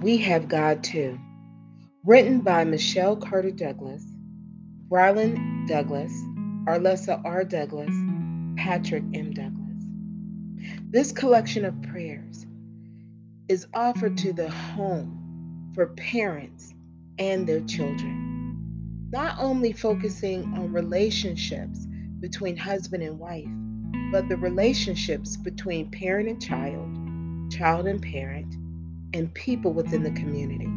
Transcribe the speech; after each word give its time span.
We 0.00 0.16
Have 0.16 0.48
God 0.48 0.82
Too. 0.82 1.18
Written 2.02 2.40
by 2.40 2.64
Michelle 2.64 3.16
Carter 3.16 3.50
Douglas, 3.50 4.02
Rylan 4.88 5.68
Douglas, 5.68 6.10
Arlessa 6.66 7.20
R. 7.22 7.44
Douglas, 7.44 7.94
Patrick 8.56 9.04
M. 9.12 9.34
Douglas. 9.34 9.84
This 10.88 11.12
collection 11.12 11.66
of 11.66 11.82
prayers 11.82 12.46
is 13.50 13.66
offered 13.74 14.16
to 14.18 14.32
the 14.32 14.48
home 14.48 15.70
for 15.74 15.88
parents 15.88 16.72
and 17.18 17.46
their 17.46 17.60
children, 17.60 18.56
not 19.10 19.36
only 19.38 19.72
focusing 19.72 20.44
on 20.56 20.72
relationships 20.72 21.86
between 22.20 22.56
husband 22.56 23.02
and 23.02 23.18
wife, 23.18 23.50
but 24.12 24.30
the 24.30 24.36
relationships 24.38 25.36
between 25.36 25.90
parent 25.90 26.26
and 26.26 26.40
child, 26.40 27.52
child 27.52 27.86
and 27.86 28.00
parent, 28.00 28.56
and 29.14 29.32
people 29.34 29.72
within 29.72 30.02
the 30.02 30.10
community. 30.10 30.68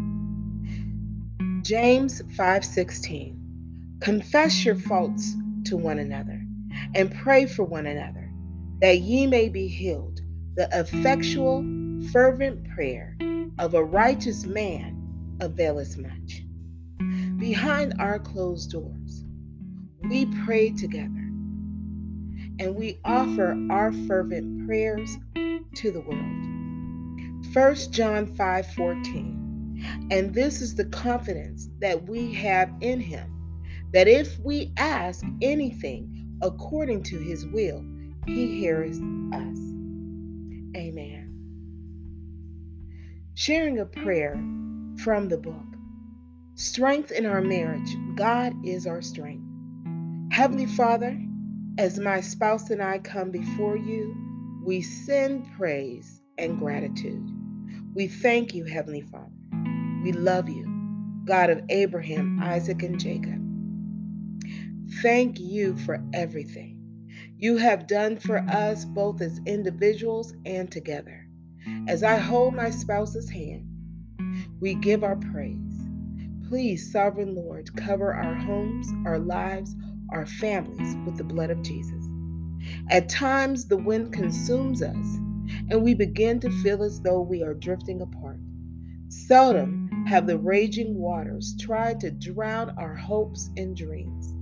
James 1.64 2.22
5:16 2.36 3.38
Confess 4.00 4.66
your 4.66 4.76
faults 4.76 5.36
to 5.66 5.78
one 5.78 6.00
another 6.00 6.42
and 6.96 7.14
pray 7.14 7.46
for 7.46 7.64
one 7.64 7.86
another 7.86 8.32
that 8.80 9.00
ye 9.00 9.28
may 9.28 9.48
be 9.48 9.68
healed. 9.68 10.22
The 10.56 10.68
effectual 10.74 11.64
fervent 12.12 12.68
prayer 12.70 13.16
of 13.60 13.74
a 13.74 13.84
righteous 13.84 14.46
man 14.46 15.38
availeth 15.40 15.98
much. 15.98 16.44
Behind 17.38 17.94
our 18.00 18.20
closed 18.20 18.72
doors, 18.72 19.24
we 20.10 20.26
pray 20.46 20.72
together 20.72 21.08
and 22.60 22.76
we 22.76 23.00
offer 23.06 23.58
our 23.70 23.92
fervent 24.08 24.68
prayers 24.68 25.18
to 25.76 25.92
the 25.92 26.02
world. 26.02 26.41
1 27.54 27.76
John 27.92 28.28
5 28.28 28.68
14. 28.74 30.08
And 30.10 30.34
this 30.34 30.62
is 30.62 30.76
the 30.76 30.86
confidence 30.86 31.70
that 31.80 32.08
we 32.08 32.34
have 32.34 32.72
in 32.80 33.02
him 33.02 33.30
that 33.92 34.08
if 34.08 34.40
we 34.40 34.72
ask 34.78 35.26
anything 35.42 36.38
according 36.42 37.04
to 37.04 37.18
his 37.18 37.46
will, 37.48 37.84
he 38.26 38.60
hears 38.60 38.98
us. 39.34 39.58
Amen. 40.78 41.28
Sharing 43.34 43.80
a 43.80 43.86
prayer 43.86 44.42
from 45.04 45.28
the 45.28 45.38
book 45.38 45.66
Strength 46.56 47.12
in 47.12 47.26
Our 47.26 47.42
Marriage 47.42 47.98
God 48.16 48.54
is 48.66 48.88
our 48.88 49.02
strength. 49.02 49.44
Heavenly 50.32 50.68
Father, 50.68 51.20
as 51.78 52.00
my 52.00 52.22
spouse 52.22 52.70
and 52.70 52.82
I 52.82 53.00
come 53.00 53.32
before 53.32 53.76
you, 53.76 54.16
we 54.64 54.82
send 54.82 55.52
praise 55.58 56.22
and 56.38 56.58
gratitude. 56.58 57.41
We 57.94 58.08
thank 58.08 58.54
you, 58.56 58.66
Heavenly 58.66 59.02
Father. 59.02 59.32
We 60.04 60.14
love 60.14 60.50
you, 60.50 60.66
God 61.26 61.50
of 61.50 61.62
Abraham, 61.70 62.40
Isaac, 62.42 62.84
and 62.84 63.00
Jacob. 63.00 63.42
Thank 65.02 65.40
you 65.40 65.78
for 65.78 66.04
everything 66.14 66.82
you 67.38 67.58
have 67.58 67.88
done 67.88 68.18
for 68.18 68.38
us, 68.38 68.86
both 68.86 69.20
as 69.20 69.40
individuals 69.48 70.34
and 70.46 70.72
together. 70.72 71.28
As 71.88 72.04
I 72.04 72.18
hold 72.18 72.54
my 72.54 72.70
spouse's 72.70 73.30
hand, 73.32 73.68
we 74.60 74.76
give 74.76 75.04
our 75.04 75.16
praise. 75.16 75.58
Please, 76.48 76.92
Sovereign 76.92 77.34
Lord, 77.34 77.76
cover 77.76 78.14
our 78.14 78.36
homes, 78.36 78.88
our 79.08 79.18
lives, 79.18 79.76
our 80.12 80.28
families 80.28 80.96
with 81.06 81.18
the 81.18 81.24
blood 81.24 81.50
of 81.50 81.64
Jesus. 81.64 82.06
At 82.90 83.10
times, 83.10 83.68
the 83.68 83.78
wind 83.78 84.14
consumes 84.14 84.84
us 84.84 85.20
and 85.70 85.84
we 85.84 85.94
begin 85.94 86.40
to 86.40 86.50
feel 86.62 86.84
as 86.84 87.02
though 87.02 87.22
we 87.22 87.44
are 87.44 87.54
drifting 87.54 88.02
apart. 88.02 88.40
Seldom 89.10 89.90
have 90.08 90.26
the 90.26 90.38
raging 90.38 90.96
waters 90.98 91.56
tried 91.60 92.00
to 92.02 92.12
drown 92.12 92.70
our 92.78 92.96
hopes 92.96 93.50
and 93.58 93.76
dreams. 93.76 94.34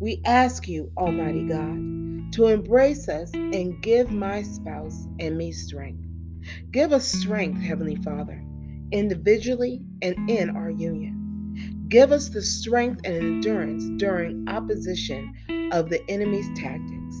We 0.00 0.20
ask 0.24 0.68
you, 0.68 0.90
Almighty 0.96 1.46
God, 1.46 2.32
to 2.32 2.46
embrace 2.48 3.08
us 3.08 3.32
and 3.32 3.80
give 3.82 4.10
my 4.10 4.42
spouse 4.42 5.06
and 5.18 5.38
me 5.38 5.52
strength. 5.52 6.04
Give 6.70 6.92
us 6.92 7.06
strength, 7.08 7.60
Heavenly 7.60 7.96
Father, 7.96 8.44
individually 8.92 9.82
and 10.02 10.28
in 10.30 10.50
our 10.56 10.70
union. 10.70 11.86
Give 11.88 12.12
us 12.12 12.28
the 12.28 12.42
strength 12.42 13.00
and 13.04 13.16
endurance 13.16 13.84
during 14.00 14.48
opposition 14.48 15.34
of 15.72 15.90
the 15.90 16.02
enemy's 16.10 16.48
tactics. 16.58 17.16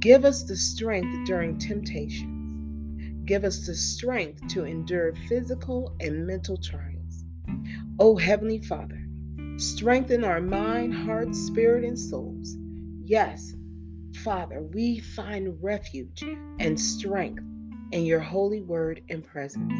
Give 0.00 0.24
us 0.24 0.44
the 0.44 0.56
strength 0.56 1.26
during 1.26 1.58
temptation 1.58 2.29
Give 3.24 3.44
us 3.44 3.66
the 3.66 3.74
strength 3.74 4.48
to 4.48 4.64
endure 4.64 5.14
physical 5.28 5.94
and 6.00 6.26
mental 6.26 6.56
trials. 6.56 7.24
O 7.98 8.12
oh, 8.12 8.16
Heavenly 8.16 8.58
Father, 8.58 9.00
strengthen 9.56 10.24
our 10.24 10.40
mind, 10.40 10.94
heart, 10.94 11.34
spirit, 11.34 11.84
and 11.84 11.98
souls. 11.98 12.56
Yes, 13.04 13.54
Father, 14.24 14.62
we 14.62 14.98
find 14.98 15.62
refuge 15.62 16.24
and 16.58 16.80
strength 16.80 17.42
in 17.92 18.04
your 18.04 18.20
holy 18.20 18.62
word 18.62 19.02
and 19.08 19.26
presence. 19.26 19.72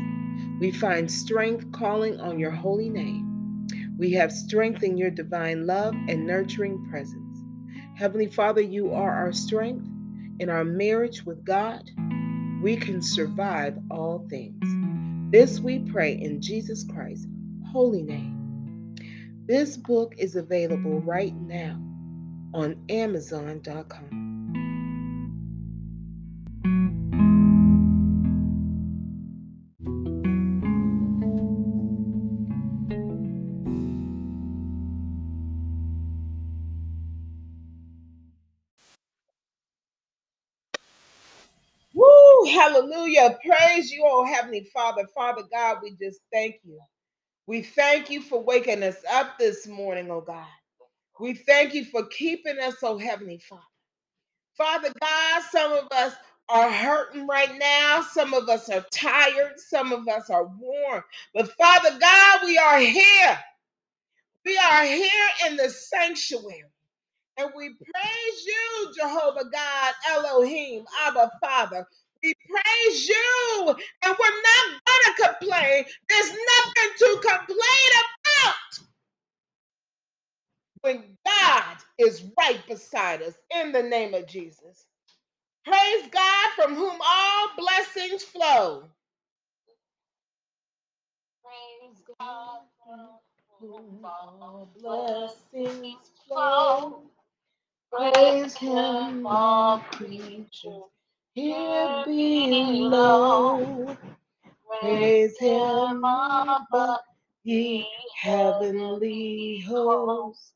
We 0.61 0.71
find 0.71 1.11
strength 1.11 1.73
calling 1.73 2.21
on 2.21 2.39
your 2.39 2.51
holy 2.51 2.91
name. 2.91 3.67
We 3.99 4.13
have 4.13 4.33
strength 4.33 4.83
in 4.83 4.97
your 4.97 5.11
divine 5.11 5.67
love 5.67 5.95
and 6.09 6.27
nurturing 6.27 6.87
presence. 6.91 7.39
Heavenly 7.97 8.29
Father, 8.29 8.61
you 8.61 8.93
are 8.93 9.13
our 9.13 9.33
strength 9.33 9.89
in 10.39 10.49
our 10.49 10.65
marriage 10.65 11.25
with 11.25 11.45
God 11.45 11.91
we 12.61 12.77
can 12.77 13.01
survive 13.01 13.79
all 13.91 14.27
things. 14.29 14.63
This 15.33 15.61
we 15.61 15.79
pray 15.79 16.13
in 16.13 16.41
Jesus 16.41 16.85
Christ's 16.85 17.27
holy 17.73 18.03
name. 18.03 18.95
This 19.47 19.77
book 19.77 20.15
is 20.19 20.37
available 20.37 21.01
right 21.01 21.35
now 21.35 21.81
on 22.53 22.77
Amazon.com. 22.89 24.20
hallelujah. 42.51 43.39
Praise 43.47 43.91
you, 43.93 44.05
oh 44.07 44.25
Heavenly 44.27 44.69
Father. 44.75 45.07
Father 45.15 45.45
God, 45.53 45.79
we 45.83 45.93
just 46.03 46.21
thank 46.33 46.57
you. 46.65 46.81
We 47.47 47.63
thank 47.63 48.11
you 48.11 48.23
for 48.23 48.43
waking 48.43 48.83
us 48.85 48.99
up 49.13 49.39
this 49.39 49.67
morning, 49.67 50.11
oh 50.11 50.23
God. 50.23 50.47
We 51.21 51.35
thank 51.35 51.75
you 51.75 51.85
for 51.87 52.07
keeping 52.07 52.59
us, 52.61 52.77
oh 52.83 52.99
Heavenly 52.99 53.39
Father. 53.39 53.63
Father 54.59 54.93
God, 55.01 55.43
some 55.51 55.73
of 55.73 55.89
us 55.93 56.15
are 56.49 56.71
hurting 56.71 57.27
right 57.27 57.59
now. 57.59 58.03
Some 58.03 58.35
of 58.35 58.49
us 58.49 58.69
are 58.71 58.85
tired. 58.93 59.55
Some 59.59 59.93
of 59.93 60.09
us 60.09 60.31
are 60.31 60.47
worn. 60.47 61.03
But 61.35 61.53
Father 61.53 61.99
God, 62.01 62.41
we 62.45 62.59
are 62.59 62.81
here. 62.81 63.39
We 64.47 64.59
are 64.59 64.85
here 64.85 65.29
in 65.49 65.57
the 65.57 65.71
sanctuary. 65.71 66.65
And 67.39 67.51
we 67.57 67.71
praise 67.71 68.47
you, 68.47 68.93
Jehovah 68.97 69.51
God, 69.53 69.95
Elohim, 70.11 70.85
Abba 71.07 71.33
Father. 71.43 71.87
We 72.23 72.35
praise 72.49 73.09
you, 73.09 73.69
and 74.05 74.17
we're 74.19 74.43
not 74.43 74.81
to 75.07 75.25
complain. 75.25 75.85
There's 76.11 76.31
nothing 76.31 76.93
to 76.99 77.21
complain 77.23 77.93
about 77.97 78.55
when 80.83 81.19
God 81.27 81.77
is 81.99 82.25
right 82.39 82.61
beside 82.69 83.23
us 83.23 83.35
in 83.57 83.73
the 83.73 83.83
name 83.83 84.15
of 84.15 84.27
Jesus. 84.27 84.87
Praise 85.67 86.09
God 86.13 86.49
from 86.57 86.75
whom 86.77 86.99
all 87.03 87.49
blessings 87.59 88.25
flow. 88.25 88.85
Praise 91.45 92.03
God 92.21 92.61
from 92.85 93.09
whom 93.61 94.05
all 94.05 94.69
blessings 94.81 95.97
flow. 96.29 97.03
Praise 97.93 98.55
Him, 98.57 99.27
all 99.27 99.79
creatures 99.81 100.85
here 101.35 102.05
below. 102.07 103.97
Praise 104.83 105.39
him 105.39 106.05
above, 106.05 107.01
ye 107.45 107.87
heavenly 108.21 109.61
host. 109.69 110.53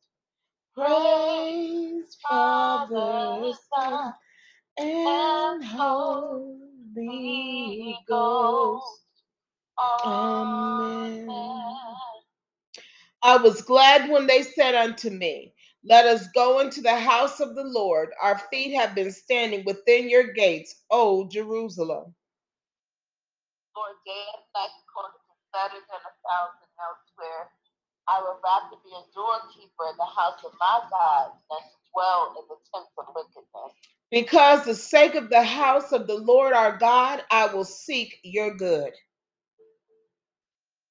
Praise 0.74 2.16
Father, 2.28 3.52
Son, 3.76 4.14
and 4.78 5.64
Holy 5.64 6.68
Ghost. 8.08 9.02
Amen. 10.06 11.28
I 13.22 13.38
was 13.38 13.62
glad 13.62 14.10
when 14.10 14.28
they 14.28 14.42
said 14.42 14.74
unto 14.76 15.10
me, 15.10 15.53
let 15.84 16.06
us 16.06 16.28
go 16.34 16.60
into 16.60 16.80
the 16.82 16.96
house 16.96 17.40
of 17.40 17.54
the 17.54 17.64
Lord. 17.64 18.10
Our 18.22 18.38
feet 18.50 18.74
have 18.74 18.94
been 18.94 19.12
standing 19.12 19.64
within 19.66 20.10
your 20.10 20.32
gates, 20.32 20.76
O 20.90 21.28
Jerusalem. 21.28 22.14
Lord 23.76 23.96
dance 24.06 24.46
back 24.54 24.70
according 24.84 25.20
to 25.24 25.34
better 25.52 25.80
than 25.80 26.02
a 26.02 26.14
thousand 26.24 26.70
elsewhere. 26.80 27.44
I 28.08 28.20
would 28.20 28.40
rather 28.44 28.76
be 28.84 28.92
a 28.92 29.04
doorkeeper 29.14 29.86
in 29.92 29.96
the 29.96 30.10
house 30.12 30.40
of 30.44 30.52
my 30.60 30.80
God 30.90 31.32
than 31.50 31.62
to 31.64 31.78
dwell 31.92 32.36
in 32.40 32.44
the 32.52 32.58
tents 32.68 32.92
of 32.98 33.06
wickedness. 33.16 33.72
Because 34.10 34.64
the 34.64 34.76
sake 34.76 35.14
of 35.16 35.30
the 35.30 35.42
house 35.44 35.92
of 35.92 36.06
the 36.06 36.16
Lord 36.18 36.52
our 36.52 36.76
God, 36.76 37.24
I 37.30 37.46
will 37.48 37.64
seek 37.64 38.18
your 38.24 38.54
good. 38.56 38.92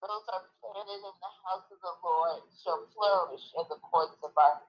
Those 0.02 0.26
are 0.34 0.46
planted 0.62 1.00
in 1.00 1.16
the 1.22 1.34
house 1.48 1.68
of 1.72 1.80
the 1.82 1.96
Lord 2.04 2.42
shall 2.64 2.84
flourish 2.96 3.46
in 3.58 3.66
the 3.70 3.80
courts 3.82 4.18
of 4.24 4.32
our 4.38 4.62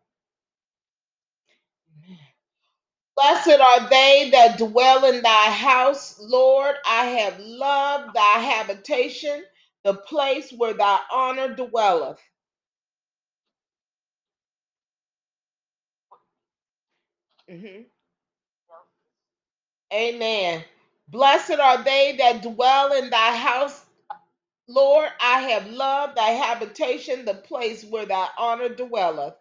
Blessed 3.17 3.61
are 3.61 3.91
they 3.91 4.31
that 4.33 4.59
dwell 4.59 5.05
in 5.07 5.23
thy 5.23 5.51
house, 5.51 6.19
Lord. 6.21 6.77
I 6.87 7.07
have 7.07 7.39
loved 7.41 8.15
thy 8.15 8.39
habitation, 8.41 9.45
the 9.85 9.95
place 9.95 10.53
where 10.53 10.75
thy 10.75 11.01
honor 11.13 11.55
dwelleth. 11.55 12.21
Mhm. 17.51 17.87
Amen. 19.93 20.65
Blessed 21.09 21.61
are 21.61 21.83
they 21.85 22.17
that 22.19 22.43
dwell 22.43 22.93
in 22.95 23.11
thy 23.11 23.37
house, 23.37 23.87
Lord. 24.69 25.11
I 25.21 25.41
have 25.51 25.69
loved 25.69 26.17
thy 26.17 26.31
habitation, 26.31 27.25
the 27.27 27.35
place 27.35 27.85
where 27.85 28.07
thy 28.07 28.29
honor 28.39 28.71
dwelleth. 28.71 29.35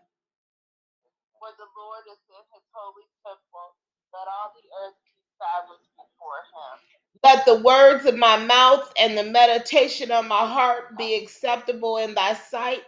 Where 1.43 1.57
the 1.59 1.67
Lord 1.75 2.07
is 2.07 2.21
in 2.31 2.43
his 2.55 2.65
holy 2.71 3.07
temple. 3.27 3.67
Let 4.15 4.27
all 4.31 4.55
the 4.55 4.63
earth 4.87 4.97
be 5.03 5.11
established 5.27 5.91
before 5.99 6.41
him. 6.55 6.77
Let 7.23 7.45
the 7.45 7.59
words 7.61 8.05
of 8.07 8.15
my 8.17 8.37
mouth 8.39 8.87
and 8.99 9.17
the 9.17 9.25
meditation 9.27 10.11
of 10.11 10.25
my 10.27 10.47
heart 10.47 10.97
be 10.97 11.15
acceptable 11.15 11.97
in 11.99 12.15
thy 12.15 12.35
sight, 12.35 12.83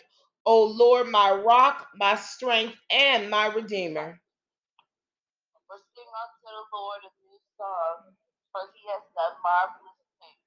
O 0.47 0.65
Lord, 0.65 1.09
my 1.09 1.31
rock, 1.33 1.87
my 1.97 2.15
strength, 2.15 2.75
and 2.91 3.29
my 3.29 3.47
redeemer. 3.53 4.19
For 5.67 5.79
sing 5.95 6.07
unto 6.09 6.45
the 6.45 6.65
Lord 6.73 7.01
a 7.07 7.11
new 7.25 7.39
song, 7.57 8.13
for 8.53 8.63
he 8.75 8.83
has 8.93 9.03
done 9.17 9.35
marvelous 9.43 10.01
things. 10.21 10.45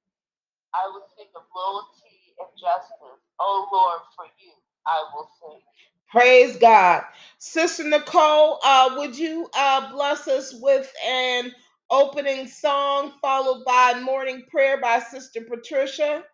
I 0.74 0.86
will 0.92 1.06
sing 1.16 1.30
of 1.36 1.44
loyalty 1.54 2.36
and 2.40 2.50
justice. 2.58 3.22
O 3.40 3.50
Lord, 3.72 4.02
for 4.16 4.26
you 4.40 4.54
I 4.86 4.98
will 5.14 5.28
sing. 5.42 5.62
Praise 6.10 6.56
God. 6.58 7.04
Sister 7.38 7.84
Nicole, 7.88 8.60
uh, 8.64 8.94
would 8.98 9.18
you 9.18 9.48
uh, 9.56 9.92
bless 9.92 10.28
us 10.28 10.54
with 10.60 10.92
an 11.06 11.52
opening 11.90 12.46
song 12.48 13.12
followed 13.22 13.64
by 13.66 14.00
morning 14.00 14.44
prayer 14.50 14.80
by 14.80 15.00
Sister 15.00 15.42
Patricia? 15.42 16.24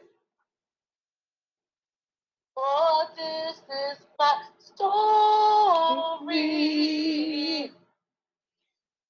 For 2.55 3.15
this 3.15 3.57
is 3.57 3.99
my 4.19 4.41
story. 6.19 7.71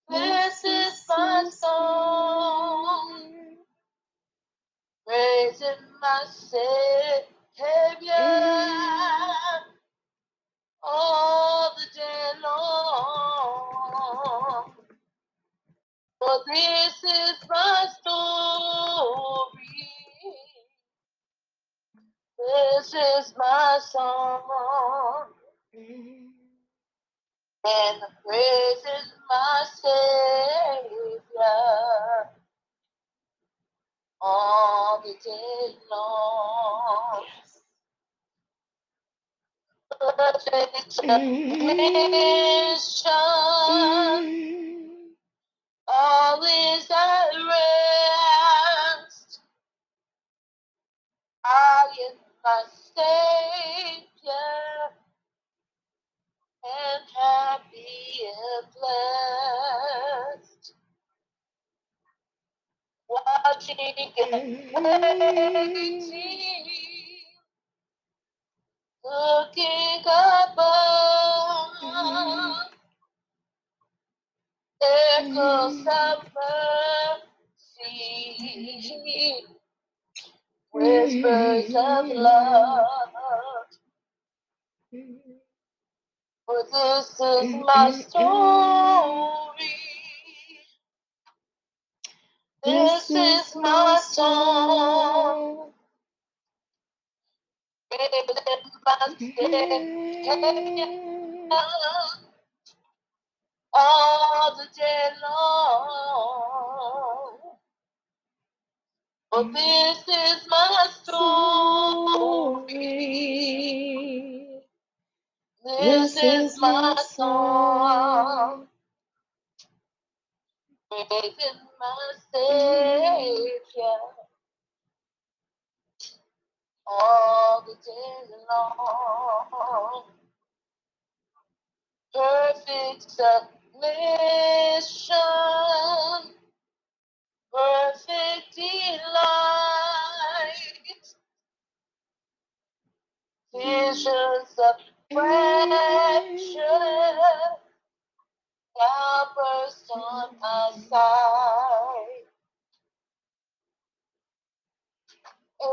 This 0.10 0.64
is 0.64 1.06
my 1.10 1.44
song. 1.52 3.58
Praising 5.06 5.84
my 6.02 6.24
Savior 6.30 6.87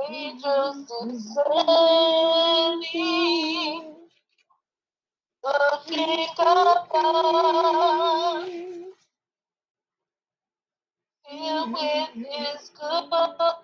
angels 0.09 0.91
looking 5.45 6.26
about, 6.38 8.47
filled 11.29 11.73
with 11.73 12.09
His 12.14 12.71
goodness, 12.71 13.57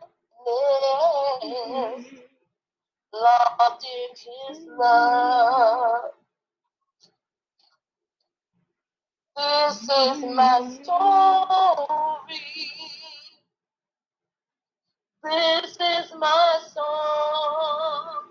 lost 3.13 3.87
in 3.87 4.11
His 4.17 4.59
love. 4.79 6.11
This 9.37 9.83
is 9.83 9.89
my 9.89 10.61
mm-hmm. 10.61 10.83
story. 10.85 12.41
This 15.23 15.77
is 15.77 16.15
my 16.19 16.61
song. 16.75 18.25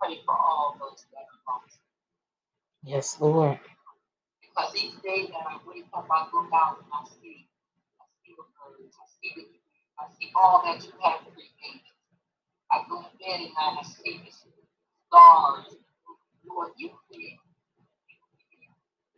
pray 0.00 0.20
for 0.26 0.34
all 0.36 0.76
those 0.80 1.06
that 1.12 1.26
are 1.26 1.54
lost. 1.54 1.78
Yes, 2.86 3.18
Lord. 3.20 3.60
Because 4.42 4.74
each 4.76 5.02
day 5.02 5.26
that 5.28 5.46
I 5.48 5.58
wake 5.66 5.86
up, 5.94 6.06
I 6.10 6.26
look 6.32 6.50
out 6.54 6.78
and 6.82 6.88
I 6.92 7.04
see, 7.08 7.46
I 8.00 8.06
see 8.24 8.34
the 8.36 8.44
birds, 8.56 8.96
I 8.96 9.06
see 9.20 9.32
the 9.36 9.44
I 10.00 10.06
see 10.18 10.30
all 10.36 10.62
that 10.64 10.84
you 10.84 10.92
have 11.02 11.20
created. 11.34 11.82
I 12.72 12.84
go 12.88 13.02
to 13.02 13.10
bed 13.18 13.40
at 13.42 13.52
night, 13.54 13.78
I 13.80 13.84
see 13.84 14.20
the 14.24 14.32
stars. 15.08 15.76
Lord, 16.48 16.72
you 16.78 16.90
create 17.10 17.38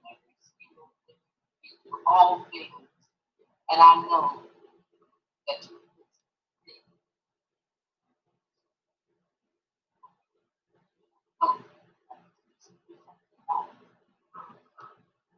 every. 0.06 0.34
You 1.64 1.78
do 1.84 1.90
all 2.06 2.46
things. 2.52 2.88
And 3.70 3.80
I 3.82 3.96
know 4.02 4.42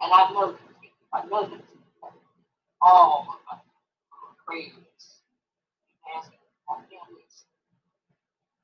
And 0.02 0.12
I 0.12 0.30
know 0.32 0.52
that 0.52 0.60
you, 0.82 0.90
I 1.12 1.26
know 1.26 1.42
that 1.44 1.52
you 1.52 1.80
all 2.82 3.26
of 3.30 3.36
my 3.50 3.58
asking 6.16 6.38
my 6.68 6.76
families, 6.90 7.44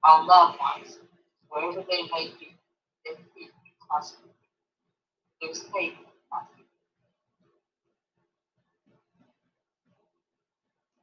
my 0.05 0.25
loved 0.25 0.59
ones, 0.61 0.99
wherever 1.51 1.85
they 1.91 2.03
may 2.13 2.33
be, 2.41 2.57
they 3.07 3.13
keep 3.37 3.51
trusting. 3.89 4.31
There's 5.43 5.63
faith 5.63 5.95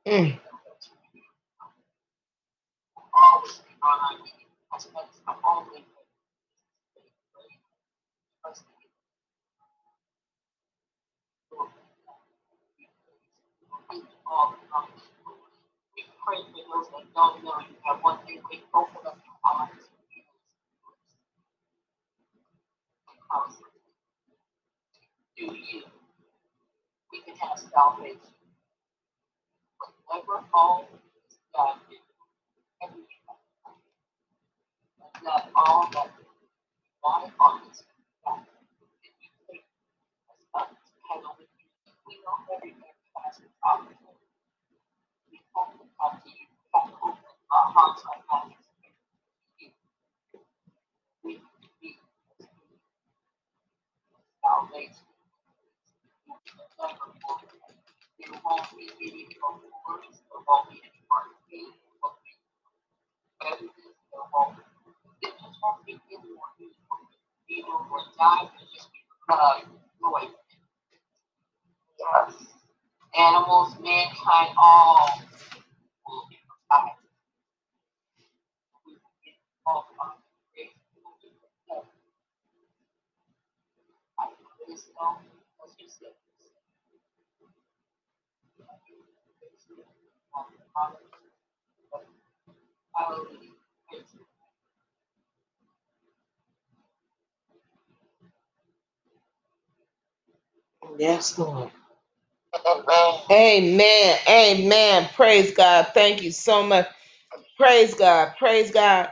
in. 0.08 0.14
Mm. 0.14 0.40
Always 3.14 3.62
our 3.84 4.20
knees. 4.20 4.34
That's 4.72 4.86
that's 4.86 5.20
the 5.28 5.34
only 5.48 5.82
way. 5.82 5.86
Trusting 8.44 8.68
in 8.82 8.90
the 11.52 11.58
Lord. 11.58 11.70
We 13.92 13.98
give 13.98 14.06
you 14.10 14.13
all 14.28 14.54
the. 14.54 14.58
We 15.96 16.04
pray 16.26 16.40
for 16.54 16.64
those 16.70 16.88
that 16.92 17.06
don't 17.16 17.44
know 17.44 17.60
you. 17.70 17.76
That 17.86 18.04
one 18.04 18.20
day 18.28 18.40
we 18.50 18.64
open 18.74 19.02
up 19.06 19.18
our 19.46 19.64
eyes 19.68 19.72
and 19.74 20.00
ears 20.16 20.36
because 23.08 23.56
through 25.38 25.56
you 25.56 25.84
we 27.12 27.22
can 27.22 27.36
have 27.38 27.60
salvation. 27.60 28.34
Whatever 30.08 30.46
all 30.54 30.88
is 30.94 31.36
God 31.56 31.78
did, 31.90 32.00
everything 32.84 33.22
that 35.26 35.50
all 35.56 35.90
that 35.94 36.12
we 36.18 36.26
up 40.56 40.70
to 40.70 40.92
heaven. 41.10 41.48
We 42.08 42.16
everything 42.56 42.82
has 43.26 43.38
its 43.40 43.54
opportunity. 43.64 44.13
Yes. 72.00 72.63
Animals, 73.18 73.76
mankind, 73.82 74.50
all 74.58 75.22
will 76.08 76.26
be 76.30 76.38
provided. 76.70 76.94
Yes, 101.00 101.38
Lord. 101.38 101.72
Amen. 103.32 104.20
Amen. 104.30 105.10
Praise 105.16 105.54
God. 105.56 105.90
Thank 105.94 106.24
you 106.24 106.32
so 106.32 106.64
much. 106.64 106.88
Praise 107.58 107.96
God. 107.96 108.34
Praise 108.40 108.72
God. 108.72 109.10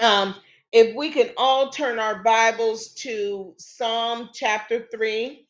Um, 0.00 0.34
if 0.72 0.94
we 0.96 1.10
can 1.10 1.30
all 1.38 1.70
turn 1.70 1.98
our 1.98 2.22
Bibles 2.22 2.94
to 2.96 3.54
Psalm 3.58 4.30
chapter 4.34 4.88
3, 4.94 5.46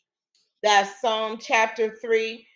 that's 0.62 1.00
Psalm 1.00 1.38
chapter 1.40 1.96
3. 2.02 2.46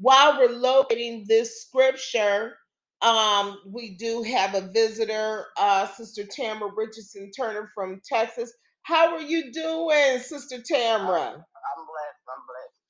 While 0.00 0.38
we're 0.38 0.50
locating 0.56 1.24
this 1.28 1.62
scripture, 1.62 2.56
um, 3.02 3.60
we 3.66 3.96
do 3.96 4.22
have 4.24 4.54
a 4.54 4.62
visitor, 4.72 5.46
uh, 5.58 5.86
Sister 5.88 6.24
Tamara 6.24 6.70
Richardson 6.76 7.30
Turner 7.36 7.70
from 7.74 8.00
Texas. 8.04 8.52
How 8.82 9.14
are 9.14 9.22
you 9.22 9.52
doing, 9.52 10.18
Sister 10.20 10.58
Tamara? 10.62 11.28
I'm 11.28 11.86
blessed. 11.86 12.24
I'm 12.28 12.44
blessed. 12.46 12.80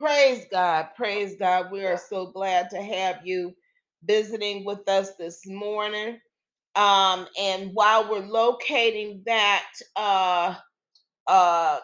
Praise 0.00 0.46
God. 0.52 0.88
Praise 0.96 1.36
God. 1.38 1.72
We 1.72 1.86
are 1.86 1.98
so 1.98 2.26
glad 2.26 2.70
to 2.70 2.82
have 2.82 3.26
you 3.26 3.54
visiting 4.04 4.64
with 4.66 4.88
us 4.88 5.16
this 5.18 5.46
morning. 5.46 6.20
Um, 6.76 7.26
and 7.40 7.72
while 7.74 8.10
we're 8.10 8.26
locating 8.26 9.22
that, 9.26 9.66
uh, 9.96 10.54
uh, 11.28 11.80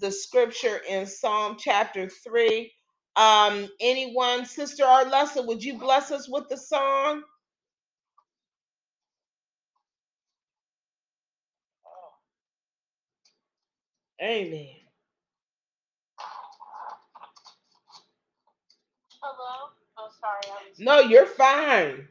the 0.00 0.12
scripture 0.12 0.80
in 0.88 1.06
Psalm 1.06 1.56
chapter 1.58 2.08
3, 2.08 2.72
um, 3.16 3.68
anyone, 3.80 4.46
Sister 4.46 4.84
Arlessa, 4.84 5.46
would 5.46 5.64
you 5.64 5.78
bless 5.78 6.10
us 6.12 6.28
with 6.28 6.48
the 6.50 6.58
song? 6.58 7.22
Amen. 14.22 14.83
Hello. 19.24 19.70
Oh, 19.98 20.10
sorry. 20.20 20.42
I 20.46 20.68
was. 20.68 20.78
No, 20.80 21.00
you're 21.00 21.26
fine. 21.26 22.08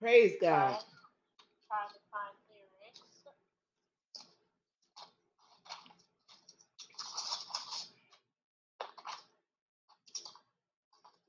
Praise 0.00 0.34
God. 0.40 0.70
Trying, 0.70 0.80
trying 1.68 1.90
to 1.94 2.00
find 2.12 2.36
lyrics. 2.48 3.00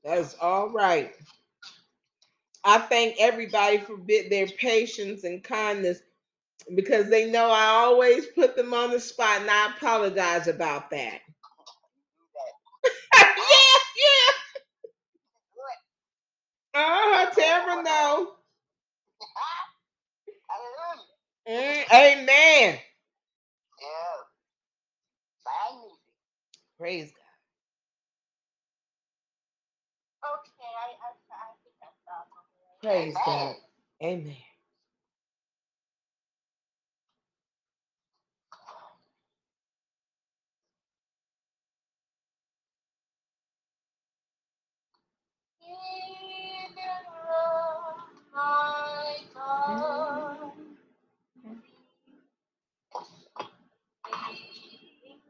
That's 0.04 0.36
all 0.42 0.70
right. 0.70 1.14
I 2.64 2.78
thank 2.78 3.16
everybody 3.20 3.78
for 3.78 3.96
bit 3.96 4.30
their 4.30 4.46
patience 4.48 5.22
and 5.24 5.42
kindness 5.44 6.00
because 6.74 7.08
they 7.10 7.30
know 7.30 7.50
I 7.50 7.66
always 7.66 8.26
put 8.26 8.56
them 8.56 8.72
on 8.74 8.90
the 8.92 9.00
spot, 9.00 9.40
and 9.42 9.50
I 9.50 9.72
apologize 9.76 10.48
about 10.48 10.90
that. 10.90 11.20
yeah, 13.14 13.80
yeah. 13.96 14.32
Uh-huh, 16.74 17.30
Tamara, 17.34 17.82
no. 17.84 18.32
Mm, 21.48 21.84
amen. 21.92 22.78
Yeah. 23.80 24.20
Fine 25.44 25.80
music. 25.82 26.00
Praise 26.78 27.12
God. 27.12 27.32
Okay. 30.40 30.64
I, 30.64 30.94
I, 30.94 31.10
I 31.14 31.48
think 31.64 31.76
I 31.82 31.90
found 32.06 32.30
one. 32.30 32.69
Praise 32.82 33.14
Amen. 33.16 33.22
God. 33.24 33.54
Amen. 34.02 34.36
Yes, 45.62 46.74
Lord. 47.24 47.96
me, 54.30 54.36
even 55.04 55.20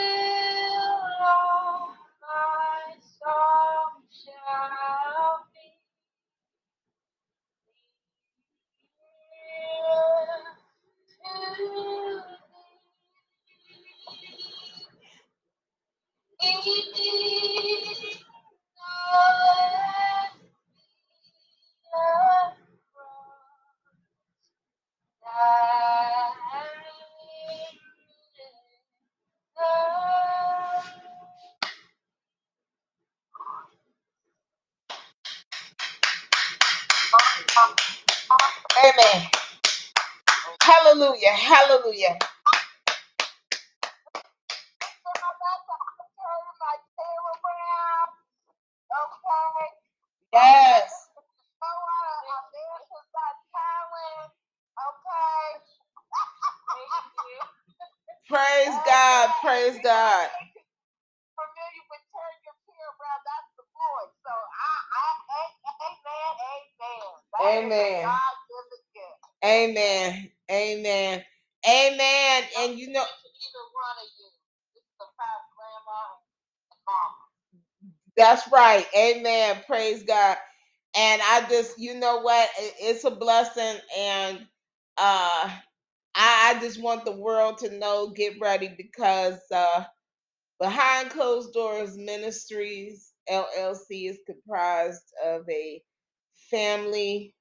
right. 78.61 78.87
Amen. 78.97 79.57
Praise 79.67 80.03
God. 80.03 80.37
And 80.97 81.21
I 81.23 81.47
just, 81.49 81.79
you 81.79 81.95
know 81.95 82.19
what? 82.21 82.49
It- 82.59 82.75
It's 82.79 83.05
a 83.05 83.11
blessing. 83.11 83.79
And 83.97 84.39
uh 84.97 85.51
I, 86.15 86.55
I 86.55 86.59
just 86.61 86.81
want 86.81 87.05
the 87.05 87.13
world 87.13 87.59
to 87.59 87.77
know, 87.79 88.09
get 88.11 88.39
ready 88.41 88.73
because 88.77 89.39
uh 89.53 89.85
Behind 90.59 91.09
Closed 91.11 91.53
Doors 91.53 91.97
Ministries 91.97 93.11
LLC 93.29 94.09
is 94.09 94.19
comprised 94.25 95.03
of 95.25 95.43
a 95.49 95.81
family 96.51 97.35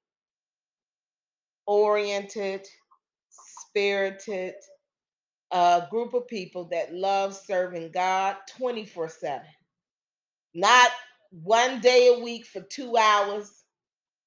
oriented, 1.67 2.67
spirited 3.31 4.55
uh, 5.53 5.89
group 5.91 6.15
of 6.15 6.29
people 6.29 6.67
that 6.73 6.95
love 6.95 7.35
serving 7.37 7.91
God 7.93 8.37
24 8.59 9.09
7 9.11 9.43
not 10.55 10.91
one 11.31 11.81
day 11.81 12.15
a 12.17 12.23
week 12.23 12.47
for 12.47 12.61
two 12.63 12.97
hours. 12.97 13.51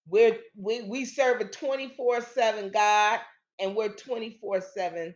We're 0.07 0.37
we 0.57 0.83
we 0.83 1.05
serve 1.05 1.41
a 1.41 1.45
24-7 1.45 2.73
God 2.73 3.19
and 3.59 3.75
we're 3.75 3.89
24-7 3.95 5.13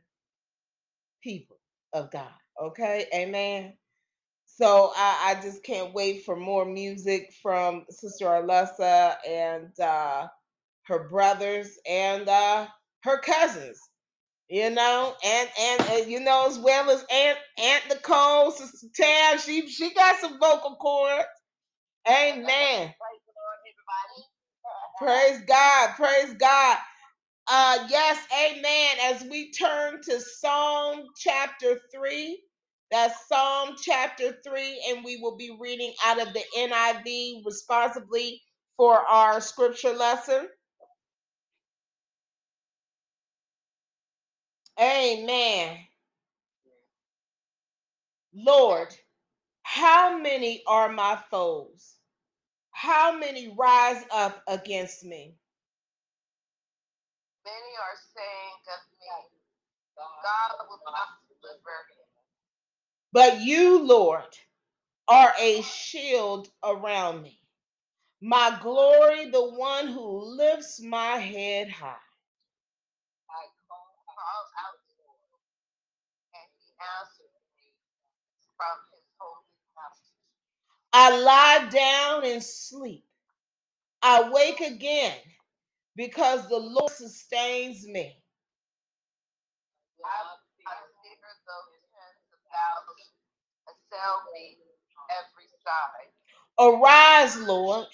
people 1.23 1.57
of 1.93 2.11
God. 2.11 2.29
Okay, 2.61 3.07
amen. 3.13 3.73
So 4.47 4.91
I, 4.95 5.35
I 5.37 5.41
just 5.41 5.63
can't 5.63 5.93
wait 5.93 6.25
for 6.25 6.35
more 6.35 6.65
music 6.65 7.33
from 7.43 7.85
Sister 7.89 8.25
Arlessa 8.25 9.15
and 9.27 9.79
uh 9.79 10.27
her 10.87 11.09
brothers 11.09 11.77
and 11.89 12.27
uh 12.29 12.67
her 13.03 13.19
cousins. 13.19 13.79
You 14.49 14.69
know, 14.71 15.15
and 15.25 15.49
and 15.59 15.81
uh, 15.89 16.05
you 16.07 16.21
know 16.21 16.47
as 16.47 16.59
well 16.59 16.89
as 16.91 17.05
Aunt 17.11 17.39
Aunt 17.59 17.83
Nicole, 17.89 18.51
Sister 18.51 18.87
Tam, 18.95 19.39
she 19.39 19.67
she 19.69 19.93
got 19.93 20.19
some 20.19 20.39
vocal 20.39 20.75
cords. 20.77 21.25
Amen. 22.09 22.45
Praise 22.99 23.23
the 23.27 23.33
Lord, 23.37 23.59
everybody. 23.67 24.25
Praise 24.99 25.45
God. 25.47 25.89
Praise 25.97 26.35
God. 26.39 26.77
Uh 27.47 27.87
yes, 27.89 28.19
amen. 28.33 28.97
As 29.03 29.23
we 29.29 29.51
turn 29.51 30.01
to 30.03 30.21
Psalm 30.21 31.05
chapter 31.17 31.79
3, 31.95 32.41
that's 32.91 33.27
Psalm 33.29 33.75
chapter 33.83 34.37
3 34.45 34.83
and 34.89 35.05
we 35.05 35.19
will 35.21 35.37
be 35.37 35.57
reading 35.59 35.93
out 36.05 36.21
of 36.21 36.33
the 36.33 36.43
NIV 36.57 37.45
responsibly 37.45 38.41
for 38.77 38.95
our 38.97 39.41
scripture 39.41 39.93
lesson. 39.93 40.47
Amen. 44.81 45.77
Lord, 48.35 48.95
how 49.63 50.19
many 50.19 50.63
are 50.67 50.89
my 50.91 51.19
foes? 51.31 51.96
How 52.77 53.17
many 53.17 53.53
rise 53.57 54.03
up 54.13 54.43
against 54.47 55.03
me? 55.05 55.35
Many 57.45 57.73
are 57.81 57.99
saying 58.15 58.61
of 58.73 58.81
me, 59.01 59.41
God 60.23 60.67
will 60.69 60.81
not 60.85 61.09
deliver. 61.41 61.77
But 63.13 63.41
you, 63.41 63.83
Lord, 63.85 64.23
are 65.07 65.33
a 65.39 65.61
shield 65.63 66.49
around 66.63 67.23
me. 67.23 67.39
My 68.21 68.57
glory, 68.61 69.29
the 69.31 69.43
one 69.55 69.87
who 69.89 70.37
lifts 70.37 70.81
my 70.81 71.17
head 71.17 71.69
high. 71.69 71.95
I 73.31 73.43
call 73.67 74.45
out 74.63 74.79
to 74.89 74.93
him, 75.03 75.19
and 76.35 76.49
he 76.59 76.69
answered 76.79 77.33
me 77.57 77.73
from 78.57 78.77
his 78.93 79.05
holy 79.19 79.45
mountain. 79.75 80.17
I 80.93 81.19
lie 81.19 81.69
down 81.71 82.25
and 82.25 82.43
sleep. 82.43 83.05
I 84.03 84.29
wake 84.31 84.61
again 84.61 85.15
because 85.95 86.47
the 86.49 86.57
Lord 86.57 86.91
sustains 86.91 87.87
me. 87.87 88.15
I, 90.05 90.09
I 90.09 90.75
fear 91.03 91.17
though 91.47 91.67
tens 91.93 92.27
of 92.33 92.41
thousands 92.51 93.13
assail 93.69 94.17
me 94.33 94.57
every 95.11 95.47
side. 95.65 96.11
Arise, 96.59 97.37
Lord. 97.47 97.87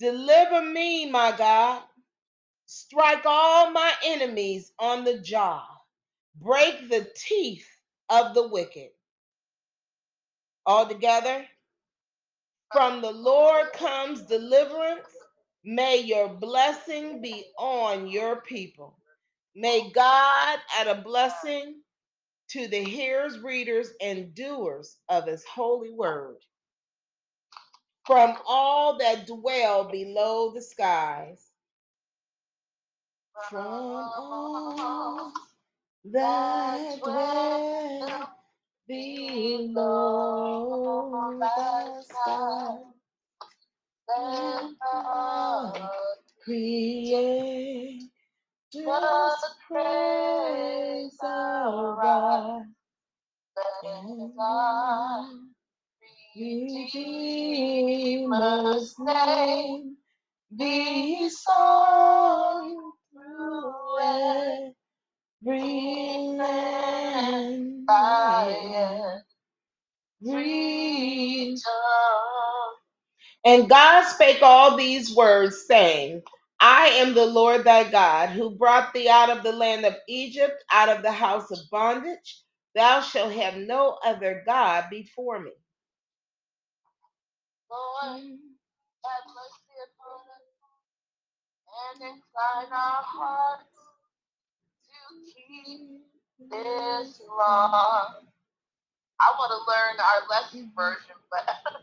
Deliver 0.00 0.62
me, 0.62 1.10
my 1.10 1.32
God. 1.36 1.82
Strike 2.66 3.24
all 3.26 3.70
my 3.72 3.92
enemies 4.04 4.72
on 4.78 5.04
the 5.04 5.18
jaw. 5.20 5.64
Break 6.40 6.90
the 6.90 7.08
teeth 7.16 7.66
of 8.10 8.34
the 8.34 8.48
wicked. 8.48 8.90
All 10.66 10.88
together. 10.88 11.46
From 12.72 13.02
the 13.02 13.12
Lord 13.12 13.72
comes 13.74 14.22
deliverance. 14.22 15.08
May 15.64 15.98
your 15.98 16.28
blessing 16.28 17.22
be 17.22 17.44
on 17.58 18.08
your 18.08 18.42
people. 18.42 18.96
May 19.56 19.90
God 19.92 20.58
add 20.78 20.88
a 20.88 21.02
blessing 21.02 21.76
to 22.50 22.68
the 22.68 22.84
hearers, 22.84 23.38
readers, 23.40 23.90
and 24.00 24.34
doers 24.34 24.96
of 25.08 25.26
his 25.26 25.44
holy 25.44 25.92
word. 25.92 26.36
From 28.06 28.36
all 28.46 28.98
that 28.98 29.26
dwell 29.26 29.84
below 29.90 30.52
the 30.54 30.62
skies. 30.62 31.46
From 33.50 33.66
all 33.66 35.32
that 36.06 36.98
dwell 37.02 38.30
below 38.90 39.88
the 41.40 42.04
skies. 42.04 42.78
Let 44.08 44.64
the 44.80 45.90
Create 46.44 48.02
just 48.72 49.46
praise 49.70 51.18
arise. 51.24 52.66
Let 53.84 54.36
God 54.36 55.38
Redeemer's 56.36 56.94
name 59.00 59.96
be 60.56 61.28
sung 61.30 62.92
through 63.12 63.98
every 65.46 66.36
land. 66.38 67.79
Every 67.88 68.76
And 73.44 73.68
God 73.70 74.04
spake 74.06 74.42
all 74.42 74.76
these 74.76 75.14
words, 75.16 75.64
saying, 75.66 76.22
I 76.60 76.86
am 76.88 77.14
the 77.14 77.24
Lord 77.26 77.64
thy 77.64 77.90
God, 77.90 78.28
who 78.30 78.50
brought 78.56 78.92
thee 78.94 79.08
out 79.10 79.30
of 79.30 79.42
the 79.42 79.52
land 79.52 79.84
of 79.86 79.94
Egypt, 80.08 80.62
out 80.72 80.88
of 80.90 81.02
the 81.02 81.12
house 81.12 81.50
of 81.50 81.58
bondage. 81.70 82.42
Thou 82.74 83.00
shalt 83.02 83.32
have 83.32 83.56
no 83.56 83.98
other 84.04 84.42
God 84.46 84.84
before 84.90 85.38
me. 85.40 85.52
Lord, 87.70 88.22
mm. 88.24 88.38
have 89.04 89.26
mercy 89.34 89.76
upon 89.86 90.22
us 90.36 90.48
and 91.94 92.02
incline 92.02 92.72
our 92.72 93.02
hearts 93.04 93.64
to 94.86 95.26
keep 95.26 95.80
mm. 95.80 95.98
This 96.50 97.20
law. 97.28 98.14
I 99.20 99.32
want 99.38 99.52
to 99.52 99.58
learn 99.70 100.00
our 100.00 100.22
lesson 100.30 100.72
version, 100.76 101.16
but 101.30 101.48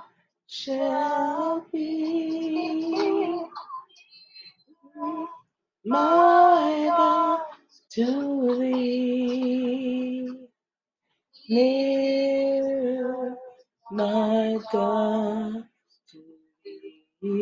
shall 0.48 1.66
be 1.72 3.42
my 5.84 6.86
God 6.96 7.40
to 7.94 8.58
thee. 8.60 10.28
Near 11.48 13.36
my 13.92 14.58
God 14.72 15.64
Hear 17.22 17.34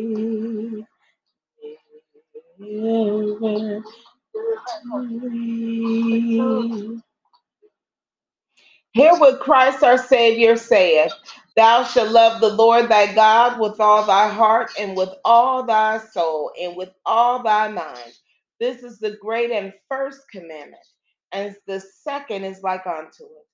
what 9.17 9.39
Christ 9.39 9.83
our 9.83 9.97
Savior 9.97 10.57
saith 10.57 11.13
Thou 11.55 11.83
shalt 11.85 12.11
love 12.11 12.41
the 12.41 12.49
Lord 12.53 12.89
thy 12.89 13.13
God 13.15 13.59
with 13.61 13.79
all 13.79 14.05
thy 14.05 14.29
heart, 14.29 14.71
and 14.79 14.97
with 14.97 15.11
all 15.25 15.63
thy 15.63 15.99
soul, 15.99 16.51
and 16.61 16.75
with 16.77 16.89
all 17.05 17.41
thy 17.43 17.69
mind. 17.69 18.13
This 18.59 18.83
is 18.83 18.99
the 18.99 19.17
great 19.21 19.51
and 19.51 19.73
first 19.89 20.21
commandment, 20.31 20.83
and 21.31 21.55
the 21.67 21.79
second 21.79 22.43
is 22.43 22.63
like 22.63 22.85
unto 22.87 23.23
it. 23.25 23.47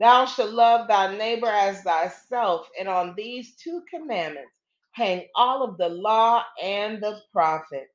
Thou 0.00 0.26
shalt 0.26 0.52
love 0.52 0.88
thy 0.88 1.16
neighbor 1.16 1.48
as 1.48 1.82
thyself, 1.82 2.68
and 2.80 2.88
on 2.88 3.14
these 3.16 3.56
two 3.56 3.82
commandments 3.90 4.53
hang 4.94 5.26
all 5.36 5.64
of 5.64 5.78
the 5.78 5.90
law 5.90 6.44
and 6.62 7.02
the 7.02 7.20
prophets. 7.32 7.92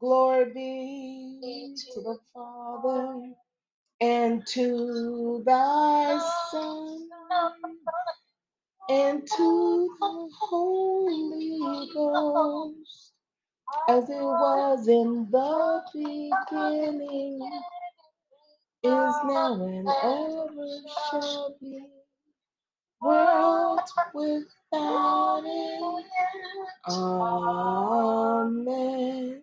Glory 0.00 0.46
be 0.54 1.74
to 1.94 2.02
the 2.02 2.18
Father 2.34 3.32
and 4.00 4.46
to 4.48 5.42
thy 5.46 6.20
Son 6.52 7.08
and 8.90 9.26
to 9.36 9.96
the 10.00 10.30
Holy 10.40 11.88
Ghost, 11.94 13.12
as 13.88 14.10
it 14.10 14.14
was 14.22 14.88
in 14.88 15.28
the 15.30 15.82
beginning, 15.94 17.40
is 18.82 19.14
now, 19.24 19.54
and 19.64 19.88
ever 19.88 20.68
shall 21.10 21.56
be, 21.60 21.80
world 23.02 23.80
without 24.14 24.26
it. 24.26 24.61
Amen. 24.74 26.04
Amen. 26.88 29.42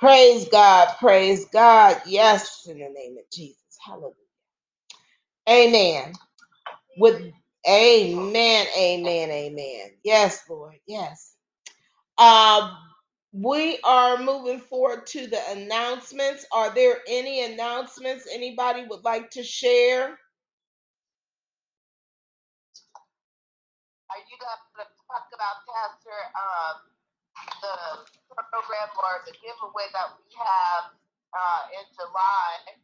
Praise 0.00 0.48
God, 0.50 0.88
praise 0.98 1.46
God. 1.46 2.00
Yes, 2.06 2.66
in 2.68 2.78
the 2.78 2.88
name 2.90 3.16
of 3.18 3.24
Jesus. 3.32 3.58
Hallelujah. 3.84 4.14
Amen. 5.48 6.12
With 6.98 7.22
amen, 7.68 8.66
amen, 8.78 9.30
amen. 9.30 9.90
Yes, 10.04 10.44
Lord. 10.50 10.76
Yes. 10.86 11.34
Um, 12.18 12.76
we 13.32 13.78
are 13.82 14.18
moving 14.18 14.60
forward 14.60 15.06
to 15.06 15.26
the 15.26 15.40
announcements. 15.50 16.44
Are 16.52 16.68
there 16.68 17.00
any 17.08 17.42
announcements 17.44 18.28
anybody 18.30 18.84
would 18.84 19.04
like 19.04 19.30
to 19.30 19.42
share? 19.42 20.04
Are 24.12 24.20
you 24.28 24.36
going 24.36 24.60
to 24.76 24.84
talk 25.08 25.24
about 25.32 25.64
Pastor 25.64 26.20
um, 26.36 26.76
the 27.64 28.04
program 28.52 28.92
or 29.00 29.24
the 29.24 29.32
giveaway 29.40 29.88
that 29.96 30.12
we 30.12 30.28
have 30.36 30.92
uh, 31.32 31.62
in 31.72 31.88
July? 31.96 32.76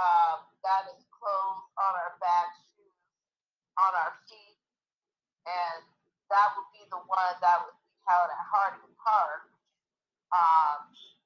Um, 0.00 0.48
that 0.64 0.88
is 0.96 1.04
clothes 1.12 1.68
on 1.76 1.92
our 1.92 2.16
back, 2.24 2.56
on 3.76 3.92
our 3.92 4.16
feet, 4.24 4.56
and 5.44 5.84
that 6.32 6.56
would 6.56 6.72
be 6.72 6.88
the 6.88 7.04
one 7.04 7.36
that 7.44 7.60
would 7.68 7.76
be 7.76 7.92
held 8.08 8.32
at 8.32 8.40
Harding 8.48 8.96
Park 8.96 9.49
um, 10.32 10.80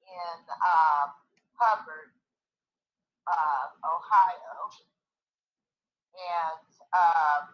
in 0.08 0.38
um, 0.50 1.08
Hubbard, 1.56 2.12
uh, 3.28 3.66
Ohio. 3.84 4.56
And 6.14 6.68
um, 6.94 7.44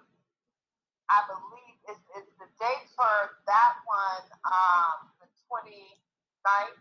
I 1.10 1.20
believe 1.28 1.76
it's, 1.88 2.06
it's 2.16 2.32
the 2.38 2.48
date 2.60 2.86
for 2.96 3.36
that 3.46 3.74
one, 3.86 4.26
um, 4.46 5.10
the 5.20 5.28
29th. 5.50 6.80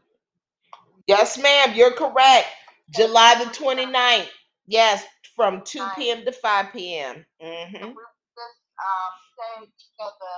Yes, 1.08 1.38
ma'am, 1.38 1.74
you're 1.76 1.94
correct. 1.94 2.48
July 2.96 3.36
the 3.44 3.50
29th. 3.52 4.30
Yes, 4.68 5.04
from 5.36 5.62
2 5.66 5.82
p.m. 5.96 6.26
to 6.26 6.32
5 6.32 6.74
p.m. 6.74 7.26
Mm-hmm. 7.42 7.90
Just 7.90 8.60
um, 8.78 9.12
saying 9.38 9.66
to 9.66 10.06
the 10.06 10.36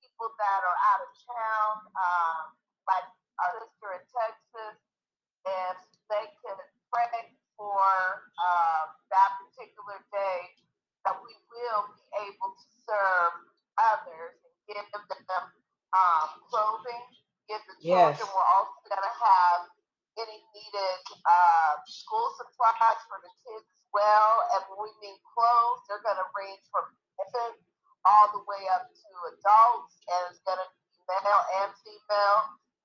people 0.00 0.30
that 0.38 0.60
are 0.64 0.78
out 0.92 1.00
of 1.04 1.10
town, 1.28 1.74
um, 1.92 2.44
like 2.88 3.08
our 3.42 3.52
sister 3.60 3.90
in 3.96 4.04
Texas, 4.12 4.76
if 5.46 5.78
they 6.08 6.26
could 6.42 6.60
pray 6.92 7.36
for 7.56 7.80
um, 8.40 8.86
that 9.12 9.30
particular 9.44 9.98
day, 10.12 10.40
that 11.04 11.16
we 11.22 11.32
will 11.52 11.82
be 11.94 12.04
able 12.28 12.50
to 12.56 12.66
serve 12.84 13.32
others 13.78 14.34
and 14.44 14.54
give 14.68 14.88
them 14.92 15.44
um, 15.94 16.28
clothing, 16.50 17.04
give 17.48 17.62
the 17.70 17.76
Yes. 17.80 18.18
children. 18.18 18.34
We're 18.34 18.50
also 18.58 18.78
going 18.90 19.04
to 19.04 19.16
have 19.22 19.60
any 20.18 20.38
needed 20.56 21.00
uh, 21.28 21.72
school 21.86 22.32
supplies 22.40 23.00
for 23.06 23.20
the 23.20 23.32
kids 23.44 23.68
as 23.68 23.84
well. 23.92 24.32
And 24.56 24.60
when 24.72 24.88
we 24.88 24.92
mean 25.04 25.18
clothes, 25.22 25.84
they're 25.86 26.02
going 26.02 26.18
to 26.18 26.28
range 26.34 26.64
from 26.72 26.88
infants 27.20 27.62
all 28.08 28.32
the 28.32 28.42
way 28.48 28.62
up 28.72 28.88
to 28.88 29.10
adults, 29.36 29.94
and 30.08 30.20
it's 30.32 30.40
going 30.46 30.58
to 30.60 30.68
be 30.72 30.96
male 31.10 31.42
and 31.62 31.70
female. 31.84 32.40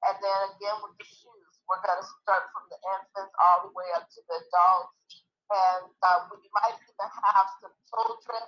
And 0.08 0.16
then 0.18 0.40
again 0.56 0.78
with 0.82 0.98
the 0.98 1.06
shoes, 1.06 1.54
we're 1.70 1.82
going 1.86 2.02
to 2.02 2.08
start 2.26 2.50
from 2.52 2.66
the 2.74 2.80
infants 2.82 3.34
all 3.38 3.70
the 3.70 3.72
way 3.78 3.88
up 3.96 4.10
to 4.10 4.20
the 4.26 4.38
adults. 4.42 5.24
And 5.52 5.92
uh, 6.00 6.32
we 6.32 6.48
might 6.56 6.80
even 6.80 7.10
have 7.12 7.48
some 7.60 7.76
children, 7.92 8.44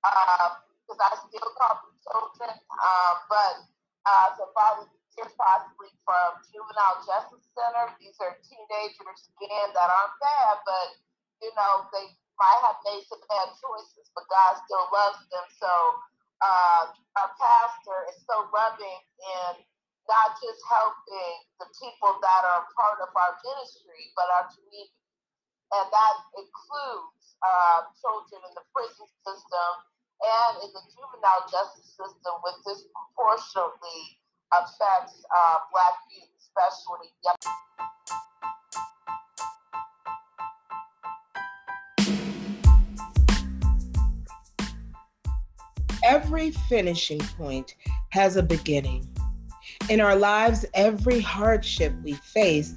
because 0.00 0.96
I 0.96 1.12
still 1.28 1.50
call 1.60 1.76
them 1.84 1.92
children, 2.00 2.56
uh, 2.56 3.14
but 3.28 3.68
uh, 4.08 4.32
some 4.32 4.48
volunteers 4.56 5.34
possibly 5.36 5.92
from 6.08 6.40
Juvenile 6.48 7.04
Justice 7.04 7.44
Center. 7.52 7.92
These 8.00 8.16
are 8.24 8.40
teenagers, 8.40 9.28
again, 9.36 9.68
that 9.76 9.92
aren't 9.92 10.16
bad, 10.24 10.56
but, 10.64 10.88
you 11.44 11.52
know, 11.52 11.84
they 11.92 12.16
might 12.40 12.60
have 12.64 12.80
made 12.88 13.04
some 13.04 13.20
bad 13.28 13.52
choices, 13.60 14.08
but 14.16 14.24
God 14.32 14.56
still 14.64 14.88
loves 14.88 15.20
them. 15.28 15.44
So 15.52 15.68
uh, 16.40 16.82
our 17.20 17.30
pastor 17.36 17.98
is 18.08 18.24
so 18.24 18.48
loving 18.56 19.00
in 19.20 19.52
not 20.08 20.40
just 20.40 20.64
helping 20.64 21.36
the 21.60 21.68
people 21.76 22.16
that 22.24 22.42
are 22.48 22.64
part 22.72 22.98
of 23.04 23.12
our 23.12 23.36
ministry, 23.44 24.08
but 24.16 24.24
our 24.40 24.48
community. 24.48 24.96
And 25.68 25.84
that 25.92 26.16
includes 26.32 27.36
uh, 27.44 27.92
children 28.00 28.40
in 28.48 28.52
the 28.56 28.64
prison 28.72 29.04
system 29.20 29.70
and 30.24 30.64
in 30.64 30.72
the 30.72 30.80
juvenile 30.96 31.44
justice 31.52 31.92
system, 31.92 32.40
which 32.40 32.56
disproportionately 32.64 34.16
affects 34.48 35.20
uh, 35.28 35.60
Black 35.68 35.92
youth, 36.08 36.32
especially 36.40 37.12
young. 37.20 37.36
Every 46.02 46.52
finishing 46.72 47.20
point 47.36 47.76
has 48.10 48.36
a 48.36 48.42
beginning. 48.42 49.06
In 49.90 50.02
our 50.02 50.16
lives, 50.16 50.66
every 50.74 51.18
hardship 51.18 51.94
we 52.02 52.12
faced 52.12 52.76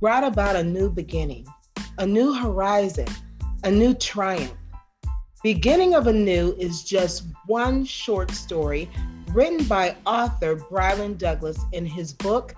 brought 0.00 0.22
about 0.22 0.54
a 0.54 0.62
new 0.62 0.88
beginning, 0.88 1.44
a 1.98 2.06
new 2.06 2.32
horizon, 2.32 3.08
a 3.64 3.70
new 3.70 3.94
triumph. 3.94 4.54
Beginning 5.42 5.96
of 5.96 6.06
a 6.06 6.12
New 6.12 6.54
is 6.60 6.84
just 6.84 7.24
one 7.46 7.84
short 7.84 8.30
story 8.30 8.88
written 9.32 9.66
by 9.66 9.96
author 10.06 10.54
Brylan 10.54 11.18
Douglas 11.18 11.58
in 11.72 11.84
his 11.84 12.12
book, 12.12 12.54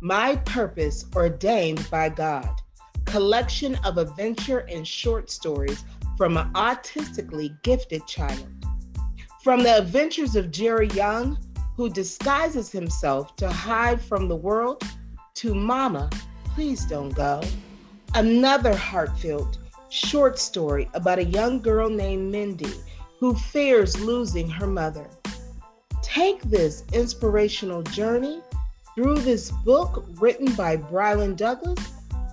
My 0.00 0.36
Purpose 0.36 1.04
Ordained 1.16 1.84
by 1.90 2.10
God, 2.10 2.60
collection 3.06 3.74
of 3.84 3.98
adventure 3.98 4.60
and 4.68 4.86
short 4.86 5.32
stories 5.32 5.82
from 6.16 6.36
an 6.36 6.52
autistically 6.52 7.60
gifted 7.62 8.06
child. 8.06 8.46
From 9.42 9.64
the 9.64 9.78
adventures 9.78 10.36
of 10.36 10.52
Jerry 10.52 10.88
Young, 10.90 11.36
who 11.78 11.88
disguises 11.88 12.72
himself 12.72 13.36
to 13.36 13.48
hide 13.48 14.02
from 14.02 14.26
the 14.26 14.34
world, 14.34 14.82
to 15.32 15.54
Mama, 15.54 16.10
Please 16.46 16.84
Don't 16.84 17.14
Go, 17.14 17.40
another 18.14 18.74
heartfelt 18.74 19.58
short 19.88 20.40
story 20.40 20.90
about 20.94 21.20
a 21.20 21.24
young 21.24 21.60
girl 21.60 21.88
named 21.88 22.32
Mindy 22.32 22.74
who 23.20 23.32
fears 23.32 23.98
losing 24.00 24.50
her 24.50 24.66
mother. 24.66 25.08
Take 26.02 26.42
this 26.42 26.82
inspirational 26.92 27.84
journey 27.84 28.40
through 28.96 29.20
this 29.20 29.52
book 29.64 30.04
written 30.16 30.52
by 30.54 30.78
Brylan 30.78 31.36
Douglas 31.36 31.78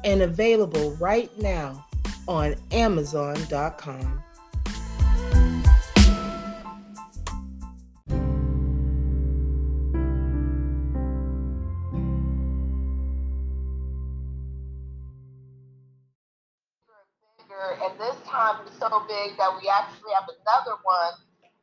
and 0.03 0.23
available 0.23 0.95
right 0.95 1.29
now 1.37 1.85
on 2.27 2.55
Amazon.com. 2.71 4.23
big 19.05 19.37
that 19.37 19.51
we 19.57 19.69
actually 19.69 20.13
have 20.13 20.29
another 20.29 20.77
one 20.81 21.15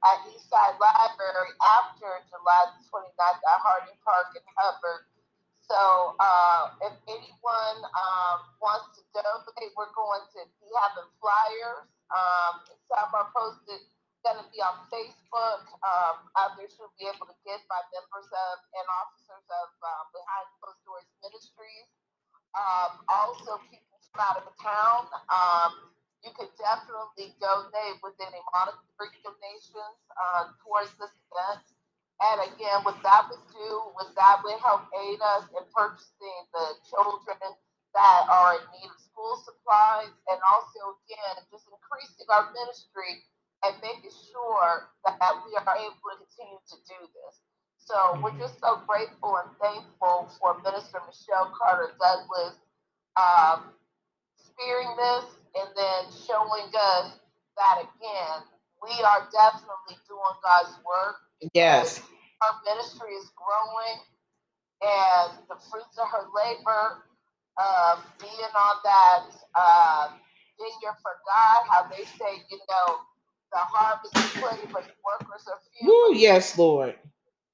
at 0.02 0.18
Eastside 0.26 0.78
Library 0.82 1.54
after 1.62 2.10
July 2.26 2.62
the 2.74 2.82
29th 2.90 3.38
at 3.38 3.60
Harding 3.62 3.98
Park 4.02 4.34
in 4.34 4.42
Hubbard. 4.58 5.06
So 5.62 6.18
uh, 6.18 6.74
if 6.90 6.94
anyone 7.06 7.78
um, 7.86 8.38
wants 8.58 8.98
to 8.98 9.00
donate, 9.14 9.72
we're 9.78 9.94
going 9.94 10.24
to 10.36 10.42
be 10.58 10.68
having 10.74 11.08
flyers. 11.22 11.86
Um, 12.10 12.66
some 12.90 13.08
are 13.14 13.30
posted, 13.30 13.80
going 14.26 14.42
to 14.42 14.46
be 14.50 14.58
on 14.60 14.84
Facebook. 14.90 15.64
Um, 15.80 16.28
others 16.34 16.74
will 16.76 16.92
be 16.98 17.06
able 17.06 17.30
to 17.30 17.36
get 17.46 17.62
by 17.70 17.80
members 17.94 18.28
of 18.28 18.54
and 18.74 18.86
officers 19.00 19.46
of 19.48 19.68
um, 19.80 20.04
Behind 20.12 20.46
Closed 20.60 20.82
Doors 20.82 21.08
Ministries. 21.22 21.88
Um, 22.52 23.00
also, 23.08 23.62
people 23.72 23.96
from 24.12 24.20
out 24.20 24.36
of 24.36 24.44
the 24.44 24.56
town, 24.60 25.08
um, 25.32 25.72
you 26.22 26.30
can 26.38 26.46
definitely 26.54 27.34
donate 27.42 27.98
with 28.02 28.14
any 28.22 28.38
monetary 28.54 29.10
donations 29.26 29.98
uh, 30.14 30.54
towards 30.62 30.94
this 30.98 31.10
event. 31.30 31.66
And 32.22 32.38
again, 32.54 32.86
what 32.86 33.02
that 33.02 33.26
would 33.26 33.42
do 33.50 33.70
was 33.98 34.06
that 34.14 34.38
would 34.46 34.58
help 34.62 34.86
aid 34.94 35.18
us 35.18 35.50
in 35.50 35.64
purchasing 35.74 36.38
the 36.54 36.78
children 36.86 37.42
that 37.94 38.22
are 38.30 38.62
in 38.62 38.64
need 38.78 38.88
of 38.88 38.98
school 39.02 39.34
supplies, 39.42 40.14
and 40.30 40.38
also 40.46 40.96
again 41.04 41.42
just 41.50 41.66
increasing 41.68 42.24
our 42.30 42.48
ministry 42.54 43.26
and 43.66 43.74
making 43.82 44.14
sure 44.30 44.88
that 45.04 45.34
we 45.44 45.50
are 45.58 45.76
able 45.76 45.98
to 46.14 46.16
continue 46.22 46.62
to 46.70 46.76
do 46.86 46.98
this. 47.12 47.42
So 47.82 47.98
we're 48.22 48.38
just 48.38 48.62
so 48.62 48.78
grateful 48.86 49.42
and 49.42 49.50
thankful 49.58 50.30
for 50.38 50.56
Minister 50.62 51.02
Michelle 51.02 51.50
Carter 51.58 51.90
Douglas 51.98 52.54
um, 53.18 53.74
spearing 54.38 54.88
this 54.96 55.26
and 55.58 55.68
then 55.76 56.02
showing 56.26 56.68
us 56.72 57.12
that 57.56 57.76
again, 57.82 58.38
we 58.82 58.92
are 59.04 59.28
definitely 59.30 59.96
doing 60.08 60.36
God's 60.42 60.76
work. 60.84 61.16
Yes. 61.54 62.00
Our 62.42 62.54
ministry 62.66 63.12
is 63.14 63.30
growing 63.36 64.00
and 64.82 65.38
the 65.48 65.56
fruits 65.70 65.96
of 65.98 66.08
her 66.10 66.26
labor, 66.34 67.06
uh, 67.56 67.96
being 68.18 68.52
on 68.56 68.76
that 68.82 69.24
uh, 69.54 70.08
vineyard 70.58 70.98
for 71.02 71.14
God, 71.26 71.60
how 71.70 71.86
they 71.88 72.04
say, 72.04 72.42
you 72.50 72.58
know, 72.68 72.98
the 73.52 73.60
harvest 73.62 74.16
is 74.16 74.42
plenty, 74.42 74.66
but 74.72 74.84
the 74.84 74.96
workers 75.04 75.46
are 75.46 75.60
few. 75.78 75.88
Woo, 75.88 76.16
yes, 76.16 76.58
Lord. 76.58 76.96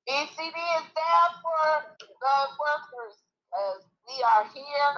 ECD 0.08 0.56
is 0.56 0.88
down 0.96 1.30
for 1.42 1.68
the 1.98 2.36
workers 2.56 3.16
as 3.52 3.84
we 4.08 4.22
are 4.22 4.44
here 4.54 4.92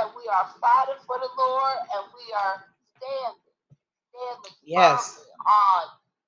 and 0.00 0.10
we 0.16 0.24
are 0.30 0.46
fighting 0.58 1.00
for 1.06 1.18
the 1.22 1.30
Lord 1.38 1.78
and 1.94 2.04
we 2.14 2.26
are 2.34 2.56
standing, 2.98 3.54
standing 4.10 4.56
yes. 4.64 5.22
on 5.46 5.82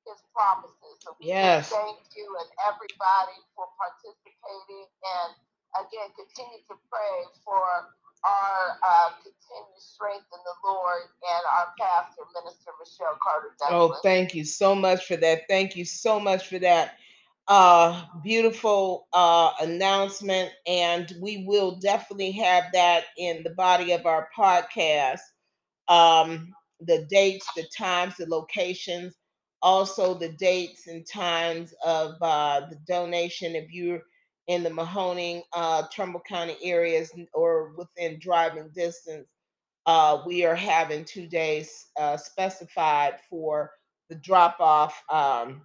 his 0.07 0.21
promises. 0.31 1.03
So 1.03 1.17
we 1.19 1.35
yes. 1.35 1.71
thank 1.71 1.99
you 2.15 2.27
and 2.39 2.51
everybody 2.67 3.39
for 3.59 3.67
participating 3.75 4.87
and 4.87 5.31
again 5.83 6.09
continue 6.15 6.63
to 6.71 6.75
pray 6.89 7.19
for 7.43 7.91
our 8.25 8.79
uh, 8.83 9.11
continued 9.23 9.79
strength 9.79 10.27
in 10.33 10.41
the 10.43 10.57
Lord 10.65 11.03
and 11.05 11.43
our 11.59 11.69
pastor, 11.79 12.23
Minister 12.35 12.71
Michelle 12.81 13.19
Carter 13.23 13.55
oh, 13.63 13.71
Douglas. 13.71 13.99
Oh, 13.99 14.01
thank 14.03 14.35
you 14.35 14.45
so 14.45 14.75
much 14.75 15.07
for 15.07 15.17
that. 15.17 15.43
Thank 15.49 15.77
you 15.77 15.85
so 15.85 16.19
much 16.19 16.49
for 16.49 16.59
that 16.59 16.99
uh, 17.49 18.05
beautiful 18.23 19.07
uh, 19.13 19.53
announcement, 19.61 20.51
and 20.67 21.13
we 21.21 21.45
will 21.47 21.77
definitely 21.77 22.33
have 22.33 22.65
that 22.73 23.05
in 23.19 23.43
the 23.43 23.51
body 23.51 23.93
of 23.93 24.07
our 24.07 24.29
podcast. 24.37 25.21
Um, 25.89 26.53
the 26.81 27.07
dates, 27.11 27.47
the 27.57 27.67
times, 27.77 28.17
the 28.17 28.27
locations, 28.27 29.15
also 29.63 30.15
the 30.15 30.31
dates 30.31 30.87
and 30.89 31.07
times 31.07 31.75
of 31.85 32.15
uh, 32.21 32.63
the 32.71 32.77
donation. 32.87 33.55
If 33.57 33.73
you're 33.73 34.03
in 34.49 34.63
the 34.63 34.71
Mahoning, 34.71 35.43
uh, 35.53 35.85
Trumbull 35.93 36.23
County 36.29 36.57
areas 36.63 37.13
or 37.33 37.75
within 37.77 38.19
driving 38.21 38.71
distance, 38.75 39.29
uh, 39.87 40.23
we 40.27 40.45
are 40.45 40.55
having 40.57 41.05
two 41.05 41.27
days 41.27 41.87
uh, 41.99 42.17
specified 42.17 43.15
for 43.31 43.73
the 44.09 44.17
drop 44.17 44.57
off 44.61 45.03
um, 45.11 45.63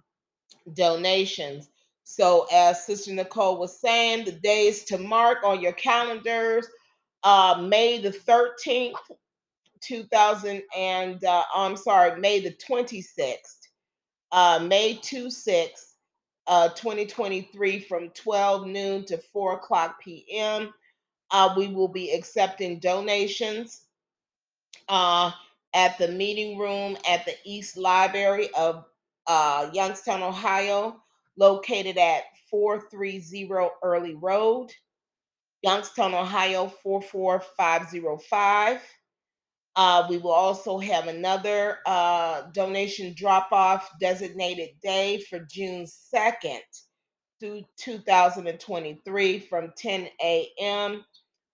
donations. 0.74 1.68
So, 2.04 2.46
as 2.52 2.84
Sister 2.84 3.12
Nicole 3.12 3.58
was 3.58 3.80
saying, 3.80 4.24
the 4.24 4.32
days 4.32 4.84
to 4.84 4.98
mark 4.98 5.44
on 5.44 5.60
your 5.60 5.72
calendars 5.72 6.66
uh, 7.22 7.64
May 7.68 8.00
the 8.00 8.10
13th, 8.10 8.94
2000, 9.82 10.62
and 10.76 11.24
uh, 11.24 11.44
I'm 11.54 11.76
sorry, 11.76 12.20
May 12.20 12.40
the 12.40 12.52
26th, 12.52 13.68
uh, 14.32 14.60
May 14.66 14.98
2 15.02 15.30
6, 15.30 15.94
uh, 16.46 16.68
2023, 16.70 17.80
from 17.80 18.10
12 18.10 18.66
noon 18.66 19.04
to 19.06 19.18
4 19.18 19.54
o'clock 19.54 20.00
p.m. 20.00 20.72
Uh, 21.30 21.54
we 21.56 21.68
will 21.68 21.88
be 21.88 22.12
accepting 22.12 22.78
donations 22.78 23.82
uh, 24.88 25.30
at 25.74 25.96
the 25.98 26.08
meeting 26.08 26.58
room 26.58 26.96
at 27.08 27.24
the 27.24 27.34
East 27.44 27.76
Library 27.76 28.48
of 28.54 28.84
uh, 29.26 29.70
Youngstown, 29.72 30.22
Ohio, 30.22 31.02
located 31.42 31.98
at 31.98 32.22
430 32.50 33.50
Early 33.82 34.14
Road, 34.14 34.70
Youngstown, 35.62 36.14
Ohio 36.14 36.68
44505. 36.68 38.80
Uh, 39.74 40.06
we 40.08 40.18
will 40.18 40.30
also 40.30 40.78
have 40.78 41.08
another 41.08 41.78
uh, 41.84 42.42
donation 42.52 43.12
drop 43.16 43.50
off 43.50 43.90
designated 43.98 44.68
day 44.84 45.20
for 45.28 45.40
June 45.50 45.84
2nd 46.14 46.60
through 47.40 47.64
2023 47.78 49.40
from 49.40 49.72
10 49.76 50.08
a.m. 50.22 51.04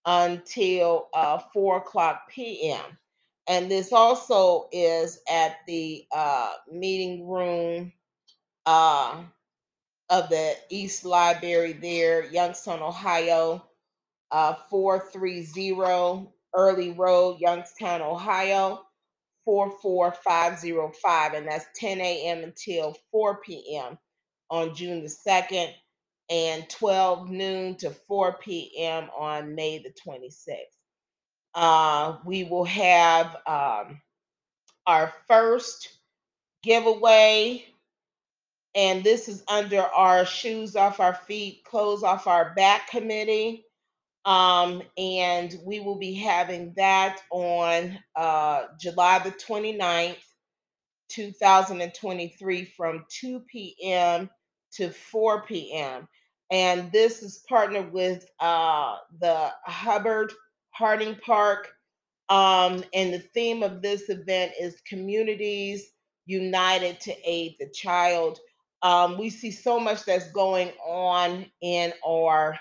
until 0.04 1.08
uh, 1.14 1.38
4 1.54 1.78
o'clock 1.78 2.28
p.m. 2.28 2.84
And 3.46 3.70
this 3.70 3.94
also 3.94 4.68
is 4.70 5.18
at 5.30 5.56
the 5.66 6.04
uh, 6.14 6.52
meeting 6.70 7.26
room 7.26 7.94
uh, 8.66 9.22
of 10.10 10.28
the 10.30 10.54
East 10.70 11.04
Library 11.04 11.72
there, 11.74 12.24
Youngstown, 12.24 12.82
Ohio, 12.82 13.64
uh, 14.30 14.54
430 14.70 16.28
Early 16.56 16.92
Road, 16.92 17.38
Youngstown, 17.40 18.02
Ohio, 18.02 18.82
44505. 19.46 21.34
And 21.34 21.48
that's 21.48 21.66
10 21.76 22.00
a.m. 22.00 22.44
until 22.44 22.96
4 23.12 23.40
p.m. 23.42 23.98
on 24.50 24.74
June 24.74 25.02
the 25.02 25.08
2nd 25.28 25.72
and 26.30 26.68
12 26.70 27.30
noon 27.30 27.76
to 27.76 27.90
4 27.90 28.38
p.m. 28.42 29.08
on 29.18 29.54
May 29.54 29.78
the 29.78 29.92
26th. 30.06 30.56
Uh, 31.54 32.18
we 32.26 32.44
will 32.44 32.64
have 32.64 33.36
um, 33.46 34.00
our 34.86 35.12
first 35.28 35.88
giveaway, 36.62 37.64
and 38.78 39.02
this 39.02 39.26
is 39.28 39.42
under 39.48 39.80
our 39.80 40.24
Shoes 40.24 40.76
Off 40.76 41.00
Our 41.00 41.14
Feet, 41.14 41.64
Clothes 41.64 42.04
Off 42.04 42.28
Our 42.28 42.54
Back 42.54 42.88
committee. 42.88 43.64
Um, 44.24 44.82
and 44.96 45.52
we 45.66 45.80
will 45.80 45.98
be 45.98 46.14
having 46.14 46.74
that 46.76 47.18
on 47.32 47.98
uh, 48.14 48.66
July 48.80 49.18
the 49.18 49.32
29th, 49.32 50.22
2023, 51.08 52.64
from 52.76 53.04
2 53.10 53.40
p.m. 53.50 54.30
to 54.74 54.90
4 54.90 55.42
p.m. 55.46 56.06
And 56.52 56.92
this 56.92 57.24
is 57.24 57.42
partnered 57.48 57.92
with 57.92 58.24
uh, 58.38 58.94
the 59.20 59.50
Hubbard 59.64 60.32
Harding 60.70 61.16
Park. 61.16 61.68
Um, 62.28 62.84
and 62.94 63.12
the 63.12 63.24
theme 63.34 63.64
of 63.64 63.82
this 63.82 64.08
event 64.08 64.52
is 64.60 64.80
Communities 64.86 65.84
United 66.26 67.00
to 67.00 67.14
Aid 67.28 67.56
the 67.58 67.70
Child. 67.70 68.38
Um, 68.82 69.18
we 69.18 69.30
see 69.30 69.50
so 69.50 69.80
much 69.80 70.04
that's 70.04 70.30
going 70.32 70.70
on 70.86 71.46
in 71.62 71.92
our 72.06 72.58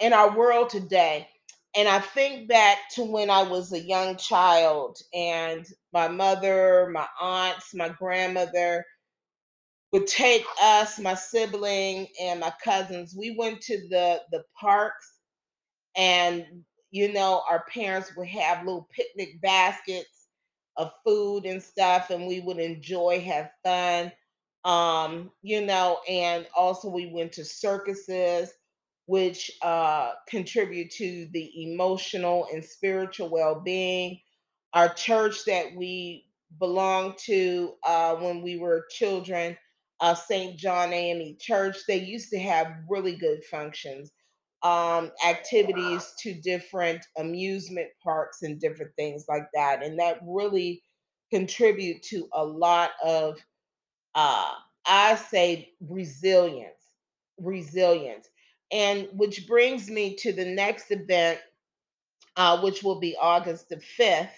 in 0.00 0.12
our 0.12 0.36
world 0.36 0.70
today. 0.70 1.28
And 1.76 1.88
I 1.88 2.00
think 2.00 2.48
back 2.48 2.78
to 2.96 3.04
when 3.04 3.30
I 3.30 3.42
was 3.44 3.72
a 3.72 3.80
young 3.80 4.16
child 4.16 4.98
and 5.14 5.66
my 5.92 6.08
mother, 6.08 6.90
my 6.92 7.06
aunts, 7.20 7.74
my 7.74 7.88
grandmother 7.90 8.84
would 9.92 10.06
take 10.06 10.44
us, 10.62 10.98
my 10.98 11.14
sibling, 11.14 12.08
and 12.20 12.40
my 12.40 12.52
cousins. 12.64 13.14
We 13.18 13.36
went 13.38 13.60
to 13.62 13.76
the 13.88 14.22
the 14.32 14.44
parks 14.60 15.12
and 15.96 16.64
you 16.92 17.12
know, 17.12 17.42
our 17.50 17.64
parents 17.72 18.14
would 18.16 18.28
have 18.28 18.66
little 18.66 18.88
picnic 18.94 19.40
baskets 19.42 20.28
of 20.76 20.92
food 21.06 21.46
and 21.46 21.62
stuff, 21.62 22.10
and 22.10 22.26
we 22.28 22.40
would 22.40 22.58
enjoy, 22.58 23.20
have 23.22 23.50
fun. 23.64 24.12
Um, 24.64 25.30
you 25.42 25.64
know, 25.64 25.98
and 26.08 26.46
also 26.56 26.88
we 26.88 27.06
went 27.06 27.32
to 27.32 27.44
circuses, 27.44 28.50
which 29.06 29.50
uh, 29.62 30.12
contribute 30.28 30.90
to 30.92 31.28
the 31.32 31.72
emotional 31.72 32.46
and 32.52 32.64
spiritual 32.64 33.30
well 33.30 33.60
being. 33.60 34.20
Our 34.72 34.92
church 34.94 35.44
that 35.46 35.74
we 35.76 36.26
belonged 36.58 37.18
to 37.26 37.74
uh, 37.86 38.16
when 38.16 38.42
we 38.42 38.58
were 38.58 38.86
children, 38.90 39.56
uh, 40.00 40.14
St. 40.14 40.56
John 40.56 40.92
AME 40.92 41.36
Church, 41.40 41.78
they 41.88 41.98
used 41.98 42.30
to 42.30 42.38
have 42.38 42.72
really 42.88 43.16
good 43.16 43.44
functions 43.44 44.12
um, 44.62 45.10
activities 45.26 46.12
to 46.20 46.34
different 46.34 47.04
amusement 47.18 47.88
parks 48.02 48.42
and 48.42 48.60
different 48.60 48.92
things 48.96 49.24
like 49.28 49.46
that. 49.54 49.82
And 49.82 49.98
that 49.98 50.20
really 50.24 50.82
contribute 51.32 52.02
to 52.04 52.28
a 52.32 52.44
lot 52.44 52.90
of, 53.04 53.38
uh, 54.14 54.50
I 54.86 55.16
say, 55.16 55.72
resilience, 55.88 56.80
resilience. 57.38 58.28
And 58.70 59.08
which 59.12 59.46
brings 59.46 59.90
me 59.90 60.16
to 60.16 60.32
the 60.32 60.44
next 60.44 60.90
event, 60.90 61.40
uh, 62.36 62.60
which 62.60 62.82
will 62.82 63.00
be 63.00 63.16
August 63.20 63.68
the 63.68 63.76
5th, 63.98 64.30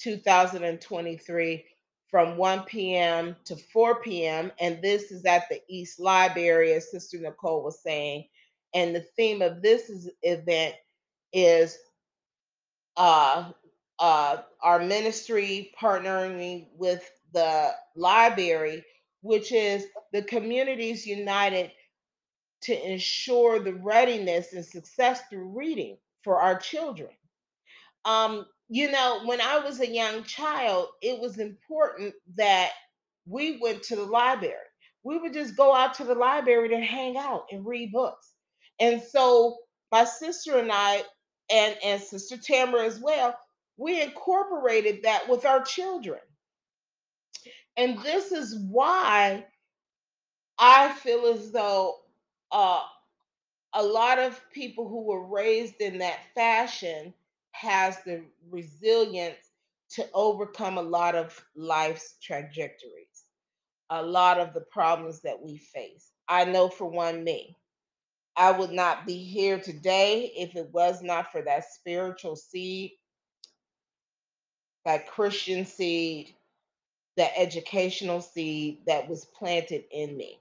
2023 0.00 1.64
from 2.10 2.36
1 2.36 2.64
p.m. 2.64 3.36
to 3.44 3.56
4 3.56 4.02
p.m. 4.02 4.52
And 4.60 4.82
this 4.82 5.10
is 5.10 5.24
at 5.24 5.48
the 5.48 5.60
East 5.68 5.98
Library, 5.98 6.72
as 6.74 6.90
Sister 6.90 7.18
Nicole 7.18 7.62
was 7.64 7.82
saying. 7.82 8.26
And 8.74 8.94
the 8.94 9.04
theme 9.16 9.42
of 9.42 9.62
this 9.62 9.90
is, 9.90 10.10
event 10.22 10.74
is 11.32 11.78
uh, 12.96 13.50
uh, 13.98 14.38
our 14.62 14.80
ministry 14.80 15.72
partnering 15.80 16.66
with 16.76 17.10
the 17.32 17.72
library, 17.96 18.84
which 19.22 19.52
is 19.52 19.86
the 20.12 20.22
communities 20.22 21.06
united 21.06 21.70
to 22.62 22.90
ensure 22.90 23.58
the 23.58 23.74
readiness 23.74 24.52
and 24.52 24.64
success 24.64 25.22
through 25.30 25.48
reading 25.56 25.96
for 26.22 26.40
our 26.40 26.58
children. 26.58 27.10
Um, 28.04 28.46
you 28.68 28.90
know, 28.90 29.22
when 29.24 29.40
I 29.40 29.58
was 29.58 29.80
a 29.80 29.88
young 29.88 30.24
child, 30.24 30.88
it 31.02 31.20
was 31.20 31.38
important 31.38 32.14
that 32.36 32.70
we 33.26 33.58
went 33.60 33.82
to 33.84 33.96
the 33.96 34.04
library. 34.04 34.56
We 35.04 35.18
would 35.18 35.32
just 35.32 35.56
go 35.56 35.74
out 35.74 35.94
to 35.94 36.04
the 36.04 36.14
library 36.14 36.68
to 36.70 36.80
hang 36.80 37.16
out 37.16 37.46
and 37.50 37.66
read 37.66 37.92
books. 37.92 38.32
And 38.80 39.02
so 39.02 39.58
my 39.90 40.04
sister 40.04 40.58
and 40.58 40.70
I, 40.72 41.02
and, 41.52 41.76
and 41.84 42.00
Sister 42.00 42.36
Tamara 42.36 42.84
as 42.86 42.98
well, 42.98 43.36
we 43.76 44.00
incorporated 44.00 45.02
that 45.02 45.28
with 45.28 45.44
our 45.44 45.62
children. 45.62 46.20
And 47.76 47.98
this 48.02 48.32
is 48.32 48.56
why 48.58 49.46
I 50.58 50.92
feel 50.94 51.26
as 51.26 51.52
though 51.52 51.96
uh, 52.52 52.82
a 53.74 53.84
lot 53.84 54.18
of 54.18 54.40
people 54.52 54.88
who 54.88 55.04
were 55.04 55.26
raised 55.26 55.80
in 55.80 55.98
that 55.98 56.20
fashion 56.34 57.14
has 57.52 57.98
the 58.04 58.24
resilience 58.50 59.38
to 59.90 60.08
overcome 60.14 60.78
a 60.78 60.82
lot 60.82 61.14
of 61.14 61.44
life's 61.56 62.16
trajectories, 62.22 63.24
a 63.90 64.02
lot 64.02 64.40
of 64.40 64.54
the 64.54 64.62
problems 64.62 65.20
that 65.22 65.42
we 65.42 65.58
face. 65.58 66.10
I 66.28 66.44
know 66.46 66.68
for 66.68 66.86
one 66.86 67.24
me, 67.24 67.58
I 68.36 68.52
would 68.52 68.72
not 68.72 69.06
be 69.06 69.18
here 69.18 69.58
today 69.60 70.32
if 70.36 70.56
it 70.56 70.70
was 70.72 71.02
not 71.02 71.32
for 71.32 71.42
that 71.42 71.64
spiritual 71.72 72.36
seed, 72.36 72.92
that 74.84 75.08
Christian 75.08 75.66
seed, 75.66 76.34
that 77.16 77.32
educational 77.36 78.20
seed 78.20 78.78
that 78.86 79.08
was 79.08 79.24
planted 79.24 79.84
in 79.90 80.16
me. 80.16 80.40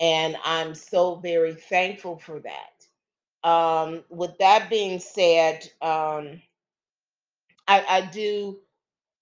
And 0.00 0.36
I'm 0.44 0.74
so 0.74 1.16
very 1.16 1.54
thankful 1.54 2.18
for 2.18 2.40
that. 2.40 3.02
Um, 3.48 4.04
with 4.10 4.38
that 4.38 4.70
being 4.70 4.98
said, 4.98 5.68
um, 5.82 6.42
I, 7.68 7.84
I 7.88 8.00
do 8.12 8.58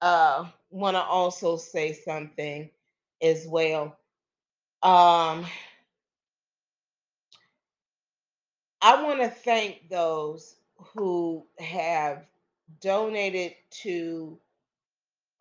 uh, 0.03 0.47
want 0.70 0.97
to 0.97 1.03
also 1.03 1.57
say 1.57 1.92
something 1.92 2.70
as 3.22 3.47
well. 3.47 3.97
Um, 4.82 5.47
I 8.82 9.03
want 9.03 9.20
to 9.20 9.30
thank 9.30 9.88
those 9.88 10.57
who 10.95 11.47
have 11.59 12.26
donated 12.80 13.55
to 13.82 14.38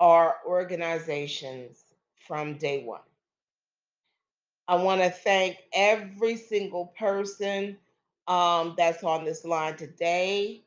our 0.04 0.36
organizations 0.46 1.86
from 2.28 2.58
day 2.58 2.84
one. 2.84 3.00
I 4.68 4.76
want 4.76 5.02
to 5.02 5.10
thank 5.10 5.60
every 5.72 6.36
single 6.36 6.88
person 7.00 7.78
um, 8.28 8.76
that's 8.78 9.06
on 9.06 9.24
this 9.24 9.46
line 9.46 9.78
today 9.78 10.66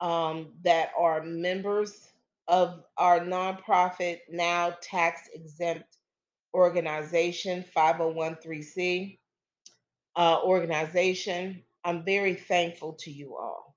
um, 0.00 0.48
that 0.64 0.90
are 0.98 1.22
members 1.22 2.08
of 2.48 2.82
our 2.98 3.20
nonprofit, 3.20 4.18
now 4.28 4.76
tax 4.82 5.28
exempt 5.32 5.98
organization, 6.52 7.64
5013C 7.76 9.16
uh, 10.16 10.40
organization. 10.42 11.62
I'm 11.84 12.04
very 12.04 12.34
thankful 12.34 12.94
to 12.94 13.12
you 13.12 13.36
all 13.36 13.76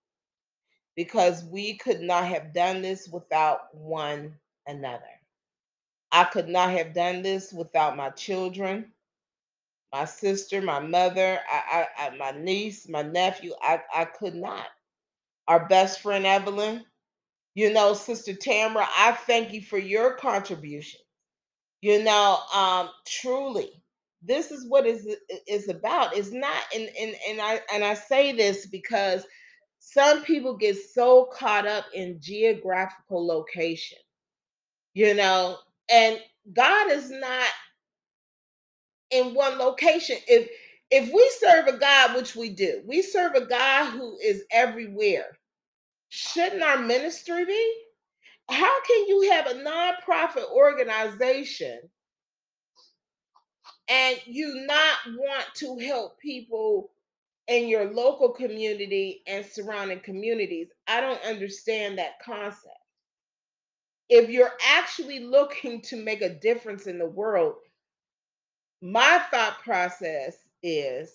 because 0.96 1.44
we 1.44 1.76
could 1.76 2.02
not 2.02 2.26
have 2.26 2.56
done 2.56 2.82
this 2.82 3.08
without 3.08 3.68
one 3.72 4.34
another. 4.68 5.04
I 6.12 6.26
could 6.26 6.50
not 6.50 6.72
have 6.72 6.94
done 6.94 7.24
this 7.24 7.54
without 7.54 7.98
my 7.98 8.12
children, 8.12 8.94
my 9.94 10.06
sister, 10.06 10.62
my 10.62 10.80
mother, 10.80 11.40
I, 11.52 11.88
I, 12.00 12.08
I, 12.08 12.18
my 12.18 12.32
niece, 12.32 12.90
my 12.90 13.04
nephew. 13.04 13.54
I, 13.62 13.82
I 13.96 14.06
could 14.06 14.36
not. 14.36 14.68
Our 15.48 15.68
best 15.68 16.02
friend 16.02 16.26
Evelyn, 16.26 16.86
you 17.56 17.74
know, 17.74 17.94
Sister 17.96 18.34
Tamara, 18.36 18.88
I 18.98 19.14
thank 19.14 19.54
you 19.54 19.62
for 19.62 19.78
your 19.80 20.16
contribution. 20.16 21.02
You 21.82 22.04
know, 22.04 22.40
um, 22.54 22.90
truly, 23.08 23.70
this 24.24 24.52
is 24.52 24.68
what 24.68 24.88
is 24.88 25.08
is 25.48 25.70
about. 25.70 26.18
It's 26.18 26.32
not, 26.32 26.64
and 26.76 26.90
and 27.00 27.16
and 27.30 27.42
I 27.42 27.62
and 27.74 27.84
I 27.84 27.94
say 27.94 28.32
this 28.34 28.66
because 28.66 29.26
some 29.80 30.24
people 30.24 30.58
get 30.58 30.78
so 30.78 31.26
caught 31.34 31.68
up 31.68 31.86
in 31.94 32.20
geographical 32.22 33.26
location, 33.28 34.00
you 34.96 35.16
know, 35.16 35.60
and 35.92 36.20
God 36.54 36.92
is 36.92 37.12
not 37.12 37.50
in 39.12 39.34
one 39.34 39.58
location. 39.58 40.18
If 40.28 40.50
if 40.92 41.14
we 41.14 41.32
serve 41.40 41.68
a 41.68 41.78
God, 41.78 42.16
which 42.16 42.36
we 42.36 42.50
do, 42.50 42.82
we 42.88 43.02
serve 43.02 43.36
a 43.36 43.46
God 43.46 43.92
who 43.92 44.18
is 44.24 44.44
everywhere. 44.52 45.38
Shouldn't 46.10 46.64
our 46.64 46.80
ministry 46.80 47.46
be? 47.46 47.74
How 48.50 48.84
can 48.84 49.08
you 49.08 49.32
have 49.32 49.48
a 49.48 49.56
nonprofit 49.56 50.52
organization 50.52 51.80
and 53.90 54.20
you 54.26 54.66
not 54.68 54.98
want 55.18 55.46
to 55.56 55.78
help 55.80 56.20
people 56.20 56.92
in 57.48 57.68
your 57.70 57.92
local 57.94 58.30
community 58.32 59.24
and 59.28 59.46
surrounding 59.46 60.02
communities? 60.02 60.70
I 60.88 61.02
don't 61.02 61.24
understand 61.26 62.00
that 62.00 62.20
concept. 62.26 62.78
If 64.10 64.30
you're 64.30 64.54
actually 64.68 65.20
looking 65.20 65.82
to 65.84 65.98
make 65.98 66.22
a 66.22 66.30
difference 66.34 66.88
in 66.88 67.00
the 67.00 67.08
world, 67.08 67.56
my 68.82 69.22
thought 69.32 69.60
process 69.64 70.38
is 70.64 71.12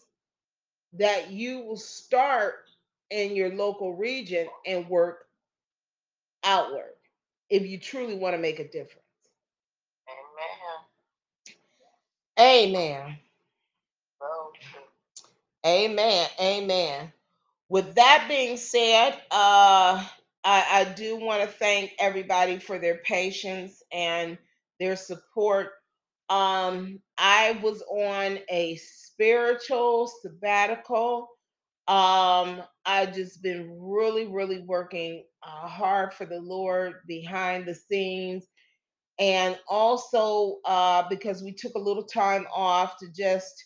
that 0.94 1.30
you 1.30 1.60
will 1.60 1.76
start 1.76 2.54
in 3.10 3.36
your 3.36 3.54
local 3.54 3.94
region 3.94 4.48
and 4.66 4.88
work 4.88 5.26
outward 6.44 6.94
if 7.50 7.66
you 7.66 7.78
truly 7.78 8.16
want 8.16 8.34
to 8.34 8.42
make 8.42 8.58
a 8.58 8.68
difference. 8.68 9.04
Amen. 12.38 12.76
Amen. 12.76 13.18
Amen. 15.66 16.28
Amen. 16.40 17.12
With 17.68 17.94
that 17.96 18.26
being 18.28 18.56
said, 18.56 19.20
uh, 19.30 20.04
I, 20.44 20.64
I 20.70 20.84
do 20.84 21.16
want 21.16 21.42
to 21.42 21.48
thank 21.48 21.92
everybody 21.98 22.58
for 22.58 22.78
their 22.78 22.98
patience 22.98 23.82
and 23.92 24.38
their 24.78 24.96
support. 24.96 25.70
Um, 26.30 27.00
I 27.18 27.58
was 27.62 27.82
on 27.82 28.38
a 28.48 28.76
spiritual 28.76 30.10
sabbatical. 30.22 31.28
Um, 31.88 32.62
I 32.86 33.06
just 33.12 33.42
been 33.42 33.76
really, 33.78 34.26
really 34.26 34.60
working 34.60 35.24
uh, 35.42 35.66
hard 35.66 36.14
for 36.14 36.24
the 36.24 36.40
Lord 36.40 36.94
behind 37.06 37.66
the 37.66 37.74
scenes, 37.74 38.46
and 39.18 39.58
also 39.68 40.58
uh, 40.64 41.04
because 41.10 41.42
we 41.42 41.52
took 41.52 41.74
a 41.74 41.80
little 41.80 42.04
time 42.04 42.46
off 42.54 42.96
to 42.98 43.06
just 43.12 43.64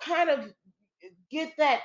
kind 0.00 0.30
of 0.30 0.52
get 1.30 1.52
that 1.58 1.80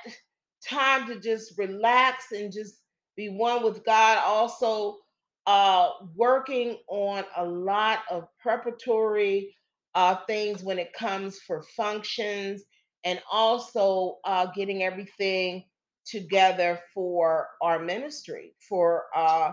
time 0.68 1.06
to 1.08 1.20
just 1.20 1.58
relax 1.58 2.32
and 2.32 2.52
just 2.52 2.74
be 3.18 3.28
one 3.28 3.62
with 3.64 3.84
God. 3.84 4.22
Also, 4.24 4.98
uh, 5.46 5.90
working 6.14 6.78
on 6.88 7.24
a 7.36 7.44
lot 7.44 7.98
of 8.10 8.28
preparatory 8.40 9.54
uh, 9.94 10.14
things 10.26 10.62
when 10.62 10.78
it 10.78 10.92
comes 10.92 11.40
for 11.40 11.64
functions, 11.76 12.62
and 13.04 13.20
also 13.30 14.18
uh, 14.24 14.46
getting 14.54 14.84
everything 14.84 15.64
together 16.06 16.80
for 16.94 17.48
our 17.60 17.78
ministry 17.78 18.54
for 18.66 19.06
uh, 19.14 19.52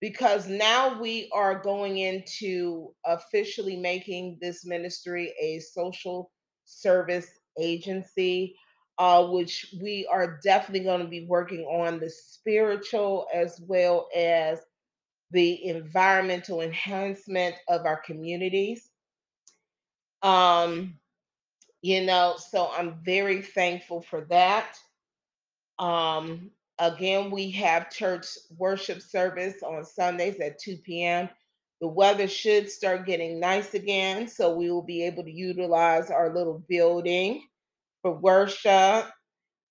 because 0.00 0.48
now 0.48 1.00
we 1.00 1.30
are 1.32 1.62
going 1.62 1.98
into 1.98 2.92
officially 3.06 3.76
making 3.76 4.38
this 4.40 4.64
ministry 4.64 5.32
a 5.40 5.60
social 5.60 6.32
service 6.64 7.28
agency 7.60 8.56
uh, 8.98 9.26
which 9.26 9.74
we 9.80 10.06
are 10.10 10.38
definitely 10.42 10.84
going 10.84 11.00
to 11.00 11.08
be 11.08 11.24
working 11.26 11.64
on 11.64 11.98
the 11.98 12.10
spiritual 12.10 13.26
as 13.32 13.60
well 13.66 14.08
as 14.14 14.60
the 15.30 15.66
environmental 15.66 16.60
enhancement 16.60 17.54
of 17.68 17.86
our 17.86 17.96
communities. 17.96 18.90
Um, 20.22 20.98
you 21.80 22.04
know, 22.04 22.36
so 22.38 22.70
I'm 22.70 23.00
very 23.04 23.42
thankful 23.42 24.02
for 24.02 24.26
that. 24.26 24.76
Um, 25.78 26.50
again, 26.78 27.30
we 27.30 27.50
have 27.52 27.90
church 27.90 28.26
worship 28.56 29.00
service 29.00 29.62
on 29.62 29.84
Sundays 29.84 30.38
at 30.38 30.60
2 30.60 30.76
p.m. 30.76 31.28
The 31.80 31.88
weather 31.88 32.28
should 32.28 32.70
start 32.70 33.06
getting 33.06 33.40
nice 33.40 33.74
again, 33.74 34.28
so 34.28 34.54
we 34.54 34.70
will 34.70 34.82
be 34.82 35.02
able 35.04 35.24
to 35.24 35.32
utilize 35.32 36.10
our 36.10 36.32
little 36.32 36.62
building 36.68 37.42
for 38.02 38.12
worship. 38.18 39.06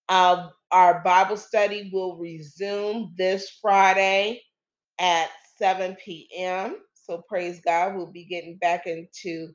Uh, 0.09 0.49
our 0.71 1.01
Bible 1.03 1.37
study 1.37 1.89
will 1.93 2.17
resume 2.17 3.13
this 3.17 3.59
Friday 3.61 4.41
at 4.99 5.29
7 5.57 5.97
p.m. 6.03 6.77
So 6.93 7.23
praise 7.27 7.61
God, 7.65 7.95
we'll 7.95 8.11
be 8.11 8.25
getting 8.25 8.57
back 8.57 8.87
into 8.87 9.49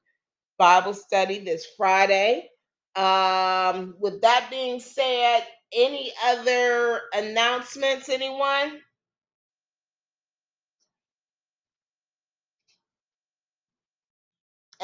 Bible 0.58 0.94
study 0.94 1.40
this 1.40 1.66
Friday. 1.76 2.48
Um, 2.96 3.94
with 3.98 4.22
that 4.22 4.48
being 4.50 4.80
said, 4.80 5.40
any 5.72 6.12
other 6.26 7.00
announcements, 7.14 8.08
anyone? 8.08 8.80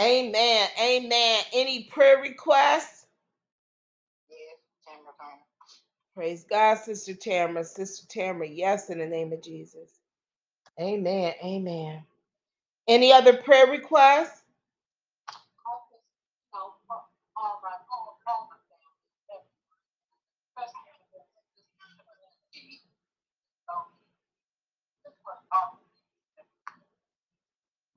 Amen. 0.01 0.69
Amen. 0.83 1.43
Any 1.55 1.85
prayer 1.93 2.21
requests? 2.23 3.02
Praise 6.17 6.45
God, 6.51 6.79
Sister 6.79 7.15
Tamara. 7.15 7.65
Sister 7.65 8.07
Tamara, 8.09 8.49
yes, 8.49 8.91
in 8.91 8.99
the 8.99 9.07
name 9.07 9.33
of 9.33 9.43
Jesus. 9.43 9.91
Amen. 10.81 11.35
Amen. 11.45 12.05
Any 12.89 13.13
other 13.13 13.35
prayer 13.39 13.69
requests? 13.69 14.43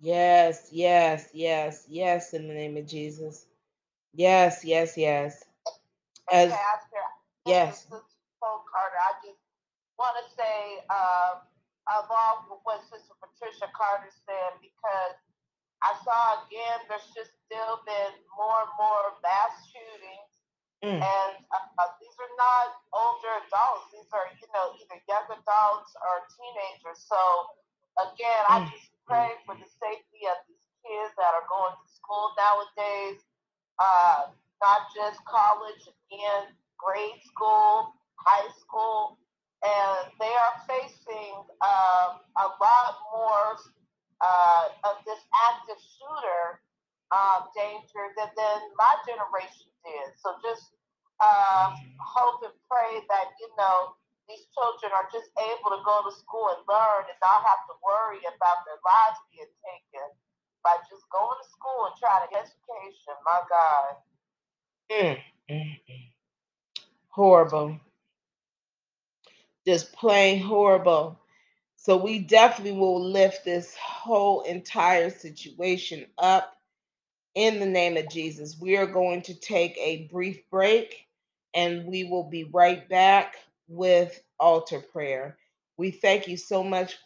Yes, 0.02 0.70
yes, 0.72 1.30
yes, 1.34 1.86
yes, 1.90 2.34
in 2.34 2.48
the 2.48 2.54
name 2.54 2.78
of 2.78 2.88
Jesus. 2.88 3.48
Yes, 4.14 4.66
yes, 4.66 4.98
yes. 4.98 5.44
As 6.32 6.52
Pastor, 6.52 7.15
yes. 7.46 7.88
Sister 7.88 8.18
Paul 8.42 8.66
Carter, 8.70 9.00
I 9.00 9.14
just 9.24 9.42
want 9.98 10.16
to 10.20 10.26
say, 10.36 10.82
um, 10.92 11.46
along 11.90 12.50
with 12.50 12.62
what 12.66 12.82
Sister 12.90 13.14
Patricia 13.22 13.70
Carter 13.76 14.12
said, 14.26 14.58
because 14.62 15.16
I 15.82 15.94
saw 16.04 16.44
again, 16.46 16.86
there's 16.90 17.06
just 17.14 17.34
still 17.46 17.82
been 17.86 18.14
more 18.38 18.66
and 18.66 18.74
more 18.80 19.16
mass 19.24 19.54
shootings, 19.70 20.34
Mm, 20.84 21.02
and 21.02 21.32
uh, 21.54 21.90
these 22.02 22.16
are 22.20 22.34
not 22.38 22.68
older 22.94 23.34
adults; 23.48 23.90
these 23.94 24.10
are, 24.14 24.28
you 24.40 24.48
know, 24.54 24.74
either 24.80 25.00
young 25.08 25.28
adults 25.30 25.92
or 26.02 26.26
teenagers. 26.38 27.02
So, 27.06 27.20
again, 28.00 28.44
I 28.50 28.62
Mm, 28.62 28.72
just 28.72 28.90
pray 29.08 29.36
for 29.46 29.56
the 29.56 29.68
safety 29.68 30.24
of 30.30 30.38
these 30.48 30.66
kids 30.84 31.14
that 31.18 31.34
are 31.34 31.48
going 31.50 31.76
to 31.76 31.88
school 31.92 32.32
nowadays. 32.38 33.22
Uh, 33.80 34.32
not 34.62 34.88
just 34.96 35.20
college, 35.26 35.84
again, 36.10 36.56
grade 36.78 37.22
school, 37.26 37.94
high 38.16 38.50
school, 38.60 39.20
and 39.64 40.12
they 40.20 40.32
are 40.32 40.56
facing 40.68 41.36
um, 41.62 42.22
a 42.40 42.48
lot 42.62 42.94
more 43.14 43.58
uh, 44.22 44.66
of 44.90 44.96
this 45.06 45.20
active 45.52 45.80
shooter 45.80 46.62
um, 47.12 47.48
danger 47.56 48.12
than, 48.18 48.30
than 48.36 48.60
my 48.78 48.96
generation 49.16 49.72
did. 49.88 50.20
So 50.20 50.36
just 50.44 50.76
uh, 51.24 51.72
hope 52.04 52.44
and 52.44 52.56
pray 52.68 53.00
that, 53.08 53.36
you 53.40 53.50
know, 53.56 53.96
these 54.28 54.44
children 54.54 54.92
are 54.92 55.08
just 55.14 55.32
able 55.40 55.72
to 55.72 55.82
go 55.88 56.04
to 56.04 56.12
school 56.14 56.52
and 56.52 56.64
learn 56.68 57.08
and 57.08 57.20
not 57.24 57.46
have 57.48 57.64
to 57.72 57.76
worry 57.80 58.20
about 58.28 58.66
their 58.68 58.82
lives 58.84 59.20
being 59.32 59.54
taken 59.64 60.08
by 60.68 60.76
just 60.92 61.08
going 61.14 61.38
to 61.40 61.48
school 61.48 61.88
and 61.88 61.96
trying 62.02 62.26
to 62.28 62.32
get 62.34 62.44
education. 62.44 63.16
My 63.24 63.42
God. 63.48 63.92
mm, 64.92 65.18
mm, 65.50 65.80
mm. 65.90 66.12
Horrible. 67.10 67.80
Just 69.66 69.94
plain 69.94 70.40
horrible. 70.42 71.20
So 71.78 71.98
we 71.98 72.20
definitely 72.20 72.78
will 72.80 73.04
lift 73.04 73.46
this 73.46 73.76
whole 73.76 74.42
entire 74.42 75.10
situation 75.12 76.06
up 76.18 76.55
in 77.36 77.60
the 77.60 77.66
name 77.66 77.98
of 77.98 78.10
Jesus. 78.10 78.58
We 78.60 78.78
are 78.78 78.88
going 78.88 79.22
to 79.24 79.34
take 79.36 79.78
a 79.78 80.08
brief 80.12 80.50
break 80.50 81.06
and 81.54 81.86
we 81.86 82.06
will 82.06 82.24
be 82.24 82.46
right 82.46 82.88
back 82.90 83.36
with 83.68 84.22
altar 84.40 84.80
prayer. 84.80 85.38
We 85.78 85.92
thank 85.92 86.28
you 86.28 86.38
so 86.38 86.64
much 86.64 86.98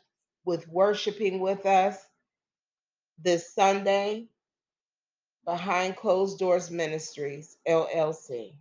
with 0.46 0.68
worshiping 0.68 1.40
with 1.40 1.66
us 1.66 1.98
this 3.24 3.54
Sunday 3.54 4.28
behind 5.46 5.96
closed 5.96 6.40
doors 6.40 6.72
ministries 6.72 7.58
LLC. 7.68 8.54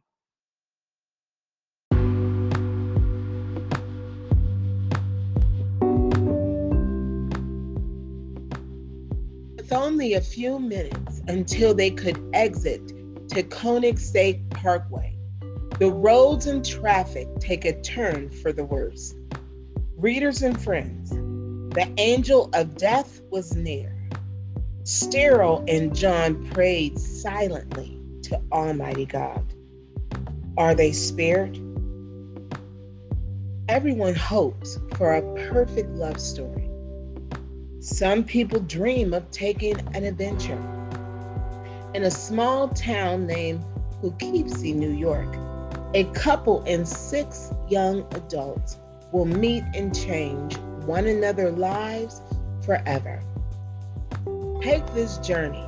With 9.69 9.77
only 9.77 10.14
a 10.14 10.23
few 10.23 10.59
minutes 10.59 11.21
until 11.29 11.75
they 11.75 11.91
could 11.91 12.19
exit 12.33 12.89
to 13.29 13.43
Koenigsegg 13.43 14.49
Parkway, 14.49 15.14
the 15.79 15.93
roads 15.93 16.47
and 16.47 16.64
traffic 16.64 17.29
take 17.39 17.66
a 17.66 17.79
turn 17.83 18.31
for 18.31 18.51
the 18.51 18.64
worse. 18.64 19.14
Readers 19.99 20.41
and 20.41 20.59
friends, 20.59 21.11
the 21.11 21.87
angel 21.99 22.49
of 22.55 22.79
death 22.79 23.21
was 23.31 23.57
near. 23.57 23.95
Sterile 24.85 25.62
and 25.69 25.95
John 25.95 26.49
prayed 26.49 26.99
silently 26.99 28.01
to 28.23 28.41
Almighty 28.51 29.05
God. 29.05 29.45
Are 30.57 30.75
they 30.75 30.93
spared? 30.93 31.59
Everyone 33.69 34.14
hopes 34.14 34.79
for 34.97 35.12
a 35.12 35.51
perfect 35.51 35.91
love 35.91 36.19
story. 36.19 36.68
Some 37.81 38.24
people 38.24 38.59
dream 38.59 39.14
of 39.14 39.31
taking 39.31 39.79
an 39.95 40.03
adventure. 40.03 40.59
In 41.95 42.03
a 42.03 42.11
small 42.11 42.66
town 42.70 43.24
named 43.29 43.64
Poughkeepsie, 44.01 44.72
New 44.72 44.91
York, 44.91 45.29
a 45.95 46.03
couple 46.12 46.64
and 46.66 46.87
six 46.87 47.53
young 47.68 48.05
adults 48.16 48.79
will 49.12 49.26
meet 49.26 49.62
and 49.76 49.97
change 49.97 50.57
one 50.87 51.07
another's 51.07 51.57
lives 51.57 52.20
forever. 52.66 53.22
Take 54.61 54.85
this 54.89 55.18
journey 55.18 55.64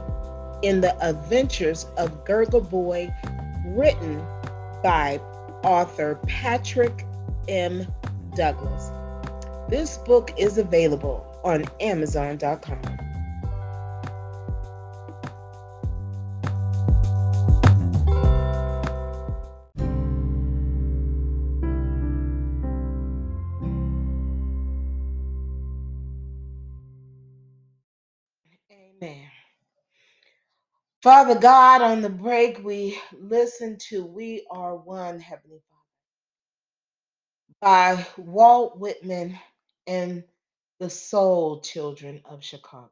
in 0.63 0.81
the 0.81 0.99
adventures 1.01 1.87
of 1.97 2.25
Gurgle 2.25 2.61
Boy, 2.61 3.15
written 3.67 4.21
by 4.83 5.21
author 5.63 6.19
Patrick 6.27 7.07
M. 7.47 7.87
Douglas. 8.35 8.91
This 9.69 9.97
book 9.99 10.33
is 10.37 10.59
available 10.59 11.30
on 11.45 11.65
Amazon.com. 11.81 12.83
Amen. 28.73 29.29
Father 31.03 31.39
God, 31.39 31.83
on 31.83 32.03
the 32.03 32.11
break, 32.11 32.63
we 32.65 32.99
listen 33.19 33.79
to 33.91 34.05
We 34.05 34.47
Are 34.51 34.77
One, 34.77 35.21
Heavenly 35.21 35.61
Father, 35.71 35.83
by 37.61 38.07
Walt 38.19 38.79
Whitman 38.79 39.39
and 39.87 40.25
the 40.81 40.91
Soul 40.91 41.63
Children 41.63 42.23
of 42.27 42.45
Chicago. 42.45 42.91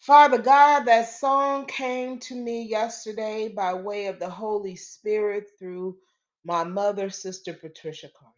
Father 0.00 0.38
God, 0.38 0.84
that 0.86 1.08
song 1.10 1.66
came 1.66 2.20
to 2.20 2.34
me 2.36 2.64
yesterday 2.64 3.48
by 3.48 3.74
way 3.74 4.06
of 4.06 4.20
the 4.20 4.30
Holy 4.30 4.76
Spirit 4.76 5.46
through 5.58 5.96
my 6.44 6.64
mother, 6.64 7.10
Sister 7.10 7.54
Patricia 7.54 8.08
Carter. 8.18 8.34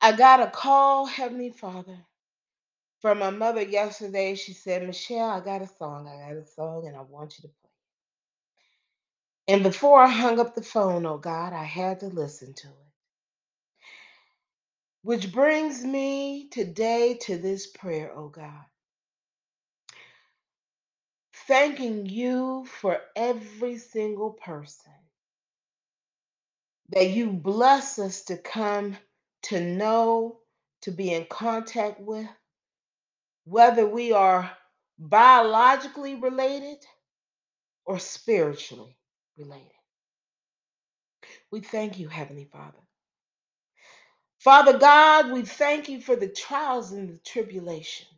I 0.00 0.12
got 0.16 0.40
a 0.42 0.50
call, 0.50 1.06
Heavenly 1.06 1.50
Father, 1.50 1.98
from 3.02 3.18
my 3.20 3.30
mother 3.30 3.62
yesterday. 3.62 4.34
She 4.36 4.54
said, 4.54 4.86
Michelle, 4.86 5.30
I 5.30 5.40
got 5.40 5.62
a 5.62 5.68
song. 5.68 6.08
I 6.08 6.28
got 6.32 6.42
a 6.42 6.46
song 6.46 6.86
and 6.88 6.96
I 6.96 7.02
want 7.02 7.38
you 7.38 7.42
to 7.42 7.48
play. 7.48 7.70
And 9.54 9.62
before 9.64 10.00
I 10.00 10.08
hung 10.10 10.40
up 10.40 10.54
the 10.54 10.62
phone, 10.62 11.06
oh 11.06 11.18
God, 11.18 11.52
I 11.54 11.64
had 11.64 12.00
to 12.00 12.06
listen 12.08 12.54
to 12.54 12.68
it. 12.68 12.85
Which 15.06 15.32
brings 15.32 15.84
me 15.84 16.50
today 16.50 17.18
to 17.22 17.38
this 17.38 17.68
prayer, 17.68 18.12
oh 18.16 18.28
God. 18.28 18.66
Thanking 21.48 22.06
you 22.06 22.66
for 22.80 23.00
every 23.16 23.78
single 23.78 24.32
person 24.32 24.92
that 26.90 27.10
you 27.10 27.30
bless 27.32 27.98
us 27.98 28.22
to 28.26 28.36
come 28.38 28.96
to 29.44 29.60
know, 29.60 30.38
to 30.82 30.92
be 30.92 31.12
in 31.14 31.26
contact 31.30 32.00
with, 32.00 32.28
whether 33.44 33.86
we 33.86 34.12
are 34.12 34.50
biologically 34.98 36.16
related 36.16 36.78
or 37.86 37.98
spiritually 37.98 38.96
related. 39.38 39.66
We 41.52 41.60
thank 41.60 41.98
you, 41.98 42.08
Heavenly 42.08 42.48
Father. 42.52 42.78
Father 44.40 44.78
God, 44.78 45.32
we 45.32 45.42
thank 45.42 45.88
you 45.88 46.00
for 46.00 46.16
the 46.16 46.28
trials 46.28 46.92
and 46.92 47.10
the 47.10 47.18
tribulations. 47.18 48.10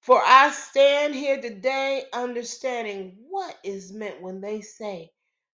For 0.00 0.20
I 0.24 0.50
stand 0.50 1.14
here 1.14 1.40
today 1.40 2.04
understanding 2.12 3.16
what 3.28 3.56
is 3.64 3.92
meant 3.92 4.22
when 4.22 4.40
they 4.40 4.60
say 4.62 5.12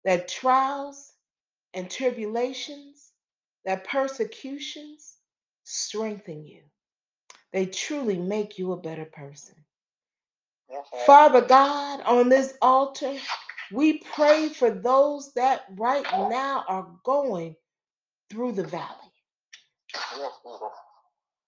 that 0.06 0.28
trials 0.28 1.14
and 1.74 1.90
tribulations, 1.90 3.12
that 3.66 3.86
persecutions 3.88 5.18
strengthen 5.64 6.46
you. 6.46 6.62
They 7.54 7.68
truly 7.68 8.18
make 8.18 8.58
you 8.60 8.74
a 8.74 8.82
better 8.82 9.06
person. 9.06 9.56
Uh-huh. 10.72 11.06
Father 11.06 11.42
God, 11.42 12.02
on 12.02 12.30
this 12.30 12.56
altar, 12.62 13.16
we 13.72 14.00
pray 14.00 14.50
for 14.50 14.72
those 14.72 15.34
that 15.34 15.66
right 15.78 16.06
now 16.30 16.66
are 16.68 16.88
going 17.06 17.56
through 18.32 18.54
the 18.54 18.64
valley. 18.66 18.88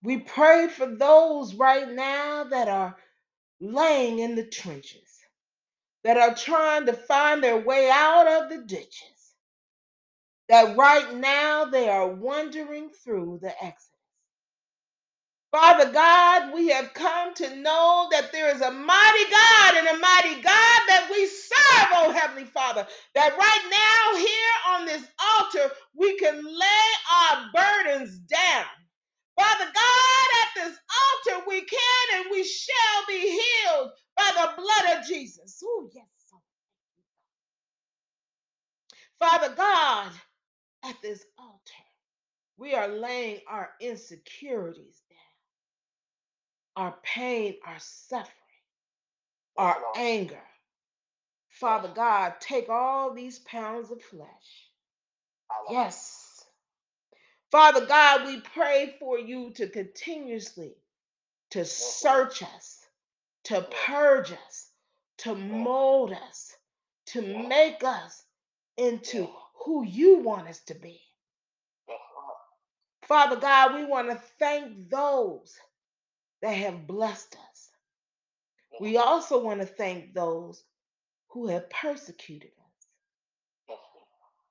We 0.03 0.19
pray 0.19 0.67
for 0.67 0.85
those 0.85 1.55
right 1.55 1.89
now 1.89 2.45
that 2.45 2.67
are 2.67 2.97
laying 3.61 4.19
in 4.19 4.35
the 4.35 4.45
trenches, 4.45 5.09
that 6.03 6.17
are 6.17 6.35
trying 6.35 6.87
to 6.87 6.93
find 6.93 7.43
their 7.43 7.57
way 7.57 7.89
out 7.91 8.27
of 8.27 8.49
the 8.49 8.63
ditches, 8.65 9.33
that 10.49 10.77
right 10.77 11.15
now 11.15 11.65
they 11.65 11.89
are 11.89 12.09
wandering 12.09 12.89
through 12.89 13.39
the 13.41 13.53
exodus. 13.63 13.92
Father 15.53 15.91
God, 15.93 16.53
we 16.55 16.69
have 16.69 16.93
come 16.95 17.33
to 17.35 17.57
know 17.57 18.09
that 18.11 18.33
there 18.33 18.55
is 18.55 18.61
a 18.61 18.71
mighty 18.71 19.31
God 19.31 19.75
and 19.77 19.89
a 19.89 19.99
mighty 20.01 20.35
God 20.43 20.81
that 20.89 21.09
we 21.11 21.27
serve, 21.27 21.89
oh 21.95 22.11
Heavenly 22.13 22.45
Father. 22.45 22.87
That 23.15 23.37
right 23.37 23.65
now, 23.71 24.19
here 24.19 24.77
on 24.77 24.87
this 24.87 25.09
altar, 25.39 25.75
we 25.95 26.19
can 26.19 26.37
lay 26.45 26.89
our 27.23 27.51
burdens 27.55 28.19
down. 28.19 28.65
Father 29.39 29.65
God, 29.65 30.27
at 30.43 30.49
this 30.67 30.77
altar, 31.33 31.45
we 31.49 31.61
can 31.63 32.21
and 32.21 32.25
we 32.31 32.43
shall 32.45 33.07
be 33.07 33.19
healed 33.21 33.91
by 34.17 34.31
the 34.35 34.61
blood 34.61 34.99
of 34.99 35.07
Jesus. 35.07 35.63
Oh, 35.65 35.89
yes. 35.93 36.05
Father 39.19 39.53
God, 39.55 40.11
at 40.85 40.95
this 41.03 41.25
altar, 41.39 41.59
we 42.57 42.75
are 42.75 42.89
laying 42.89 43.41
our 43.49 43.71
insecurities 43.81 45.02
our 46.75 46.95
pain, 47.03 47.55
our 47.65 47.79
suffering, 47.79 48.33
our 49.57 49.77
Lord. 49.81 49.97
anger. 49.97 50.43
Father 51.49 51.91
God, 51.95 52.35
take 52.41 52.69
all 52.69 53.13
these 53.13 53.39
pounds 53.39 53.91
of 53.91 54.01
flesh. 54.01 54.69
Yes. 55.69 56.45
Father 57.51 57.85
God, 57.85 58.27
we 58.27 58.41
pray 58.41 58.95
for 58.99 59.19
you 59.19 59.51
to 59.55 59.67
continuously 59.69 60.75
to 61.51 61.65
search 61.65 62.43
us, 62.43 62.79
to 63.45 63.67
purge 63.87 64.31
us, 64.33 64.69
to 65.19 65.35
mold 65.35 66.13
us, 66.13 66.55
to 67.07 67.21
make 67.21 67.83
us 67.83 68.23
into 68.77 69.29
who 69.65 69.85
you 69.85 70.19
want 70.19 70.49
us 70.49 70.59
to 70.61 70.75
be. 70.75 70.99
Father 73.07 73.37
God, 73.37 73.75
we 73.75 73.85
want 73.85 74.09
to 74.09 74.21
thank 74.39 74.89
those 74.89 75.55
that 76.43 76.51
have 76.51 76.85
blessed 76.87 77.35
us. 77.51 77.71
We 78.81 78.97
also 78.97 79.43
want 79.43 79.61
to 79.61 79.65
thank 79.65 80.13
those 80.13 80.63
who 81.29 81.47
have 81.47 81.69
persecuted 81.69 82.51
us. 82.51 83.77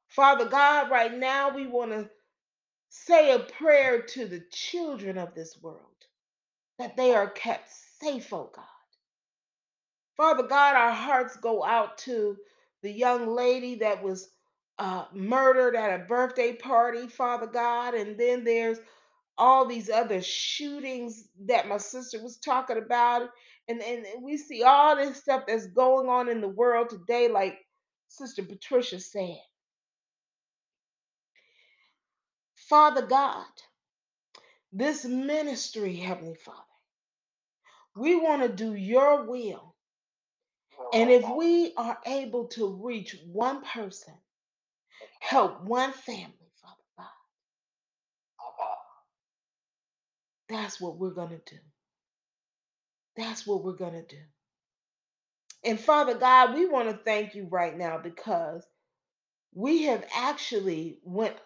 Father 0.08 0.46
God, 0.46 0.90
right 0.90 1.14
now 1.16 1.54
we 1.54 1.66
want 1.66 1.92
to 1.92 2.10
say 2.88 3.32
a 3.32 3.40
prayer 3.40 4.02
to 4.02 4.26
the 4.26 4.42
children 4.50 5.18
of 5.18 5.34
this 5.34 5.60
world 5.62 5.78
that 6.78 6.96
they 6.96 7.14
are 7.14 7.28
kept 7.30 7.70
safe, 8.00 8.32
oh 8.32 8.50
God. 8.54 8.64
Father 10.16 10.44
God, 10.44 10.76
our 10.76 10.92
hearts 10.92 11.36
go 11.36 11.64
out 11.64 11.98
to 11.98 12.36
the 12.82 12.90
young 12.92 13.34
lady 13.34 13.76
that 13.76 14.02
was 14.02 14.30
uh, 14.78 15.04
murdered 15.12 15.76
at 15.76 16.00
a 16.00 16.04
birthday 16.04 16.54
party, 16.54 17.06
Father 17.06 17.46
God. 17.46 17.94
And 17.94 18.18
then 18.18 18.44
there's 18.44 18.78
all 19.38 19.66
these 19.66 19.90
other 19.90 20.22
shootings 20.22 21.28
that 21.46 21.68
my 21.68 21.78
sister 21.78 22.22
was 22.22 22.38
talking 22.38 22.78
about. 22.78 23.30
And, 23.68 23.80
and 23.82 24.06
we 24.22 24.36
see 24.38 24.62
all 24.62 24.96
this 24.96 25.18
stuff 25.18 25.44
that's 25.46 25.66
going 25.66 26.08
on 26.08 26.28
in 26.28 26.40
the 26.40 26.48
world 26.48 26.90
today, 26.90 27.28
like 27.28 27.58
Sister 28.08 28.42
Patricia 28.42 29.00
said. 29.00 29.38
Father 32.56 33.06
God, 33.06 33.46
this 34.72 35.04
ministry, 35.04 35.96
Heavenly 35.96 36.36
Father, 36.36 36.58
we 37.96 38.16
want 38.16 38.42
to 38.42 38.48
do 38.48 38.74
your 38.74 39.24
will. 39.26 39.74
And 40.94 41.10
if 41.10 41.28
we 41.28 41.74
are 41.76 41.98
able 42.06 42.46
to 42.48 42.68
reach 42.82 43.16
one 43.32 43.62
person, 43.64 44.14
help 45.20 45.62
one 45.64 45.92
family, 45.92 46.52
Father 46.62 46.76
God, 46.98 47.06
My 48.38 48.46
God. 48.58 48.76
That's 50.52 50.80
what 50.80 50.98
we're 50.98 51.10
going 51.10 51.30
to 51.30 51.42
do. 51.46 51.60
That's 53.16 53.46
what 53.46 53.64
we're 53.64 53.74
going 53.76 53.94
to 53.94 54.06
do. 54.06 54.22
And 55.64 55.80
Father 55.80 56.14
God, 56.14 56.54
we 56.54 56.66
want 56.68 56.90
to 56.90 56.96
thank 57.04 57.34
you 57.34 57.48
right 57.50 57.76
now 57.76 57.98
because 57.98 58.64
we 59.54 59.84
have 59.84 60.04
actually 60.16 60.98
went 61.04 61.36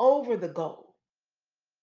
over 0.00 0.36
the 0.36 0.48
goal. 0.48 0.96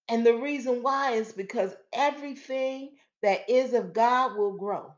And 0.10 0.26
the 0.26 0.36
reason 0.38 0.84
why 0.84 1.14
is 1.14 1.34
because 1.34 1.76
everything 1.94 2.92
that 3.24 3.50
is 3.50 3.74
of 3.74 3.94
God 3.94 4.38
will 4.38 4.58
grow. 4.58 4.94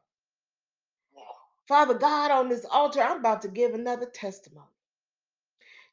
Father 1.68 1.96
God, 1.96 2.32
on 2.32 2.50
this 2.50 2.66
altar, 2.66 3.02
I'm 3.02 3.20
about 3.20 3.44
to 3.44 3.50
give 3.50 3.74
another 3.74 4.08
testimony. 4.08 4.68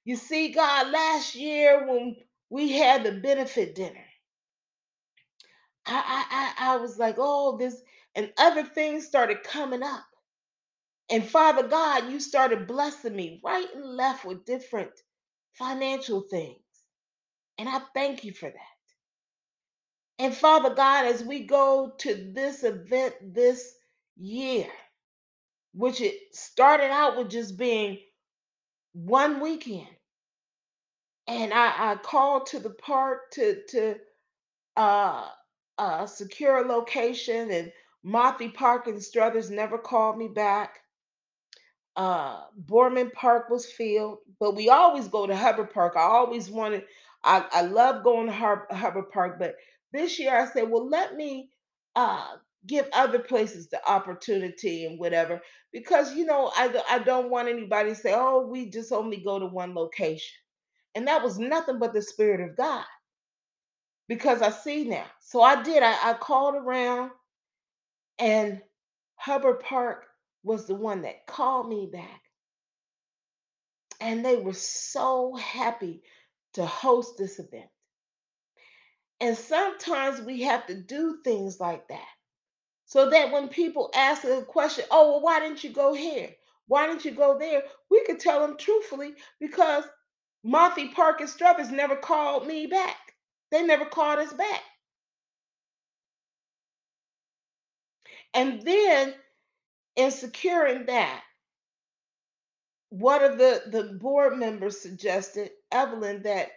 You 0.05 0.17
see, 0.17 0.53
God, 0.53 0.91
last 0.93 1.35
year 1.37 1.87
when 1.89 2.17
we 2.51 2.73
had 2.73 3.05
the 3.05 3.13
benefit 3.13 3.75
dinner, 3.77 4.02
I, 5.87 5.95
I, 6.59 6.65
I, 6.71 6.75
I 6.75 6.77
was 6.79 6.99
like, 6.99 7.17
oh, 7.19 7.57
this, 7.59 7.83
and 8.15 8.33
other 8.39 8.65
things 8.65 9.07
started 9.07 9.43
coming 9.45 9.83
up. 9.83 10.05
And 11.11 11.25
Father 11.27 11.69
God, 11.69 12.11
you 12.11 12.21
started 12.21 12.69
blessing 12.69 13.17
me 13.17 13.41
right 13.45 13.67
and 13.75 13.85
left 13.85 14.25
with 14.25 14.47
different 14.47 14.93
financial 15.55 16.23
things. 16.23 16.59
And 17.59 17.69
I 17.69 17.81
thank 17.95 18.25
you 18.25 18.33
for 18.35 18.51
that. 18.51 18.57
And 20.19 20.35
Father 20.35 20.75
God, 20.75 21.07
as 21.07 21.25
we 21.25 21.45
go 21.47 21.93
to 22.01 22.33
this 22.35 22.65
event 22.65 23.15
this 23.35 23.75
year, 24.19 24.69
which 25.75 26.01
it 26.01 26.17
started 26.33 26.91
out 26.91 27.19
with 27.19 27.31
just 27.31 27.59
being 27.59 27.99
one 28.95 29.41
weekend, 29.41 29.89
and 31.29 31.55
I, 31.55 31.93
I 31.93 31.97
called 31.97 32.47
to 32.49 32.61
the 32.61 32.71
park 32.71 33.33
to 33.33 33.63
to 33.71 33.97
uh, 34.77 35.29
uh, 35.79 36.07
secure 36.07 36.67
location, 36.67 37.51
and 37.51 37.73
Monthy 38.05 38.49
Park 38.55 38.87
and 38.87 39.03
Struthers 39.03 39.51
never 39.51 39.79
called 39.79 40.19
me 40.19 40.29
back. 40.29 40.81
Uh, 41.97 42.43
Boardman 42.57 43.11
Park 43.11 43.51
was 43.51 43.67
filled, 43.71 44.19
but 44.41 44.57
we 44.57 44.69
always 44.71 45.09
go 45.09 45.27
to 45.27 45.37
Hubbard 45.37 45.73
Park. 45.73 45.95
I 45.97 46.03
always 46.03 46.51
wanted, 46.51 46.85
I, 47.23 47.47
I 47.53 47.63
love 47.63 48.03
going 48.05 48.27
to 48.27 48.33
Har- 48.33 48.67
Hubbard 48.71 49.11
Park, 49.13 49.39
but 49.39 49.57
this 49.93 50.19
year 50.19 50.35
I 50.35 50.47
said, 50.47 50.71
well, 50.71 50.89
let 50.89 51.17
me 51.17 51.51
uh, 51.95 52.37
give 52.67 52.89
other 52.95 53.19
places 53.19 53.69
the 53.69 53.87
opportunity 53.91 54.87
and 54.87 54.99
whatever, 54.99 55.43
because 55.73 56.15
you 56.15 56.25
know 56.25 56.51
I, 56.57 56.83
I 56.91 57.01
don't 57.01 57.31
want 57.31 57.49
anybody 57.49 57.91
to 57.91 57.95
say, 57.97 58.15
oh, 58.17 58.47
we 58.47 58.71
just 58.71 58.91
only 58.93 59.19
go 59.19 59.39
to 59.39 59.47
one 59.47 59.75
location, 59.75 60.39
and 60.95 61.09
that 61.09 61.23
was 61.23 61.39
nothing 61.39 61.79
but 61.79 61.93
the 61.93 62.03
Spirit 62.03 62.41
of 62.49 62.57
God 62.57 62.85
because 64.15 64.43
I 64.43 64.51
see 64.51 64.85
now. 64.85 65.07
So 65.21 65.41
I 65.41 65.63
did. 65.63 65.83
I, 65.83 66.11
I 66.11 66.13
called 66.13 66.55
around, 66.55 67.13
and 68.19 68.61
Hubbard 69.15 69.61
Park 69.61 70.05
was 70.43 70.67
the 70.67 70.75
one 70.75 71.03
that 71.03 71.27
called 71.27 71.67
me 71.67 71.89
back. 71.91 72.21
And 74.03 74.23
they 74.23 74.37
were 74.37 74.53
so 74.53 75.35
happy 75.35 76.03
to 76.55 76.67
host 76.67 77.17
this 77.17 77.39
event. 77.39 77.71
And 79.19 79.35
sometimes 79.35 80.21
we 80.21 80.43
have 80.43 80.67
to 80.67 80.75
do 80.75 81.21
things 81.25 81.59
like 81.59 81.89
that 81.89 82.09
so 82.85 83.09
that 83.09 83.33
when 83.33 83.49
people 83.49 83.91
ask 83.95 84.25
a 84.25 84.43
question, 84.43 84.85
oh, 84.91 85.13
well, 85.13 85.21
why 85.23 85.41
didn't 85.41 85.65
you 85.65 85.71
go 85.71 85.95
here? 85.95 86.29
Why 86.67 86.87
didn't 86.87 87.07
you 87.07 87.13
go 87.13 87.39
there? 87.39 87.63
We 87.91 88.05
could 88.05 88.21
tell 88.21 88.41
them 88.47 88.59
truthfully 88.59 89.15
because 89.41 89.85
Monthy 90.45 90.93
Park 90.93 91.21
and 91.21 91.31
Struthers 91.31 91.71
never 91.71 91.97
called 91.97 92.47
me 92.47 92.67
back. 92.67 92.97
They 93.53 93.65
never 93.65 93.87
called 93.87 94.21
us 94.21 94.35
back. 94.35 94.63
And 98.35 98.63
then 98.63 99.15
in 99.97 100.11
securing 100.11 100.87
that, 100.87 101.23
one 102.91 103.25
of 103.25 103.39
the, 103.39 103.63
the 103.69 103.85
board 104.01 104.39
members 104.39 104.81
suggested, 104.81 105.51
Evelyn, 105.73 106.23
that 106.25 106.49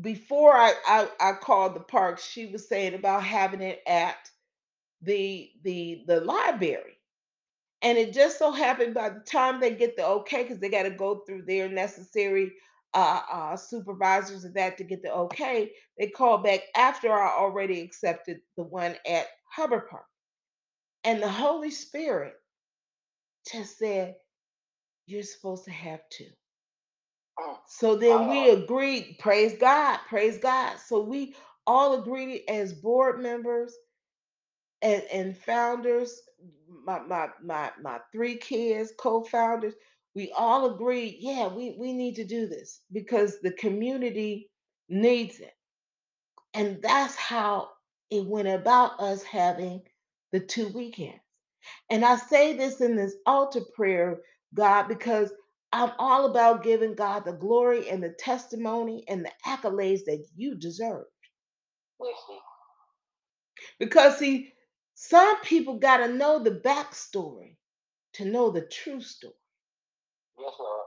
before 0.00 0.52
I, 0.54 0.74
I, 0.86 1.08
I 1.20 1.32
called 1.34 1.74
the 1.76 1.80
park, 1.80 2.20
she 2.20 2.46
was 2.46 2.68
saying 2.68 2.94
about 2.94 3.24
having 3.24 3.62
it 3.62 3.80
at 3.86 4.16
the 5.02 5.50
the 5.64 6.04
the 6.08 6.20
library. 6.22 6.98
And 7.82 7.98
it 7.98 8.14
just 8.14 8.38
so 8.38 8.52
happened 8.52 8.94
by 8.94 9.10
the 9.10 9.20
time 9.20 9.60
they 9.60 9.74
get 9.74 9.96
the 9.96 10.06
okay, 10.06 10.42
because 10.44 10.58
they 10.60 10.70
got 10.70 10.84
to 10.84 10.90
go 10.90 11.22
through 11.26 11.42
their 11.42 11.68
necessary 11.68 12.52
uh, 12.94 13.20
uh, 13.32 13.56
supervisors 13.56 14.44
and 14.44 14.54
that 14.54 14.78
to 14.78 14.84
get 14.84 15.02
the 15.02 15.12
okay, 15.12 15.72
they 15.98 16.08
called 16.08 16.44
back 16.44 16.62
after 16.76 17.12
I 17.12 17.30
already 17.36 17.80
accepted 17.80 18.40
the 18.56 18.64
one 18.64 18.96
at 19.08 19.26
Hubbard 19.50 19.88
Park. 19.90 20.06
And 21.04 21.22
the 21.22 21.28
Holy 21.30 21.70
Spirit 21.70 22.34
just 23.52 23.78
said, 23.78 24.16
You're 25.06 25.22
supposed 25.22 25.64
to 25.66 25.70
have 25.70 26.00
two. 26.10 26.28
Mm. 27.40 27.56
So 27.68 27.96
then 27.96 28.28
we 28.28 28.50
agreed, 28.50 29.18
praise 29.20 29.56
God, 29.60 29.98
praise 30.08 30.38
God. 30.38 30.78
So 30.86 31.02
we 31.02 31.34
all 31.66 32.00
agreed 32.00 32.42
as 32.48 32.72
board 32.72 33.20
members 33.20 33.74
and, 34.82 35.02
and 35.12 35.36
founders, 35.36 36.20
my, 36.84 37.00
my 37.00 37.28
my 37.42 37.70
my 37.82 37.98
three 38.12 38.36
kids, 38.36 38.92
co-founders, 38.98 39.74
we 40.14 40.32
all 40.36 40.74
agreed, 40.74 41.18
yeah, 41.20 41.48
we, 41.48 41.76
we 41.78 41.92
need 41.92 42.16
to 42.16 42.24
do 42.24 42.48
this 42.48 42.80
because 42.92 43.40
the 43.42 43.52
community 43.52 44.50
needs 44.88 45.40
it. 45.40 45.54
And 46.54 46.82
that's 46.82 47.16
how 47.16 47.70
it 48.10 48.26
went 48.26 48.48
about 48.48 49.00
us 49.00 49.22
having 49.22 49.82
the 50.32 50.40
two 50.40 50.68
weekends. 50.68 51.20
And 51.90 52.04
I 52.04 52.16
say 52.16 52.56
this 52.56 52.80
in 52.80 52.96
this 52.96 53.14
altar 53.26 53.60
prayer, 53.76 54.20
God, 54.54 54.88
because 54.88 55.32
I'm 55.72 55.92
all 55.98 56.26
about 56.26 56.64
giving 56.64 56.94
God 56.94 57.24
the 57.24 57.32
glory 57.32 57.88
and 57.90 58.02
the 58.02 58.14
testimony 58.18 59.04
and 59.08 59.24
the 59.24 59.32
accolades 59.46 60.04
that 60.06 60.24
you 60.36 60.56
deserve. 60.56 61.06
Because, 63.80 64.18
see, 64.18 64.52
some 64.94 65.40
people 65.42 65.78
got 65.78 65.98
to 65.98 66.08
know 66.14 66.42
the 66.42 66.52
backstory 66.52 67.56
to 68.14 68.26
know 68.26 68.50
the 68.50 68.62
true 68.62 69.02
story. 69.02 69.34
Yes, 70.40 70.54
Lord. 70.60 70.86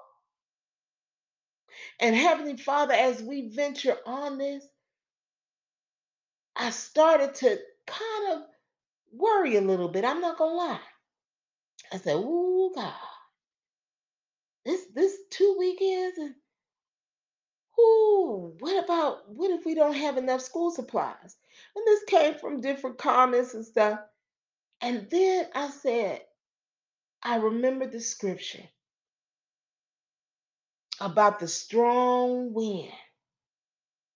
And 1.99 2.15
Heavenly 2.15 2.57
Father, 2.57 2.93
as 2.93 3.23
we 3.23 3.49
venture 3.49 3.97
on 4.05 4.37
this, 4.39 4.65
I 6.55 6.71
started 6.71 7.35
to 7.37 7.59
kind 7.87 8.33
of 8.33 8.41
worry 9.13 9.57
a 9.57 9.61
little 9.61 9.89
bit. 9.89 10.05
I'm 10.05 10.21
not 10.21 10.37
gonna 10.37 10.55
lie. 10.55 10.81
I 11.93 11.97
said, 11.97 12.15
"Ooh, 12.17 12.71
God, 12.75 12.93
this 14.65 14.85
this 14.95 15.17
two 15.31 15.55
weekends, 15.59 16.17
and 16.19 16.35
ooh, 17.79 18.55
what 18.59 18.83
about 18.83 19.29
what 19.29 19.51
if 19.51 19.65
we 19.65 19.75
don't 19.75 19.95
have 19.95 20.17
enough 20.17 20.41
school 20.41 20.71
supplies?" 20.71 21.37
And 21.75 21.85
this 21.87 22.03
came 22.05 22.35
from 22.35 22.61
different 22.61 22.97
comments 22.99 23.53
and 23.55 23.65
stuff. 23.65 23.99
And 24.81 25.09
then 25.09 25.49
I 25.55 25.69
said, 25.71 26.21
I 27.23 27.37
remembered 27.37 27.91
the 27.93 28.01
scripture 28.01 28.67
about 30.99 31.39
the 31.39 31.47
strong 31.47 32.53
wind, 32.53 32.91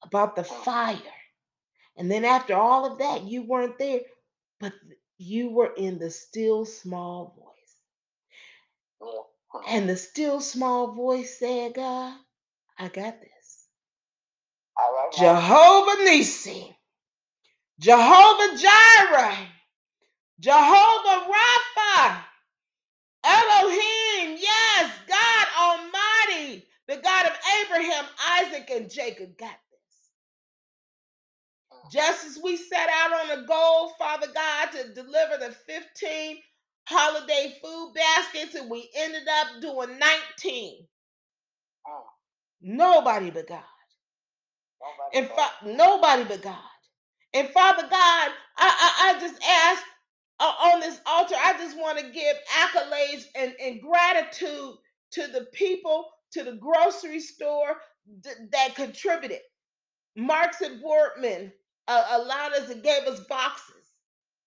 about 0.03 0.35
the 0.35 0.41
oh. 0.41 0.45
fire. 0.63 0.97
And 1.97 2.11
then 2.11 2.25
after 2.25 2.55
all 2.55 2.91
of 2.91 2.99
that, 2.99 3.23
you 3.23 3.43
weren't 3.43 3.77
there, 3.79 4.01
but 4.59 4.73
you 5.17 5.49
were 5.49 5.73
in 5.75 5.97
the 5.97 6.11
still 6.11 6.65
small 6.65 7.35
voice. 7.37 7.75
Oh, 9.01 9.27
and 9.67 9.89
the 9.89 9.97
still 9.97 10.39
small 10.39 10.93
voice 10.93 11.39
said, 11.39 11.73
God, 11.73 12.15
I 12.77 12.87
got 12.89 13.19
this. 13.19 13.65
Right. 14.77 15.11
Jehovah 15.17 16.03
Nissi, 16.09 16.75
Jehovah 17.79 18.57
Jireh, 18.57 19.37
Jehovah 20.39 21.31
Rapha, 21.31 22.23
Elohim, 23.27 24.37
yes, 24.39 24.91
God 25.07 25.47
Almighty, 25.59 26.65
the 26.87 26.97
God 26.97 27.27
of 27.27 27.33
Abraham, 27.65 28.05
Isaac, 28.41 28.69
and 28.71 28.91
Jacob 28.91 29.37
got 29.37 29.51
this. 29.71 30.23
Just 31.93 32.25
as 32.27 32.39
we 32.43 32.57
set 32.57 32.89
out 32.89 33.13
on 33.31 33.39
a 33.43 33.47
goal, 33.47 33.91
Father 33.99 34.27
God, 34.33 34.69
to 34.73 34.93
deliver 34.93 35.37
the 35.39 35.51
15 35.67 36.37
holiday 36.87 37.57
food 37.63 37.93
baskets, 37.95 38.55
and 38.55 38.69
we 38.71 38.89
ended 38.95 39.27
up 39.29 39.61
doing 39.61 39.99
19. 39.99 40.87
Mm. 41.87 42.01
Nobody 42.61 43.31
but 43.31 43.47
God. 43.47 43.63
Nobody 44.81 45.17
And 45.19 45.27
fa- 45.29 45.67
nobody 45.77 46.25
but 46.25 46.43
God. 46.43 46.57
And 47.33 47.49
Father 47.49 47.83
God, 47.83 47.91
I, 47.91 48.31
I, 48.57 49.15
I 49.17 49.19
just 49.21 49.41
ask 49.43 49.83
uh, 50.39 50.53
on 50.73 50.81
this 50.81 50.99
altar, 51.07 51.35
I 51.37 51.53
just 51.57 51.77
want 51.77 51.99
to 51.99 52.05
give 52.11 52.37
accolades 52.59 53.25
and, 53.35 53.53
and 53.61 53.81
gratitude 53.81 54.75
to 55.13 55.27
the 55.27 55.47
people, 55.53 56.07
to 56.33 56.43
the 56.43 56.53
grocery 56.53 57.21
store 57.21 57.77
th- 58.23 58.37
that 58.51 58.75
contributed. 58.75 59.39
Marc's 60.15 60.61
and 60.61 60.81
Boardman 60.81 61.51
uh, 61.87 62.05
allowed 62.11 62.53
us 62.53 62.69
and 62.69 62.83
gave 62.83 63.03
us 63.03 63.21
boxes, 63.21 63.85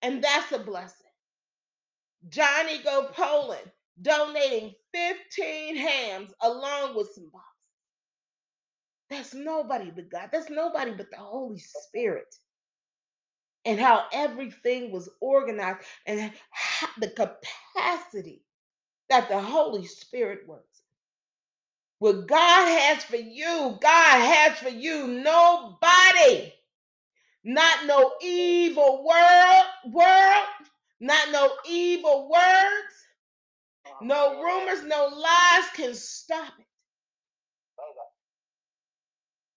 and 0.03 0.22
that's 0.24 0.53
a 0.53 0.59
blessing. 0.61 0.97
Johnny 2.30 2.78
Go 2.82 3.09
Poland 3.12 3.70
donating 4.03 4.74
15 4.95 5.76
hams 5.76 6.32
along 6.43 6.97
with 6.97 7.11
some 7.14 7.30
boxes. 7.32 7.47
That's 9.11 9.34
nobody 9.34 9.93
but 9.95 10.11
God. 10.11 10.30
That's 10.32 10.51
nobody 10.51 10.93
but 10.93 11.11
the 11.11 11.18
Holy 11.18 11.59
Spirit. 11.61 12.34
And 13.66 13.80
how 13.80 14.06
everything 14.12 14.92
was 14.92 15.08
organized 15.20 15.80
and 16.06 16.32
the 16.98 17.08
capacity 17.11 18.42
that 19.11 19.28
the 19.28 19.40
Holy 19.40 19.86
Spirit 19.86 20.48
works. 20.48 20.82
What 21.98 22.28
God 22.28 22.66
has 22.68 23.04
for 23.04 23.16
you, 23.16 23.78
God 23.80 24.20
has 24.20 24.58
for 24.58 24.68
you. 24.70 25.06
Nobody, 25.08 26.52
not 27.44 27.86
no 27.86 28.14
evil 28.22 29.04
world, 29.08 29.94
world, 29.94 30.48
not 31.00 31.32
no 31.32 31.52
evil 31.68 32.30
words, 32.30 32.94
no 34.02 34.42
rumors, 34.42 34.84
no 34.84 35.06
lies 35.08 35.70
can 35.74 35.94
stop 35.94 36.52
it. 36.58 36.66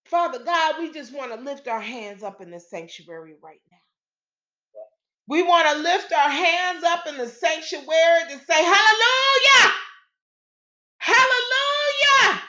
Father 0.05 0.39
God, 0.43 0.75
we 0.79 0.91
just 0.93 1.13
want 1.13 1.33
to 1.33 1.39
lift 1.41 1.67
our 1.67 1.81
hands 1.81 2.23
up 2.23 2.41
in 2.41 2.51
the 2.51 2.59
sanctuary 2.59 3.35
right 3.43 3.61
now. 3.71 3.72
We 5.27 5.43
want 5.43 5.67
to 5.69 5.83
lift 5.83 6.13
our 6.13 6.29
hands 6.29 6.83
up 6.83 7.07
in 7.07 7.17
the 7.17 7.27
sanctuary 7.27 8.23
to 8.29 8.39
say, 8.45 8.63
Hallelujah! 8.63 9.73
Hallelujah! 10.99 12.41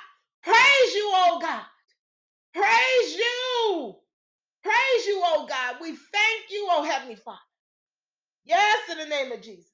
Praise 0.44 0.94
you, 0.94 1.10
oh 1.14 1.38
God. 1.42 1.64
Praise 2.54 3.16
you. 3.16 3.96
Praise 4.64 5.06
you, 5.06 5.22
oh 5.24 5.46
God. 5.48 5.76
We 5.82 5.90
thank 5.90 6.50
you, 6.50 6.68
oh 6.72 6.84
Heavenly 6.84 7.16
Father. 7.16 7.38
Yes, 8.44 8.78
in 8.90 8.98
the 8.98 9.06
name 9.06 9.32
of 9.32 9.42
Jesus. 9.42 9.66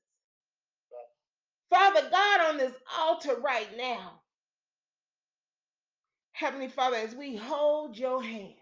Father 1.71 2.09
God, 2.11 2.51
on 2.51 2.59
this 2.59 2.75
altar 2.99 3.37
right 3.43 3.69
now, 3.77 4.21
Heavenly 6.33 6.69
Father, 6.69 6.97
as 6.97 7.15
we 7.15 7.37
hold 7.37 7.99
your 7.99 8.23
hand, 8.23 8.55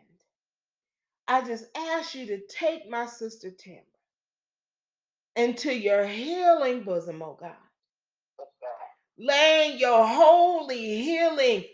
I 1.29 1.43
just 1.47 1.67
ask 1.77 2.15
you 2.15 2.27
to 2.29 2.41
take 2.49 2.91
my 2.91 3.07
sister 3.07 3.51
Tamara 3.51 3.83
into 5.39 5.75
your 5.75 6.07
healing 6.07 6.85
bosom, 6.85 7.23
oh 7.23 7.39
God. 7.41 7.53
Laying 9.19 9.79
your 9.81 10.07
holy 10.07 11.03
healing 11.03 11.65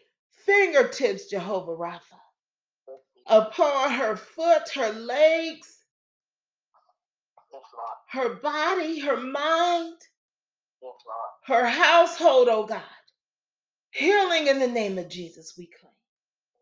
fingertips, 0.46 1.26
Jehovah 1.30 1.72
Rapha, 1.76 2.00
upon 3.28 3.92
her 3.92 4.16
foot, 4.16 4.68
her 4.76 4.92
legs, 4.92 5.76
her 8.10 8.36
body, 8.36 9.00
her 9.00 9.18
mind, 9.18 9.94
her 11.46 11.66
household, 11.66 12.48
oh 12.50 12.66
God. 12.66 12.82
Healing 13.92 14.48
in 14.48 14.60
the 14.60 14.68
name 14.68 14.98
of 14.98 15.08
Jesus, 15.08 15.54
we 15.58 15.66
claim. 15.66 15.92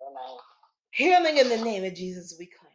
In 0.01 0.15
your 0.15 0.29
name. 0.29 0.39
Healing 0.93 1.39
in 1.39 1.49
the 1.59 1.65
name 1.65 1.85
of 1.85 1.95
Jesus, 1.95 2.37
we 2.39 2.47
claim. 2.47 2.73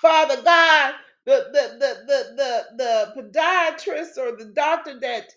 Father 0.00 0.42
God, 0.42 0.94
the 1.28 1.46
the 1.52 1.78
the 1.78 1.96
the 2.08 2.36
the, 2.36 2.64
the 2.78 3.22
podiatrist 3.22 4.18
or 4.18 4.36
the 4.36 4.52
doctor 4.54 5.00
that 5.00 5.32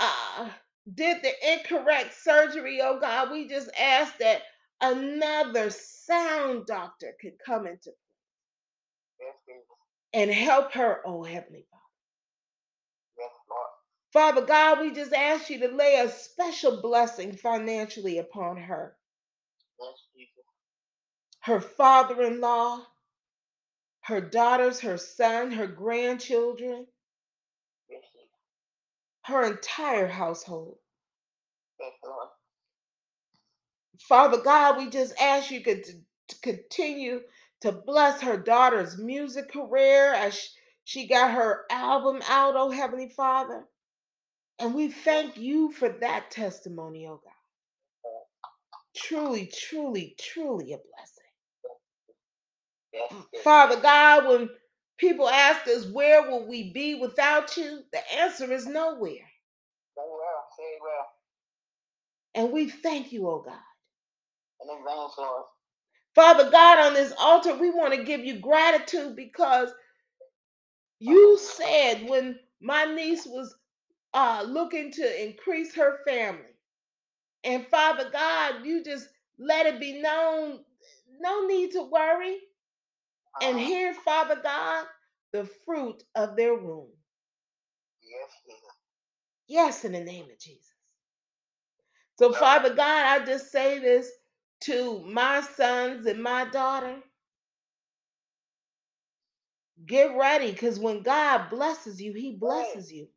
uh, 0.00 0.50
did 0.94 1.18
the 1.22 1.32
incorrect 1.52 2.14
surgery, 2.22 2.80
oh 2.82 3.00
God, 3.00 3.30
we 3.32 3.48
just 3.48 3.70
ask 3.80 4.18
that 4.18 4.42
another 4.80 5.70
sound 5.70 6.66
doctor 6.66 7.14
could 7.20 7.34
come 7.44 7.66
into 7.66 7.92
Yes, 9.20 9.36
and 10.14 10.30
help 10.30 10.72
her, 10.74 11.00
oh 11.06 11.24
Heavenly 11.24 11.66
Father. 11.70 11.82
Yes, 13.18 13.34
Father 14.12 14.42
God, 14.46 14.80
we 14.80 14.92
just 14.92 15.12
ask 15.14 15.50
you 15.50 15.60
to 15.60 15.68
lay 15.74 15.96
a 15.96 16.10
special 16.10 16.82
blessing 16.82 17.34
financially 17.36 18.18
upon 18.18 18.58
her, 18.58 18.96
Yes, 19.80 19.98
her 21.42 21.60
father 21.60 22.22
in 22.22 22.40
law, 22.40 22.80
her 24.06 24.20
daughters, 24.22 24.80
her 24.80 24.98
son, 24.98 25.52
her 25.52 25.68
grandchildren, 25.68 26.86
her 29.24 29.44
entire 29.44 30.08
household. 30.08 30.78
Father 34.00 34.38
God, 34.38 34.78
we 34.78 34.90
just 34.90 35.14
ask 35.20 35.50
you 35.50 35.62
to 36.28 36.40
continue 36.42 37.20
to 37.62 37.72
bless 37.72 38.22
her 38.22 38.36
daughter's 38.38 38.98
music 38.98 39.52
career 39.52 40.12
as 40.14 40.38
sh- 40.38 40.48
she 40.84 41.08
got 41.08 41.32
her 41.32 41.64
album 41.70 42.22
out, 42.28 42.54
oh 42.56 42.70
Heavenly 42.70 43.08
Father. 43.10 43.64
And 44.60 44.74
we 44.74 44.88
thank 44.90 45.36
you 45.38 45.72
for 45.72 45.88
that 45.88 46.30
testimony, 46.30 47.06
oh 47.08 47.20
God. 47.24 47.32
Truly, 48.96 49.50
truly, 49.52 50.16
truly 50.18 50.72
a 50.72 50.78
blessing. 50.78 51.15
Father 53.44 53.80
God, 53.80 54.28
when 54.28 54.50
people 54.98 55.28
ask 55.28 55.66
us 55.68 55.86
where 55.86 56.22
will 56.30 56.46
we 56.48 56.72
be 56.72 56.96
without 56.96 57.56
you, 57.56 57.80
the 57.92 58.00
answer 58.20 58.52
is 58.52 58.66
nowhere. 58.66 59.30
Say 59.96 60.02
well, 60.06 60.44
say 60.58 60.78
well. 60.82 61.06
And 62.44 62.52
we 62.52 62.70
thank 62.70 63.12
you, 63.12 63.28
oh 63.28 63.42
God. 63.46 63.54
In 64.62 64.70
advance, 64.78 65.14
Lord. 65.18 65.44
Father 66.14 66.50
God, 66.50 66.78
on 66.88 66.94
this 66.94 67.12
altar, 67.18 67.56
we 67.56 67.70
want 67.70 67.94
to 67.94 68.04
give 68.04 68.20
you 68.24 68.40
gratitude 68.40 69.16
because 69.16 69.70
you 71.00 71.38
said 71.38 72.08
when 72.08 72.38
my 72.60 72.86
niece 72.86 73.26
was 73.26 73.54
uh, 74.14 74.44
looking 74.48 74.92
to 74.92 75.24
increase 75.28 75.74
her 75.76 75.98
family, 76.06 76.42
and 77.44 77.66
Father 77.68 78.10
God, 78.12 78.64
you 78.64 78.84
just 78.84 79.08
let 79.38 79.66
it 79.66 79.80
be 79.80 80.00
known, 80.02 80.60
no 81.20 81.46
need 81.46 81.72
to 81.72 81.82
worry. 81.84 82.38
And 83.42 83.58
Uh-huh. 83.58 83.70
Father 83.94 84.40
God, 84.42 84.86
the 85.32 85.44
fruit 85.66 86.02
of 86.14 86.36
their 86.36 86.54
womb. 86.54 86.90
Yes, 88.02 88.30
Jesus. 88.46 88.76
Yes, 89.48 89.84
in 89.86 89.92
the 89.92 90.00
name 90.04 90.24
of 90.30 90.38
Jesus. 90.40 90.72
So, 92.18 92.32
Father 92.32 92.74
God, 92.74 93.22
I 93.22 93.24
just 93.26 93.52
say 93.52 93.78
this 93.80 94.10
to 94.62 95.00
my 95.06 95.42
sons 95.42 96.06
and 96.06 96.22
my 96.22 96.46
daughter. 96.46 96.96
Get 99.86 100.16
ready, 100.16 100.52
because 100.52 100.78
when 100.80 101.02
God 101.02 101.50
blesses 101.50 102.00
you, 102.00 102.12
He 102.14 102.36
blesses 102.36 102.92
you. 102.92 103.08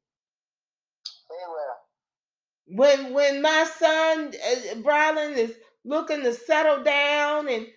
When 2.68 3.14
when 3.14 3.42
my 3.44 3.66
son 3.80 4.30
uh, 4.30 4.76
Brylan 4.78 5.38
is 5.38 5.56
looking 5.86 6.24
to 6.24 6.34
settle 6.34 6.84
down 6.84 7.50
and 7.50 7.68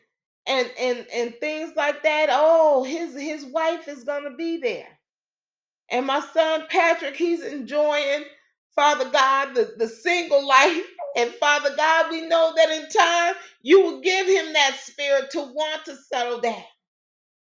and 0.46 0.70
and 0.78 1.06
and 1.14 1.34
things 1.40 1.74
like 1.76 2.02
that, 2.04 2.28
oh, 2.32 2.84
his 2.84 3.14
his 3.20 3.44
wife 3.46 3.88
is 3.88 4.04
gonna 4.04 4.34
be 4.36 4.58
there. 4.58 4.88
And 5.90 6.06
my 6.06 6.20
son 6.20 6.64
Patrick, 6.70 7.16
he's 7.16 7.42
enjoying, 7.44 8.24
Father 8.76 9.10
God, 9.10 9.54
the, 9.54 9.74
the 9.78 9.88
single 9.88 10.46
life. 10.46 10.84
And 11.16 11.32
Father 11.36 11.74
God, 11.76 12.10
we 12.10 12.28
know 12.28 12.52
that 12.56 12.70
in 12.70 12.88
time 12.90 13.34
you 13.62 13.80
will 13.82 14.00
give 14.02 14.26
him 14.26 14.52
that 14.52 14.76
spirit 14.82 15.30
to 15.32 15.40
want 15.40 15.86
to 15.86 15.96
settle 15.96 16.40
down. 16.40 16.62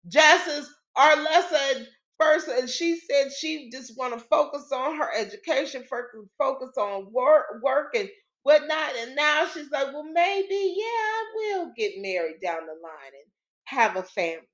Just 0.07 0.49
as 0.49 0.69
Arlessa 0.97 1.85
first, 2.19 2.47
and 2.49 2.69
she 2.69 2.99
said 2.99 3.31
she 3.33 3.69
just 3.71 3.97
want 3.97 4.13
to 4.13 4.19
focus 4.27 4.71
on 4.73 4.97
her 4.97 5.09
education, 5.15 5.83
fo- 5.89 6.27
focus 6.37 6.77
on 6.77 7.11
work, 7.13 7.61
work 7.63 7.95
and 7.95 8.09
whatnot. 8.43 8.95
And 8.99 9.15
now 9.15 9.47
she's 9.53 9.71
like, 9.71 9.93
well, 9.93 10.03
maybe, 10.03 10.75
yeah, 10.77 11.21
will 11.35 11.42
get 11.77 11.93
married 12.01 12.41
down 12.41 12.65
the 12.67 12.73
line 12.73 13.13
and 13.13 13.31
have 13.65 13.97
a 13.97 14.03
family. 14.03 14.47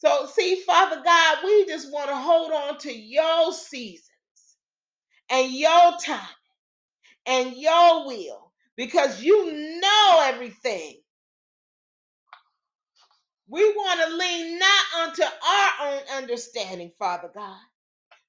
So, 0.00 0.26
see, 0.26 0.62
Father 0.66 1.02
God, 1.04 1.38
we 1.44 1.66
just 1.66 1.92
want 1.92 2.10
to 2.10 2.16
hold 2.16 2.52
on 2.52 2.78
to 2.80 2.92
your 2.92 3.52
seasons 3.52 4.08
and 5.30 5.52
your 5.52 5.92
time 6.04 6.20
and 7.26 7.56
your 7.56 8.06
will 8.06 8.52
because 8.76 9.22
you 9.22 9.80
know 9.80 10.20
everything. 10.24 10.96
We 13.48 13.64
want 13.74 14.00
to 14.10 14.16
lean 14.16 14.58
not 14.58 14.84
unto 15.02 15.22
our 15.22 15.72
own 15.92 16.02
understanding, 16.22 16.92
Father 16.98 17.30
God. 17.34 17.58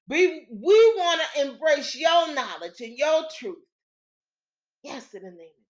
We, 0.08 0.46
we 0.50 0.94
want 0.98 1.20
to 1.22 1.42
embrace 1.48 1.94
your 1.96 2.34
knowledge 2.34 2.80
and 2.80 2.96
your 2.98 3.24
truth. 3.38 3.58
Yes, 4.84 5.14
in 5.14 5.22
the 5.24 5.30
name. 5.32 5.61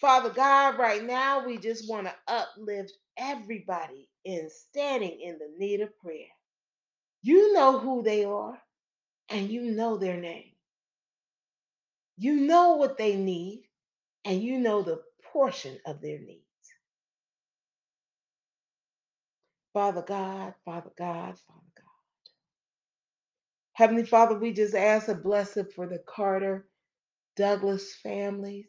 Father 0.00 0.30
God, 0.30 0.78
right 0.78 1.04
now, 1.04 1.46
we 1.46 1.58
just 1.58 1.88
want 1.90 2.06
to 2.08 2.14
uplift 2.28 2.92
everybody 3.18 4.08
in 4.24 4.48
standing 4.50 5.20
in 5.20 5.38
the 5.38 5.50
need 5.58 5.80
of 5.82 5.96
prayer. 6.00 6.26
You 7.22 7.54
know 7.54 7.78
who 7.80 8.02
they 8.02 8.24
are 8.24 8.58
and 9.30 9.50
you 9.50 9.62
know 9.72 9.96
their 9.98 10.18
name. 10.20 10.52
You 12.18 12.36
know 12.36 12.76
what 12.76 12.98
they 12.98 13.16
need 13.16 13.64
and 14.24 14.42
you 14.42 14.58
know 14.58 14.82
the 14.82 15.02
portion 15.32 15.78
of 15.86 16.00
their 16.02 16.20
needs. 16.20 16.42
Father 19.74 20.02
God, 20.02 20.54
Father 20.64 20.90
God, 20.98 21.38
Father 21.48 21.72
God. 21.76 21.84
Heavenly 23.74 24.04
Father, 24.06 24.38
we 24.38 24.52
just 24.52 24.74
ask 24.74 25.08
a 25.08 25.14
blessing 25.14 25.66
for 25.76 25.86
the 25.88 26.00
Carter 26.06 26.66
Douglas 27.36 27.94
families. 28.02 28.66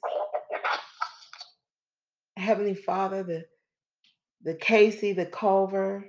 Heavenly 2.37 2.75
Father, 2.75 3.23
the, 3.23 3.45
the 4.43 4.55
Casey, 4.55 5.13
the 5.13 5.25
Culver, 5.27 6.07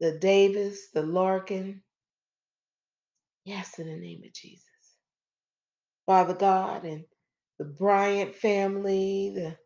the 0.00 0.18
Davis, 0.20 0.88
the 0.94 1.02
Larkin. 1.02 1.82
Yes, 3.44 3.78
in 3.78 3.88
the 3.88 3.96
name 3.96 4.22
of 4.24 4.32
Jesus. 4.34 4.64
Father 6.06 6.34
God, 6.34 6.84
and 6.84 7.04
the 7.58 7.64
Bryant 7.64 8.34
family, 8.34 9.32
the 9.34 9.56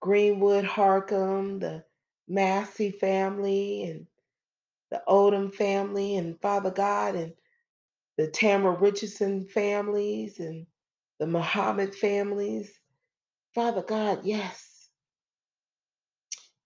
Greenwood 0.00 0.64
Harcum, 0.64 1.60
the 1.60 1.84
Massey 2.28 2.90
family, 2.92 3.84
and 3.84 4.06
the 4.90 5.02
Odom 5.08 5.54
family, 5.54 6.16
and 6.16 6.40
Father 6.40 6.70
God, 6.70 7.16
and 7.16 7.32
the 8.18 8.28
Tamara 8.28 8.76
Richardson 8.78 9.46
families, 9.46 10.40
and 10.40 10.66
the 11.20 11.26
Muhammad 11.28 11.94
families. 11.94 12.72
Father 13.54 13.82
God, 13.82 14.20
yes, 14.24 14.88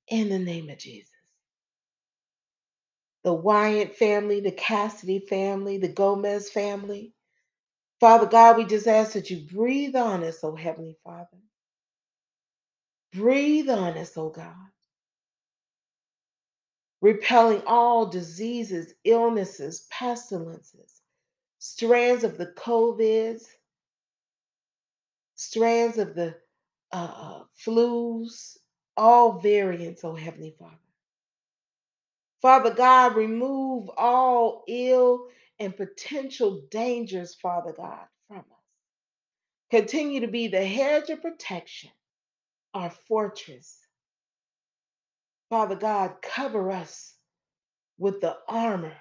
in 0.09 0.31
the 0.31 0.39
name 0.41 0.71
of 0.71 0.79
Jesus. 0.79 1.11
The 3.25 3.35
Wyatt 3.35 3.97
family, 3.97 4.41
the 4.41 4.53
Cassidy 4.53 5.21
family, 5.21 5.79
the 5.79 5.89
Gomez 5.89 6.51
family. 6.51 7.15
Father 8.01 8.27
God, 8.27 8.59
we 8.59 8.67
just 8.67 8.89
ask 8.89 9.13
that 9.15 9.31
you 9.31 9.47
breathe 9.53 9.97
on 9.97 10.25
us, 10.25 10.41
oh 10.45 10.57
Heavenly 10.57 10.97
Father. 11.05 11.39
Breathe 13.15 13.71
on 13.71 13.99
us, 13.99 14.13
oh 14.17 14.31
God. 14.31 14.55
Repelling 17.03 17.63
all 17.67 18.07
diseases, 18.07 18.95
illnesses, 19.05 19.87
pestilences, 19.91 21.03
strands 21.61 22.25
of 22.25 22.39
the 22.39 22.49
COVIDs, 22.59 23.45
strands 25.37 25.99
of 25.99 26.15
the 26.15 26.37
uh, 26.93 27.43
flus, 27.65 28.57
all 28.97 29.41
variants, 29.41 30.05
oh 30.05 30.15
Heavenly 30.15 30.55
Father. 30.59 30.77
Father 32.43 32.75
God, 32.75 33.17
remove 33.17 33.91
all 33.97 34.65
ill 34.69 35.29
and 35.59 35.77
potential 35.77 36.63
dangers, 36.71 37.35
Father 37.35 37.75
God, 37.77 38.07
from 38.29 38.39
us. 38.39 38.45
Continue 39.71 40.21
to 40.21 40.29
be 40.29 40.49
the 40.49 40.65
hedge 40.65 41.11
of 41.11 41.23
protection, 41.23 41.91
our 42.75 42.91
fortress. 43.09 43.79
Father 45.51 45.77
God, 45.77 46.17
cover 46.23 46.71
us 46.73 47.15
with 47.99 48.21
the 48.21 48.37
armor 48.49 48.95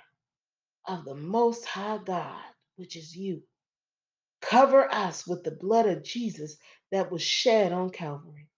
of 0.88 1.06
the 1.06 1.16
Most 1.16 1.66
High 1.66 2.00
God, 2.06 2.42
which 2.78 2.96
is 2.98 3.16
you. 3.16 3.44
Cover 4.42 4.92
us 4.94 5.28
with 5.28 5.44
the 5.44 5.52
blood 5.52 5.88
of 5.88 6.04
Jesus 6.04 6.58
that 6.96 7.12
was 7.12 7.24
shed 7.24 7.74
on 7.74 7.92
Calvary. 7.92 8.50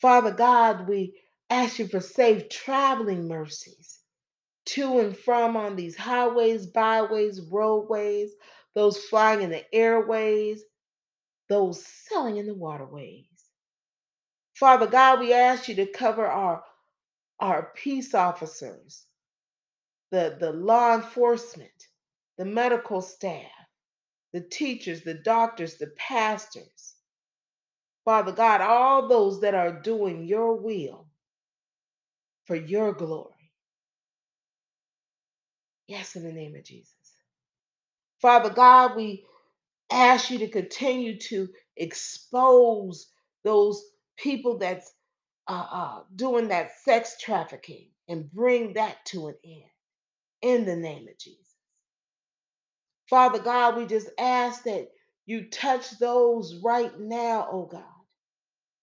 Father 0.00 0.32
God, 0.32 0.88
we 0.88 1.14
ask 1.50 1.78
you 1.80 1.88
for 1.88 2.00
safe 2.00 2.48
traveling 2.50 3.28
mercies 3.28 4.00
to 4.66 5.00
and 5.00 5.16
from 5.16 5.56
on 5.56 5.76
these 5.76 5.96
highways, 5.96 6.66
byways, 6.66 7.40
roadways, 7.42 8.32
those 8.74 8.98
flying 8.98 9.42
in 9.42 9.50
the 9.50 9.64
airways, 9.74 10.62
those 11.48 11.84
sailing 11.86 12.38
in 12.38 12.46
the 12.46 12.54
waterways. 12.54 13.26
Father 14.54 14.86
God, 14.86 15.20
we 15.20 15.32
ask 15.34 15.68
you 15.68 15.76
to 15.76 15.86
cover 15.86 16.26
our, 16.26 16.64
our 17.40 17.72
peace 17.76 18.14
officers, 18.14 19.06
the, 20.12 20.36
the 20.40 20.52
law 20.52 20.96
enforcement, 20.96 21.70
the 22.38 22.44
medical 22.46 23.02
staff, 23.02 23.46
the 24.32 24.40
teachers, 24.42 25.02
the 25.02 25.14
doctors, 25.14 25.76
the 25.76 25.88
pastors. 25.98 26.91
Father 28.04 28.32
God, 28.32 28.60
all 28.62 29.08
those 29.08 29.42
that 29.42 29.54
are 29.54 29.80
doing 29.82 30.24
your 30.26 30.56
will 30.56 31.06
for 32.46 32.56
your 32.56 32.92
glory. 32.94 33.32
Yes, 35.88 36.16
in 36.16 36.24
the 36.24 36.32
name 36.32 36.56
of 36.56 36.64
Jesus. 36.64 36.94
Father 38.22 38.50
God, 38.50 38.96
we 38.96 39.24
ask 39.90 40.30
you 40.30 40.38
to 40.40 40.48
continue 40.48 41.18
to 41.18 41.48
expose 41.76 43.08
those 43.44 43.82
people 44.18 44.58
that's 44.58 44.92
uh, 45.48 45.66
uh, 45.72 46.00
doing 46.16 46.48
that 46.48 46.72
sex 46.84 47.16
trafficking 47.20 47.88
and 48.08 48.30
bring 48.32 48.74
that 48.74 49.04
to 49.06 49.28
an 49.28 49.36
end 49.44 49.62
in 50.42 50.66
the 50.66 50.76
name 50.76 51.08
of 51.08 51.18
Jesus. 51.18 51.40
Father 53.10 53.40
God, 53.40 53.76
we 53.76 53.86
just 53.86 54.10
ask 54.18 54.64
that 54.64 54.88
you 55.26 55.50
touch 55.50 55.98
those 55.98 56.56
right 56.64 56.98
now, 57.00 57.48
oh 57.50 57.66
God, 57.70 57.84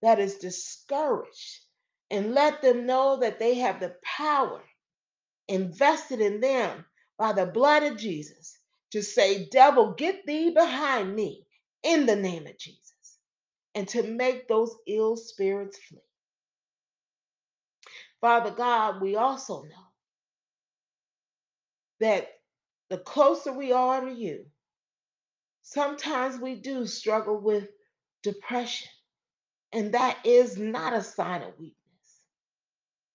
that 0.01 0.19
is 0.19 0.37
discouraged, 0.37 1.59
and 2.11 2.33
let 2.33 2.61
them 2.61 2.85
know 2.85 3.17
that 3.21 3.39
they 3.39 3.55
have 3.55 3.79
the 3.79 3.95
power 4.03 4.61
invested 5.47 6.21
in 6.21 6.41
them 6.41 6.85
by 7.17 7.33
the 7.33 7.45
blood 7.47 7.83
of 7.83 7.97
Jesus 7.97 8.59
to 8.91 9.03
say, 9.03 9.47
Devil, 9.51 9.93
get 9.93 10.25
thee 10.25 10.51
behind 10.51 11.15
me 11.15 11.45
in 11.83 12.05
the 12.07 12.15
name 12.15 12.47
of 12.47 12.57
Jesus, 12.59 13.17
and 13.75 13.87
to 13.89 14.03
make 14.03 14.47
those 14.47 14.75
ill 14.87 15.17
spirits 15.17 15.79
flee. 15.89 15.99
Father 18.21 18.51
God, 18.51 19.01
we 19.01 19.15
also 19.15 19.63
know 19.63 19.87
that 21.99 22.29
the 22.89 22.97
closer 22.97 23.53
we 23.53 23.71
are 23.71 24.01
to 24.01 24.11
you, 24.13 24.45
sometimes 25.63 26.39
we 26.41 26.55
do 26.55 26.87
struggle 26.87 27.39
with 27.39 27.67
depression, 28.23 28.89
and 29.73 29.93
that 29.93 30.19
is 30.25 30.57
not 30.57 30.93
a 30.93 31.03
sign 31.03 31.43
of 31.43 31.59
weakness. 31.59 31.75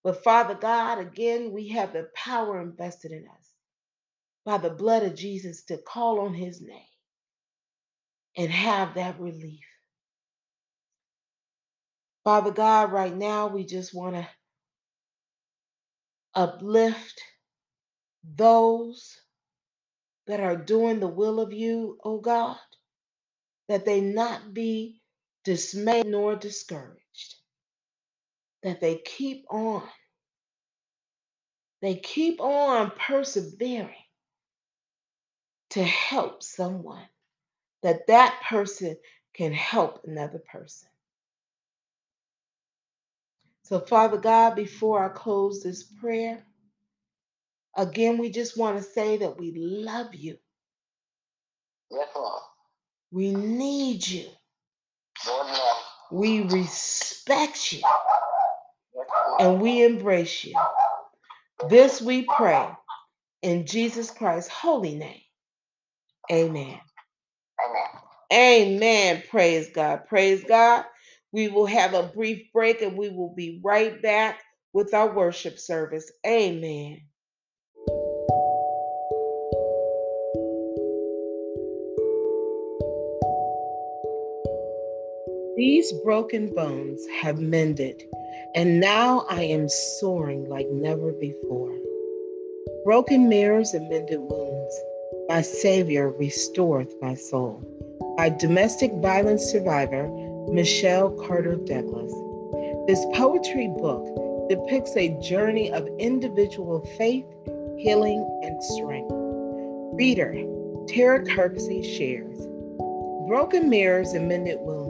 But 0.05 0.25
Father 0.25 0.55
God, 0.55 0.99
again, 0.99 1.53
we 1.53 1.69
have 1.71 1.93
the 1.93 2.09
power 2.15 2.61
invested 2.63 3.13
in 3.13 3.27
us 3.29 3.51
by 4.47 4.59
the 4.59 4.71
blood 4.71 5.05
of 5.05 5.17
Jesus 5.17 5.65
to 5.65 5.79
call 5.79 6.21
on 6.21 6.35
his 6.35 6.63
name 6.63 6.81
and 8.37 8.51
have 8.51 8.95
that 8.95 9.21
relief. 9.21 9.61
Father 12.25 12.53
God, 12.53 12.93
right 12.93 13.15
now, 13.17 13.49
we 13.49 13.65
just 13.65 13.95
want 13.95 14.17
to 14.17 14.29
uplift 16.35 17.21
those 18.37 19.17
that 20.27 20.41
are 20.41 20.57
doing 20.57 21.01
the 21.01 21.09
will 21.09 21.41
of 21.41 21.53
you, 21.53 21.99
oh 22.05 22.21
God, 22.21 22.57
that 23.69 23.87
they 23.87 24.01
not 24.01 24.55
be 24.55 25.03
dismayed 25.45 26.07
nor 26.07 26.37
discouraged, 26.37 27.37
that 28.63 28.81
they 28.81 28.99
keep 29.05 29.47
on, 29.51 29.83
they 31.83 31.97
keep 31.97 32.41
on 32.41 32.93
persevering 32.93 33.91
to 35.71 35.85
help 35.85 36.43
someone, 36.43 37.07
that 37.83 38.07
that 38.09 38.41
person 38.49 38.97
can 39.35 39.53
help 39.53 40.03
another 40.07 40.41
person. 40.53 40.89
So, 43.65 43.81
Father 43.81 44.19
God, 44.19 44.57
before 44.57 45.05
I 45.05 45.11
close 45.11 45.63
this 45.63 45.85
prayer, 45.85 46.45
again, 47.77 48.19
we 48.19 48.31
just 48.31 48.59
want 48.59 48.79
to 48.79 48.85
say 48.85 49.19
that 49.19 49.39
we 49.39 49.53
love 49.57 50.15
you. 50.15 50.39
Yes, 51.91 52.09
Lord. 52.17 52.43
We 53.13 53.35
need 53.35 54.07
you. 54.07 54.29
We 56.13 56.43
respect 56.43 57.73
you. 57.73 57.83
And 59.41 59.61
we 59.61 59.85
embrace 59.85 60.45
you. 60.45 60.55
This 61.69 62.03
we 62.03 62.27
pray 62.27 62.69
in 63.43 63.67
Jesus 63.67 64.11
Christ's 64.11 64.51
holy 64.51 64.95
name. 64.97 65.21
Amen. 66.33 66.81
Amen. 67.65 67.89
Amen. 68.33 69.23
Praise 69.31 69.71
God. 69.75 70.07
Praise 70.09 70.45
God. 70.45 70.85
We 71.33 71.49
will 71.49 71.67
have 71.67 71.95
a 71.95 72.05
brief 72.05 72.53
break 72.53 72.83
and 72.83 72.99
we 72.99 73.11
will 73.11 73.35
be 73.35 73.61
right 73.65 74.01
back 74.03 74.43
with 74.73 74.95
our 74.95 75.13
worship 75.15 75.59
service. 75.59 76.11
Amen. 76.27 77.03
These 85.57 85.93
broken 86.05 86.53
bones 86.53 87.07
have 87.21 87.39
mended, 87.39 88.03
and 88.57 88.81
now 88.81 89.25
I 89.31 89.45
am 89.45 89.69
soaring 89.69 90.49
like 90.49 90.69
never 90.69 91.13
before. 91.13 91.73
Broken 92.85 93.29
mirrors 93.29 93.73
and 93.73 93.89
mended 93.89 94.19
wounds, 94.19 94.75
my 95.29 95.43
Savior 95.43 96.11
restoreth 96.11 96.93
my 97.01 97.15
soul. 97.15 97.63
By 98.17 98.31
domestic 98.31 98.93
violence 98.95 99.45
survivor 99.45 100.09
Michelle 100.51 101.11
Carter 101.11 101.55
Douglas. 101.55 102.13
This 102.89 103.05
poetry 103.15 103.69
book 103.69 104.49
depicts 104.49 104.97
a 104.97 105.17
journey 105.21 105.71
of 105.71 105.89
individual 106.01 106.81
faith, 106.99 107.27
healing, 107.79 108.27
and 108.43 108.61
strength. 108.61 109.13
Reader 109.95 110.35
Tara 110.89 111.25
Kirksey 111.25 111.85
shares 111.97 112.45
Broken 113.29 113.71
Mirrors 113.71 114.13
and 114.13 114.29
Mended 114.29 114.59
Wounds. 114.61 114.84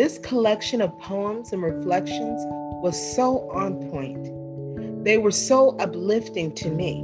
This 0.00 0.16
collection 0.16 0.80
of 0.80 0.98
poems 0.98 1.52
and 1.52 1.62
reflections 1.62 2.40
was 2.82 2.96
so 3.14 3.50
on 3.50 3.90
point. 3.90 5.04
They 5.04 5.18
were 5.18 5.30
so 5.30 5.76
uplifting 5.76 6.54
to 6.54 6.70
me. 6.70 7.02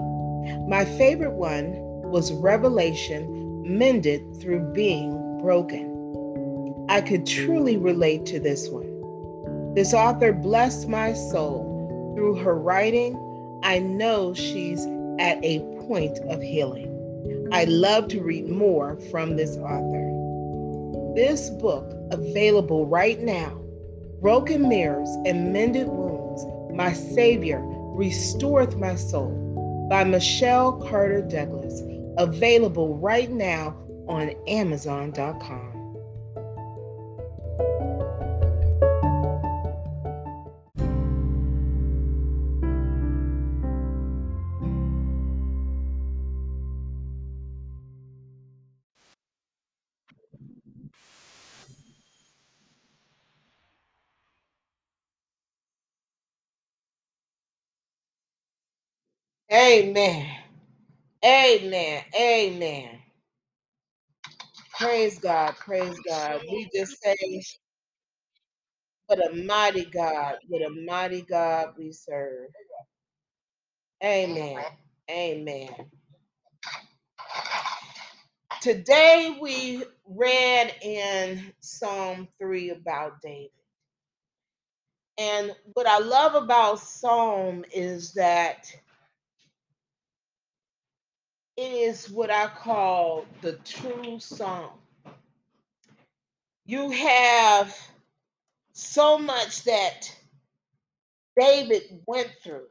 My 0.66 0.86
favorite 0.86 1.34
one 1.34 1.74
was 2.10 2.32
Revelation 2.32 3.62
Mended 3.64 4.40
Through 4.40 4.72
Being 4.72 5.12
Broken. 5.42 6.86
I 6.88 7.02
could 7.02 7.26
truly 7.26 7.76
relate 7.76 8.24
to 8.26 8.40
this 8.40 8.66
one. 8.70 9.74
This 9.74 9.92
author 9.92 10.32
blessed 10.32 10.88
my 10.88 11.12
soul. 11.12 12.14
Through 12.16 12.36
her 12.36 12.54
writing, 12.54 13.60
I 13.62 13.78
know 13.78 14.32
she's 14.32 14.86
at 15.18 15.38
a 15.44 15.58
point 15.86 16.18
of 16.30 16.40
healing. 16.40 17.50
I 17.52 17.64
love 17.64 18.08
to 18.08 18.22
read 18.22 18.48
more 18.48 18.96
from 19.10 19.36
this 19.36 19.58
author. 19.58 21.12
This 21.14 21.50
book, 21.50 21.95
available 22.10 22.86
right 22.86 23.20
now 23.20 23.60
Broken 24.20 24.68
Mirrors 24.68 25.10
and 25.26 25.52
Mended 25.52 25.88
Wounds, 25.88 26.44
My 26.74 26.92
Savior 26.92 27.60
Restoreth 27.62 28.78
My 28.78 28.94
Soul 28.94 29.86
by 29.90 30.04
Michelle 30.04 30.72
Carter 30.72 31.22
Douglas, 31.22 31.82
available 32.18 32.96
right 32.96 33.30
now 33.30 33.76
on 34.08 34.32
Amazon.com. 34.48 35.75
Amen. 59.52 60.26
Amen. 61.24 62.04
Amen. 62.18 62.90
Praise 64.78 65.18
God. 65.18 65.56
Praise 65.56 65.96
God. 66.08 66.42
We 66.50 66.68
just 66.74 67.02
say, 67.02 67.16
what 69.06 69.20
a 69.30 69.34
mighty 69.44 69.86
God, 69.86 70.36
what 70.48 70.62
a 70.62 70.70
mighty 70.86 71.22
God 71.22 71.74
we 71.78 71.92
serve. 71.92 72.48
Amen. 74.04 74.60
Amen. 75.10 75.70
Today 78.62 79.38
we 79.42 79.84
read 80.08 80.74
in 80.82 81.52
Psalm 81.60 82.28
3 82.40 82.70
about 82.70 83.22
David. 83.22 83.50
And 85.18 85.52
what 85.74 85.86
I 85.86 85.98
love 85.98 86.34
about 86.42 86.80
Psalm 86.80 87.64
is 87.72 88.14
that 88.14 88.66
it 91.56 91.72
is 91.72 92.10
what 92.10 92.30
I 92.30 92.48
call 92.48 93.26
the 93.42 93.54
true 93.64 94.20
song. 94.20 94.72
You 96.66 96.90
have 96.90 97.76
so 98.72 99.18
much 99.18 99.64
that 99.64 100.10
David 101.38 102.02
went 102.06 102.30
through, 102.42 102.66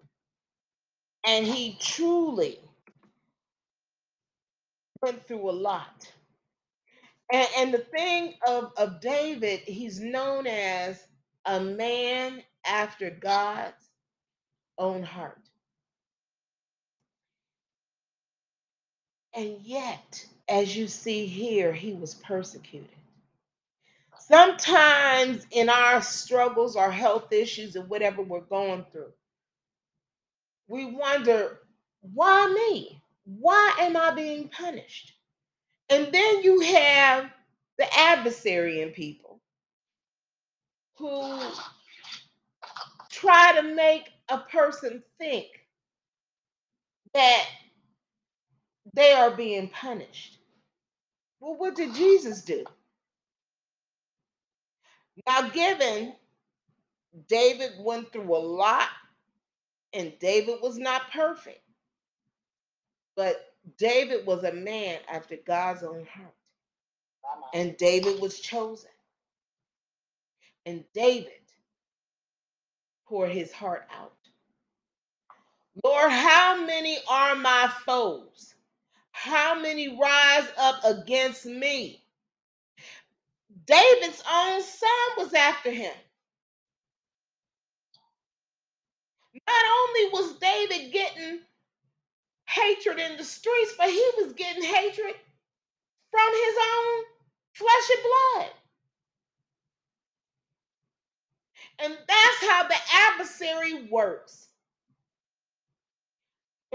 and 1.28 1.46
he 1.46 1.78
truly 1.82 2.60
went 5.02 5.26
through 5.28 5.50
a 5.50 5.52
lot. 5.52 6.12
And, 7.34 7.48
and 7.58 7.74
the 7.74 7.80
thing 7.80 8.36
of, 8.48 8.72
of 8.78 9.02
David, 9.02 9.62
he's 9.62 10.00
known 10.00 10.48
as 10.48 11.04
a 11.46 11.60
man 11.60 12.44
after 12.66 13.10
God's 13.12 13.90
own 14.78 15.04
heart. 15.04 15.45
And 19.36 19.60
yet, 19.64 20.26
as 20.50 20.76
you 20.76 20.88
see 20.88 21.26
here, 21.28 21.74
he 21.74 21.94
was 21.94 22.16
persecuted. 22.16 22.90
Sometimes 24.20 25.46
in 25.52 25.70
our 25.70 26.02
struggles, 26.02 26.76
our 26.76 26.92
health 26.92 27.32
issues, 27.34 27.76
and 27.76 27.90
whatever 27.90 28.22
we're 28.24 28.42
going 28.42 28.86
through, 28.92 29.14
we 30.68 30.86
wonder, 30.86 31.60
why 32.02 32.48
me? 32.54 33.02
Why 33.26 33.76
am 33.82 33.98
I 33.98 34.12
being 34.12 34.50
punished? 34.50 35.14
And 35.90 36.12
then 36.14 36.44
you 36.44 36.62
have 36.62 37.32
the 37.78 37.88
adversary 37.98 38.82
in 38.82 38.92
people 38.92 39.40
who 40.98 41.40
try 43.12 43.54
to 43.56 43.76
make 43.76 44.10
a 44.30 44.40
person 44.40 45.04
think 45.20 45.48
that 47.14 47.46
they 48.96 49.14
are 49.14 49.32
being 49.32 49.70
punished. 49.70 50.40
Well, 51.42 51.56
what 51.58 51.76
did 51.76 51.96
Jesus 51.96 52.44
do? 52.44 52.66
Now, 55.28 55.50
given 55.50 56.14
David 57.30 57.72
went 57.80 58.12
through 58.14 58.36
a 58.36 58.40
lot 58.40 58.90
and 59.94 60.14
David 60.20 60.58
was 60.62 60.78
not 60.78 61.12
perfect, 61.12 61.62
but 63.16 63.38
David 63.78 64.26
was 64.28 64.44
a 64.44 64.54
man 64.54 65.00
after 65.12 65.38
God's 65.46 65.84
own 65.84 66.06
heart. 66.14 66.34
And 67.54 67.78
David 67.78 68.22
was 68.22 68.40
chosen. 68.40 68.92
And 70.66 70.84
David 70.94 71.32
poured 73.08 73.32
his 73.32 73.52
heart 73.54 73.88
out. 74.00 74.14
Lord, 75.84 76.12
how 76.12 76.66
many 76.66 77.00
are 77.10 77.36
my 77.36 77.72
foes? 77.86 78.55
How 79.16 79.56
many 79.60 79.90
rise 79.90 80.48
up 80.58 80.86
against 80.86 81.46
me? 81.46 82.04
David's 83.68 84.24
own 84.32 84.62
son 84.64 84.90
was 85.18 85.34
after 85.34 85.72
him. 85.72 85.94
Not 89.48 89.66
only 89.80 90.10
was 90.12 90.40
David 90.40 90.92
getting 90.94 91.40
hatred 92.50 93.00
in 93.00 93.18
the 93.18 93.24
streets, 93.26 93.74
but 93.78 93.90
he 93.90 94.12
was 94.18 94.34
getting 94.34 94.64
hatred 94.64 95.16
from 96.12 96.34
his 96.34 96.58
own 96.76 97.04
flesh 97.54 97.92
and 97.96 98.04
blood. 98.04 98.52
And 101.80 101.98
that's 102.08 102.52
how 102.52 102.68
the 102.68 102.78
adversary 102.94 103.90
works. 103.90 104.48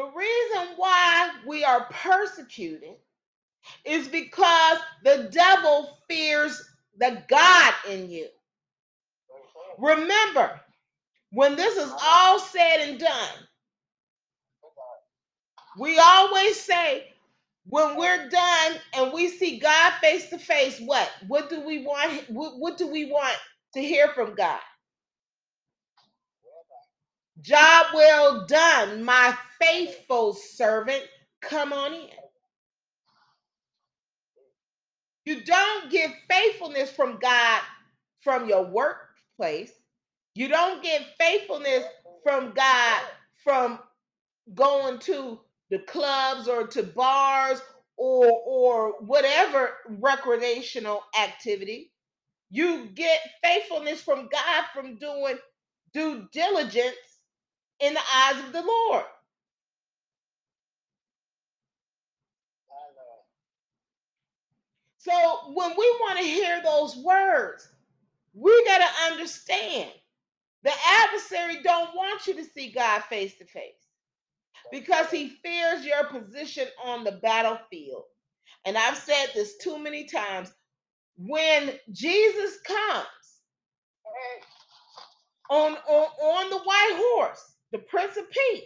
The 0.01 0.07
reason 0.17 0.75
why 0.79 1.31
we 1.47 1.63
are 1.63 1.87
persecuted 1.91 2.97
is 3.85 4.09
because 4.09 4.79
the 5.05 5.29
devil 5.33 5.99
fears 6.09 6.63
the 6.99 7.23
God 7.29 7.75
in 7.91 8.11
you. 8.11 8.29
Remember, 9.79 10.61
when 11.33 11.57
this 11.57 11.77
is 11.77 11.93
all 12.05 12.41
said 12.41 12.79
and 12.89 13.01
done, 13.01 13.31
we 15.79 15.99
always 15.99 16.61
say, 16.61 17.09
when 17.69 17.97
we're 17.97 18.29
done 18.31 18.75
and 18.97 19.13
we 19.13 19.29
see 19.29 19.59
God 19.61 19.93
face 20.01 20.31
to 20.31 20.39
face, 20.39 20.81
what? 20.81 21.11
What 21.29 21.51
do 21.51 21.61
we 21.67 21.85
want? 21.85 22.25
What, 22.31 22.59
what 22.59 22.79
do 22.79 22.89
we 22.89 23.07
want 23.07 23.37
to 23.75 23.83
hear 23.83 24.09
from 24.09 24.35
God? 24.35 24.61
Job 27.43 27.87
well 27.95 28.47
done, 28.47 29.05
my 29.05 29.37
faithful 29.61 30.35
servant. 30.35 31.03
Come 31.43 31.73
on 31.73 31.95
in. 31.95 32.09
You 35.27 35.45
don't 35.45 35.91
get 35.93 36.13
faithfulness 36.31 36.91
from 36.93 37.19
God 37.21 37.63
from 38.23 38.49
your 38.49 38.67
workplace. 38.67 39.73
You 40.35 40.49
don't 40.49 40.83
get 40.83 41.03
faithfulness 41.21 41.85
from 42.25 42.53
God 42.55 43.03
from 43.45 43.81
going 44.55 44.99
to 45.01 45.41
the 45.71 45.81
clubs 45.81 46.49
or 46.49 46.67
to 46.69 46.83
bars 46.85 47.61
or 47.99 48.27
or 48.47 48.93
whatever 49.01 49.71
recreational 49.89 51.03
activity. 51.21 51.93
You 52.51 52.89
get 52.95 53.21
faithfulness 53.45 54.03
from 54.03 54.29
God 54.33 54.65
from 54.75 54.99
doing 54.99 55.39
due 55.95 56.29
diligence 56.33 56.97
in 57.81 57.95
the 57.95 58.01
eyes 58.15 58.45
of 58.45 58.53
the 58.53 58.63
Lord. 58.63 59.05
So 64.99 65.13
when 65.55 65.71
we 65.73 65.97
want 66.01 66.19
to 66.19 66.25
hear 66.25 66.63
those 66.63 66.97
words, 66.97 67.69
we 68.35 68.65
got 68.67 68.79
to 68.79 69.13
understand 69.13 69.91
the 70.65 70.73
adversary 71.05 71.63
don't 71.63 71.95
want 71.97 72.27
you 72.27 72.35
to 72.37 72.45
see 72.45 72.73
God 72.73 73.03
face 73.05 73.37
to 73.39 73.47
face 73.47 73.75
because 74.73 75.11
he 75.11 75.29
fears 75.45 75.85
your 75.85 76.05
position 76.07 76.67
on 76.85 77.05
the 77.05 77.13
battlefield. 77.13 78.05
And 78.67 78.79
I've 78.79 78.99
said 78.99 79.29
this 79.35 79.59
too 79.59 79.79
many 79.79 80.07
times. 80.07 80.53
When 81.19 81.73
Jesus 81.93 82.59
comes 82.67 83.07
on, 85.51 85.73
on, 85.73 86.07
on 86.23 86.51
the 86.51 86.59
white 86.59 86.95
horse, 86.97 87.50
the 87.73 87.79
Prince 87.79 88.17
of 88.17 88.31
Peace, 88.31 88.65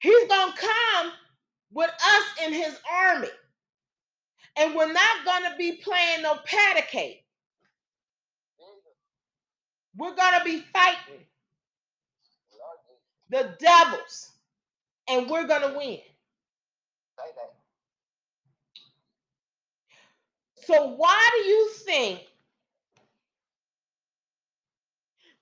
he's 0.00 0.28
going 0.28 0.52
to 0.52 0.58
come 0.58 1.12
with 1.72 1.90
us 1.90 2.24
in 2.46 2.52
his 2.54 2.78
army. 2.92 3.28
And 4.58 4.74
we're 4.74 4.92
not 4.92 5.24
going 5.24 5.50
to 5.50 5.56
be 5.58 5.72
playing 5.82 6.22
no 6.22 6.36
patty 6.44 6.82
cake. 6.90 7.24
We're 9.96 10.14
going 10.14 10.38
to 10.38 10.44
be 10.44 10.64
fighting 10.72 11.24
the 13.30 13.54
devils, 13.60 14.30
and 15.08 15.30
we're 15.30 15.46
going 15.46 15.72
to 15.72 15.78
win. 15.78 15.98
So, 20.66 20.94
why 20.96 21.30
do 21.34 21.48
you 21.48 21.70
think 21.86 22.20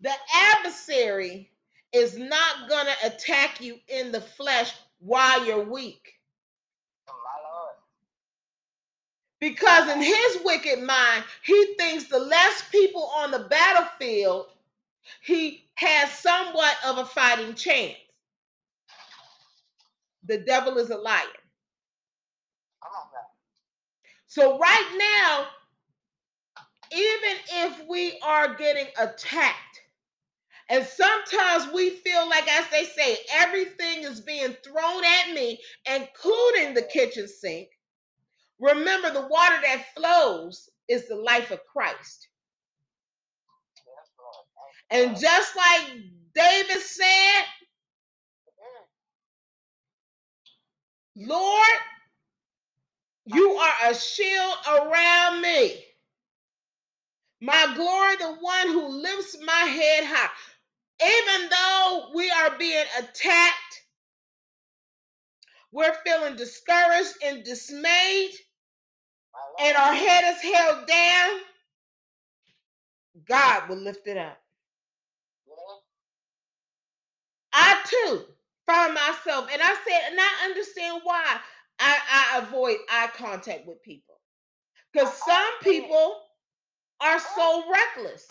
the 0.03 0.13
adversary 0.35 1.52
is 1.93 2.19
not 2.19 2.69
going 2.69 2.87
to 2.87 3.07
attack 3.09 3.61
you 3.61 3.79
in 3.89 4.13
the 4.13 4.21
flesh 4.21 4.75
while 5.01 5.47
you're 5.47 5.65
weak? 5.65 6.15
Because 9.41 9.89
in 9.91 10.01
his 10.03 10.39
wicked 10.45 10.83
mind, 10.83 11.25
he 11.45 11.75
thinks 11.79 12.05
the 12.07 12.19
less 12.19 12.65
people 12.71 13.11
on 13.17 13.31
the 13.31 13.41
battlefield, 13.51 14.47
he 15.23 15.65
has 15.75 16.11
somewhat 16.13 16.77
of 16.87 16.99
a 16.99 17.05
fighting 17.05 17.55
chance. 17.55 17.97
The 20.27 20.39
devil 20.39 20.79
is 20.79 20.91
a 20.91 20.97
liar. 20.99 21.25
So, 24.29 24.59
right 24.59 24.97
now, 24.99 25.47
even 26.93 27.39
if 27.55 27.89
we 27.89 28.19
are 28.23 28.55
getting 28.57 28.89
attacked, 28.99 29.82
and 30.71 30.87
sometimes 30.87 31.73
we 31.75 31.91
feel 31.91 32.29
like, 32.29 32.49
as 32.51 32.67
they 32.71 32.85
say, 32.85 33.19
everything 33.35 34.05
is 34.05 34.21
being 34.21 34.55
thrown 34.65 35.05
at 35.05 35.35
me, 35.35 35.61
including 35.87 36.75
the 36.75 36.89
kitchen 36.93 37.29
sink. 37.29 37.69
Remember, 38.61 39.11
the 39.13 39.27
water 39.29 39.57
that 39.63 39.87
flows 39.97 40.71
is 40.89 41.09
the 41.09 41.17
life 41.17 41.51
of 41.53 41.61
Christ. 41.67 42.29
And 44.91 45.19
just 45.19 45.57
like 45.57 45.93
David 46.35 46.81
said, 46.83 47.43
Lord, 51.17 51.79
you 53.27 53.53
are 53.53 53.91
a 53.91 53.95
shield 53.95 54.55
around 54.69 55.43
me. 55.43 55.85
My 57.41 57.73
glory, 57.77 58.17
the 58.17 58.39
one 58.41 58.69
who 58.69 58.89
lifts 59.03 59.37
my 59.45 59.53
head 59.53 60.05
high. 60.07 60.31
Even 61.05 61.51
though 61.51 62.11
we 62.15 62.31
are 62.31 62.59
being 62.59 62.85
attacked, 62.99 63.83
we're 65.73 65.95
feeling 66.07 66.37
discouraged 66.37 67.15
and 67.25 67.45
dismayed, 67.45 68.33
and 69.61 69.77
our 69.77 69.95
head 69.95 70.25
is 70.35 70.43
held 70.43 70.87
down, 70.89 71.41
God 73.29 73.69
will 73.69 73.79
lift 73.79 74.07
it 74.09 74.19
up. 74.19 74.39
I 77.55 77.83
too 77.87 78.23
found 78.67 78.95
myself, 78.95 79.49
and 79.53 79.63
I 79.63 79.75
said, 79.89 80.01
and 80.13 80.21
I 80.21 80.47
understand 80.47 81.03
why 81.05 81.39
I, 81.81 81.99
I 82.11 82.39
avoid 82.41 82.79
eye 82.91 83.11
contact 83.17 83.67
with 83.67 83.83
people. 83.83 84.17
Because 84.93 85.13
some 85.27 85.61
people 85.63 86.17
are 87.01 87.21
so 87.21 87.65
reckless. 87.73 88.27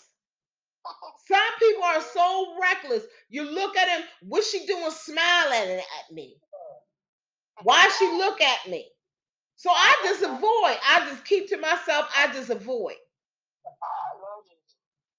Some 1.28 1.58
people 1.58 1.84
are 1.84 2.02
so 2.02 2.56
reckless. 2.60 3.04
You 3.30 3.44
look 3.44 3.76
at 3.76 3.88
him, 3.88 4.06
what's 4.22 4.50
she 4.50 4.66
doing 4.66 4.90
smiling 4.90 5.78
at 5.78 6.14
me? 6.14 6.36
Why 7.62 7.88
she 7.98 8.06
look 8.06 8.40
at 8.40 8.70
me? 8.70 8.88
So 9.56 9.70
I 9.70 9.96
just 10.04 10.22
avoid. 10.22 10.78
I 10.84 11.06
just 11.10 11.24
keep 11.24 11.48
to 11.50 11.58
myself. 11.58 12.08
I 12.16 12.28
just 12.32 12.50
avoid. 12.50 12.96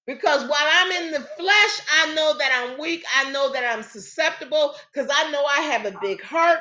Because 0.06 0.42
while 0.50 0.70
I'm 0.70 0.92
in 0.92 1.12
the 1.14 1.22
flesh, 1.22 1.82
I 2.02 2.14
know 2.16 2.38
that 2.38 2.52
I'm 2.72 2.80
weak. 2.80 3.06
I 3.16 3.32
know 3.32 3.54
that 3.54 3.64
I'm 3.66 3.84
susceptible 3.84 4.76
because 4.94 5.10
I 5.14 5.32
know 5.32 5.44
I 5.46 5.62
have 5.62 5.86
a 5.86 5.98
big 6.02 6.22
heart. 6.22 6.60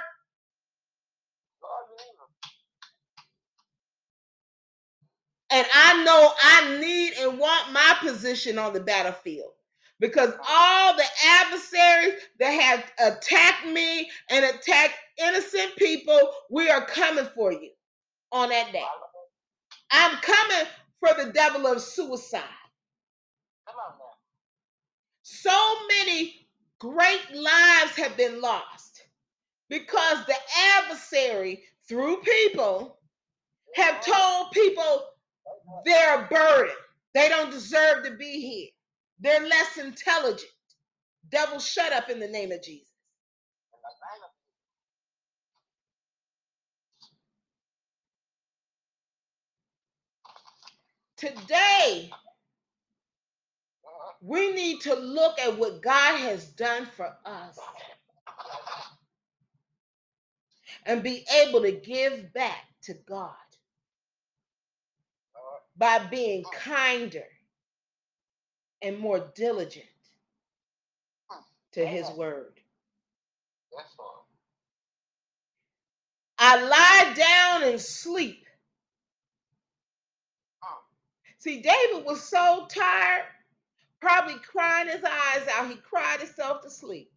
And 5.53 5.67
I 5.75 6.05
know 6.05 6.33
I 6.43 6.79
need 6.81 7.13
and 7.21 7.39
want 7.39 7.73
my 7.73 7.97
position 8.01 8.59
on 8.59 8.73
the 8.73 8.81
battlefield 8.81 9.51
because 10.01 10.33
all 10.49 10.97
the 10.97 11.05
adversaries 11.27 12.21
that 12.41 12.51
have 12.51 12.85
attacked 13.15 13.67
me 13.67 14.11
and 14.31 14.45
attacked 14.45 14.95
innocent 15.19 15.77
people, 15.77 16.19
we 16.51 16.71
are 16.71 16.87
coming 16.87 17.29
for 17.35 17.53
you 17.53 17.71
on 18.33 18.49
that 18.49 18.73
day. 18.73 18.83
I'm 19.91 20.17
coming 20.23 20.67
for 21.01 21.25
the 21.25 21.33
devil 21.33 21.67
of 21.67 21.83
suicide. 21.83 22.43
So 25.23 25.75
many 25.89 26.47
great 26.79 27.35
lives 27.35 27.97
have 27.97 28.17
been 28.17 28.41
lost 28.41 29.03
because 29.69 30.25
the 30.27 30.37
adversary, 30.79 31.63
through 31.89 32.19
people, 32.23 32.99
have 33.75 34.05
told 34.05 34.53
people 34.53 35.05
they're 35.85 36.25
a 36.25 36.29
burden. 36.29 36.75
They 37.15 37.29
don't 37.29 37.51
deserve 37.51 38.05
to 38.05 38.13
be 38.17 38.41
here. 38.41 38.69
They're 39.21 39.47
less 39.49 39.79
intelligent. 39.79 40.51
Devil, 41.31 41.61
shut 41.61 41.93
up 41.93 42.11
in 42.11 42.21
the 42.21 42.29
name 42.29 42.53
of 42.53 42.63
Jesus. 42.63 42.89
Today, 51.17 52.11
we 54.23 54.53
need 54.53 54.83
to 54.83 54.95
look 54.95 55.39
at 55.41 55.59
what 55.59 55.83
God 55.83 56.19
has 56.21 56.47
done 56.47 56.87
for 56.97 57.13
us 57.27 57.59
and 60.87 61.03
be 61.03 61.25
able 61.43 61.63
to 61.63 61.73
give 61.73 62.33
back 62.35 62.65
to 62.85 62.95
God. 63.09 63.35
By 65.83 65.99
being 65.99 66.45
kinder 66.45 67.25
and 68.83 68.97
more 69.01 69.33
diligent 69.35 69.85
hmm, 71.29 71.41
to 71.73 71.85
his 71.85 72.09
word. 72.11 72.53
I 76.39 76.63
lie 76.63 77.15
down 77.17 77.69
and 77.69 77.81
sleep. 77.81 78.47
Hmm. 80.63 80.79
See, 81.39 81.63
David 81.63 82.07
was 82.07 82.23
so 82.23 82.69
tired, 82.71 83.25
probably 84.01 84.37
crying 84.37 84.87
his 84.87 85.03
eyes 85.03 85.49
out. 85.53 85.69
He 85.69 85.75
cried 85.79 86.21
himself 86.21 86.63
to 86.63 86.71
sleep. 86.71 87.11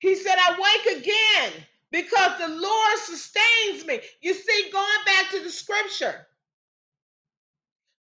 He 0.00 0.16
said, 0.16 0.34
I 0.40 0.58
wake 0.58 0.96
again 0.98 1.52
because 1.92 2.36
the 2.40 2.48
Lord 2.48 2.98
sustains 2.98 3.86
me. 3.86 4.00
You 4.20 4.34
see, 4.34 4.70
going 4.72 5.04
back 5.06 5.30
to 5.30 5.40
the 5.44 5.50
scripture, 5.50 6.26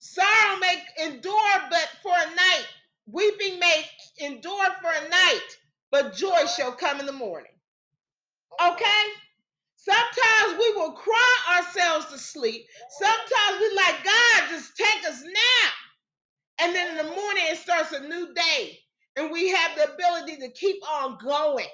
sorrow 0.02 0.60
may 0.60 0.84
endure 1.06 1.61
but 1.69 1.90
for 2.03 2.11
a 2.11 2.36
night, 2.36 2.68
weeping 3.06 3.60
may 3.60 3.86
endure 4.19 4.72
for 4.82 4.90
a 4.90 5.10
night, 5.10 5.48
but 5.91 6.15
joy 6.15 6.45
shall 6.57 6.73
come 6.73 6.99
in 6.99 7.06
the 7.06 7.11
morning. 7.11 7.52
Okay? 8.61 9.03
Sometimes 9.78 10.60
we 10.60 10.73
will 10.76 10.91
cry 10.94 11.38
ourselves 11.57 12.07
to 12.07 12.18
sleep. 12.18 12.65
Sometimes 12.99 13.60
we 13.60 13.76
like, 13.76 14.03
God, 14.03 14.49
just 14.49 14.76
take 14.76 15.07
us 15.07 15.23
now. 15.23 15.69
And 16.65 16.76
then 16.76 16.91
in 16.91 16.98
the 16.98 17.11
morning, 17.15 17.44
it 17.48 17.57
starts 17.57 17.91
a 17.91 18.02
new 18.07 18.34
day. 18.34 18.80
And 19.15 19.32
we 19.32 19.49
have 19.49 19.76
the 19.76 19.94
ability 19.94 20.38
to 20.38 20.49
keep 20.49 20.78
on 20.88 21.18
going. 21.23 21.65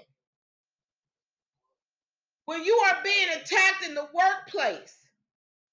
When 2.46 2.64
you 2.64 2.76
are 2.88 2.98
being 3.04 3.28
attacked 3.36 3.86
in 3.86 3.94
the 3.94 4.08
workplace, 4.14 4.96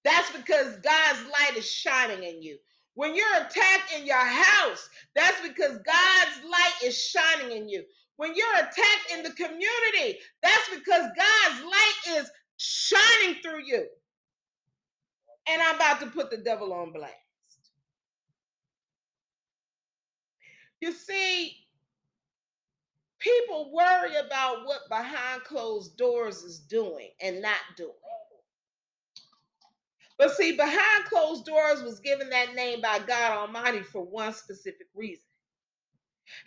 that's 0.04 0.30
because 0.32 0.76
God's 0.76 1.22
light 1.24 1.56
is 1.56 1.70
shining 1.70 2.22
in 2.24 2.42
you. 2.42 2.58
When 2.94 3.14
you're 3.14 3.36
attacked 3.36 3.94
in 3.98 4.06
your 4.06 4.16
house, 4.16 4.88
that's 5.16 5.40
because 5.42 5.78
God's 5.78 6.44
light 6.44 6.74
is 6.84 6.96
shining 6.96 7.56
in 7.56 7.68
you. 7.68 7.84
When 8.16 8.34
you're 8.36 8.56
attacked 8.56 9.12
in 9.12 9.22
the 9.24 9.30
community, 9.32 10.20
that's 10.42 10.68
because 10.70 11.08
God's 11.16 11.64
light 11.64 12.18
is 12.18 12.30
shining 12.56 13.40
through 13.42 13.64
you. 13.66 13.86
And 15.48 15.62
I'm 15.62 15.76
about 15.76 16.00
to 16.00 16.06
put 16.06 16.30
the 16.30 16.38
devil 16.38 16.72
on 16.72 16.92
blast. 16.92 17.14
You 20.80 20.92
see, 20.92 21.56
people 23.18 23.72
worry 23.72 24.16
about 24.16 24.66
what 24.66 24.88
behind 24.88 25.44
closed 25.44 25.96
doors 25.96 26.42
is 26.44 26.60
doing 26.60 27.10
and 27.20 27.42
not 27.42 27.56
doing. 27.76 27.90
But 30.18 30.32
see, 30.36 30.56
behind 30.56 31.06
closed 31.06 31.46
doors 31.46 31.82
was 31.82 32.00
given 32.00 32.30
that 32.30 32.54
name 32.54 32.80
by 32.80 33.00
God 33.00 33.32
Almighty 33.48 33.82
for 33.82 34.02
one 34.04 34.32
specific 34.34 34.88
reason. 34.94 35.24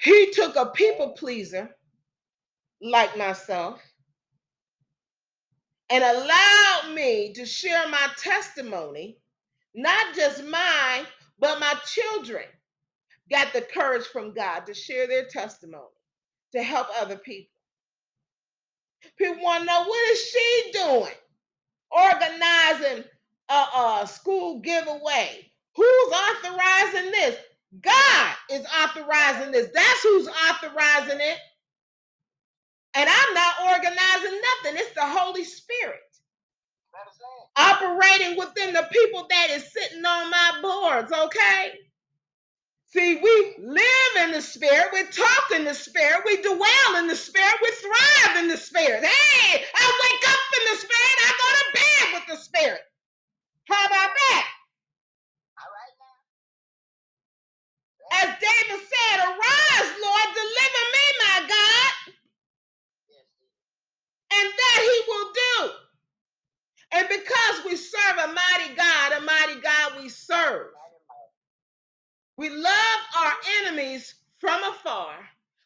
He 0.01 0.31
took 0.31 0.55
a 0.57 0.67
people 0.67 1.11
pleaser 1.11 1.69
like 2.81 3.17
myself 3.17 3.81
and 5.89 6.03
allowed 6.03 6.95
me 6.95 7.33
to 7.35 7.45
share 7.45 7.87
my 7.89 8.09
testimony, 8.17 9.19
not 9.75 10.15
just 10.15 10.45
mine, 10.45 11.05
but 11.39 11.59
my 11.59 11.75
children 11.85 12.45
got 13.31 13.53
the 13.53 13.61
courage 13.61 14.05
from 14.07 14.33
God 14.33 14.61
to 14.67 14.73
share 14.75 15.07
their 15.07 15.25
testimony 15.25 15.83
to 16.53 16.63
help 16.63 16.87
other 17.01 17.17
people. 17.17 17.51
People 19.17 19.43
want 19.43 19.61
to 19.61 19.65
know 19.67 19.83
what 19.85 20.11
is 20.11 20.21
she 20.23 20.71
doing? 20.73 21.13
Organizing 21.91 23.05
a, 23.49 23.53
a 24.03 24.07
school 24.07 24.59
giveaway. 24.61 25.51
Who's 25.75 26.13
authorizing 26.13 27.11
this? 27.11 27.37
God 27.81 28.35
is 28.51 28.65
authorizing 28.83 29.51
this. 29.51 29.69
That's 29.73 30.03
who's 30.03 30.27
authorizing 30.27 31.19
it. 31.21 31.37
And 32.95 33.09
I'm 33.09 33.33
not 33.35 33.55
organizing 33.71 34.41
nothing. 34.41 34.79
It's 34.81 34.93
the 34.95 35.01
Holy 35.05 35.45
Spirit 35.45 35.99
operating 37.57 38.37
within 38.39 38.73
the 38.73 38.87
people 38.91 39.27
that 39.29 39.49
is 39.51 39.71
sitting 39.73 40.05
on 40.05 40.31
my 40.31 40.59
boards, 40.63 41.13
okay? 41.13 41.73
See, 42.87 43.15
we 43.21 43.55
live 43.65 44.25
in 44.25 44.31
the 44.33 44.41
spirit, 44.41 44.87
we 44.93 45.03
talk 45.05 45.51
in 45.55 45.65
the 45.65 45.75
spirit, 45.75 46.23
we 46.25 46.41
dwell 46.41 46.97
in 46.99 47.07
the 47.07 47.15
spirit, 47.15 47.55
we 47.63 47.71
thrive 47.71 48.37
in 48.43 48.49
the 48.49 48.57
spirit. 48.57 49.03
Hey, 49.03 49.63
I 49.75 49.99
wake 50.03 50.29
up 50.29 50.61
in 50.61 50.73
the 50.73 50.79
spirit, 50.79 51.17
I 51.19 51.33
go 51.43 51.49
to 51.59 51.73
bed 51.73 52.13
with 52.15 52.37
the 52.39 52.43
spirit. 52.43 52.81
How 53.69 53.85
about 53.87 54.11
that? 54.15 54.47
All 55.59 55.71
right 55.73 55.95
now. 55.99 56.17
As 58.23 58.29
David 58.39 58.81
said, 58.85 59.19
arise, 59.25 59.91
Lord, 60.03 60.29
deliver 60.35 60.85
me, 60.93 61.05
my 61.19 61.39
God, 61.49 61.93
and 64.33 64.53
that 64.53 64.81
he 64.81 65.01
will 65.07 65.31
do. 65.33 65.71
And 66.93 67.09
because 67.09 67.65
we 67.65 67.75
serve 67.77 68.17
a 68.17 68.27
mighty 68.33 68.75
God, 68.75 69.13
a 69.13 69.21
mighty 69.21 69.61
God 69.61 70.01
we 70.01 70.09
serve, 70.09 70.67
we 72.37 72.49
love 72.49 72.99
our 73.17 73.33
enemies 73.63 74.15
from 74.39 74.61
afar. 74.63 75.13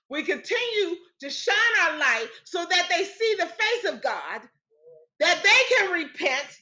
We 0.09 0.23
continue 0.23 0.97
to 1.21 1.29
shine 1.29 1.55
our 1.83 1.97
light 1.97 2.27
so 2.45 2.65
that 2.69 2.87
they 2.89 3.03
see 3.05 3.35
the 3.39 3.47
face 3.47 3.93
of 3.93 4.01
God, 4.01 4.41
that 5.19 5.43
they 5.43 5.75
can 5.77 5.91
repent, 5.91 6.60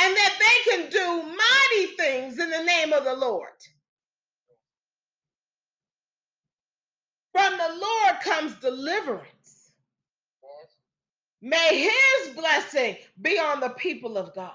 and 0.00 0.16
that 0.16 0.38
they 0.40 0.72
can 0.72 0.90
do 0.90 1.22
mighty 1.24 1.86
things 1.96 2.38
in 2.38 2.50
the 2.50 2.64
name 2.64 2.92
of 2.92 3.04
the 3.04 3.14
Lord. 3.16 3.50
From 7.32 7.52
the 7.58 7.80
Lord 7.80 8.16
comes 8.22 8.54
deliverance. 8.56 9.72
Yes. 10.42 10.72
May 11.42 11.90
his 11.90 12.34
blessing 12.36 12.96
be 13.20 13.38
on 13.38 13.60
the 13.60 13.70
people 13.70 14.18
of 14.18 14.34
God. 14.34 14.52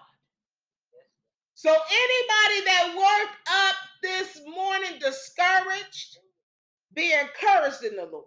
So 1.55 1.69
anybody 1.71 2.65
that 2.67 2.93
woke 2.95 3.37
up 3.67 3.75
this 4.03 4.41
morning 4.47 4.99
discouraged, 4.99 6.17
be 6.93 7.13
encouraged 7.13 7.83
in 7.83 7.95
the 7.97 8.05
Lord. 8.11 8.25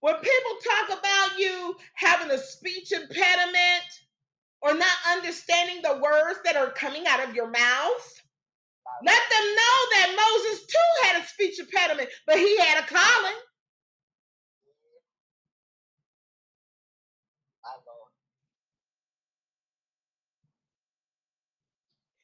When 0.00 0.14
people 0.16 0.52
talk 0.64 0.98
about 1.00 1.38
you 1.38 1.76
having 1.94 2.30
a 2.30 2.38
speech 2.38 2.92
impediment 2.92 3.84
or 4.62 4.74
not 4.74 4.96
understanding 5.12 5.80
the 5.82 6.00
words 6.02 6.40
that 6.44 6.56
are 6.56 6.70
coming 6.70 7.06
out 7.06 7.28
of 7.28 7.34
your 7.34 7.48
mouth, 7.48 8.22
let 9.04 9.22
them 9.30 9.44
know 9.44 9.76
that 9.92 10.16
Moses 10.16 10.66
too 10.66 11.06
had 11.06 11.22
a 11.22 11.26
speech 11.26 11.60
impediment, 11.60 12.08
but 12.26 12.36
he 12.36 12.58
had 12.58 12.82
a 12.82 12.86
calling. 12.86 13.38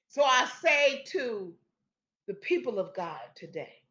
So 0.09 0.23
I 0.23 0.49
say 0.63 1.03
to 1.09 1.53
the 2.29 2.35
people 2.35 2.79
of 2.79 2.95
God 2.95 3.19
today, 3.35 3.83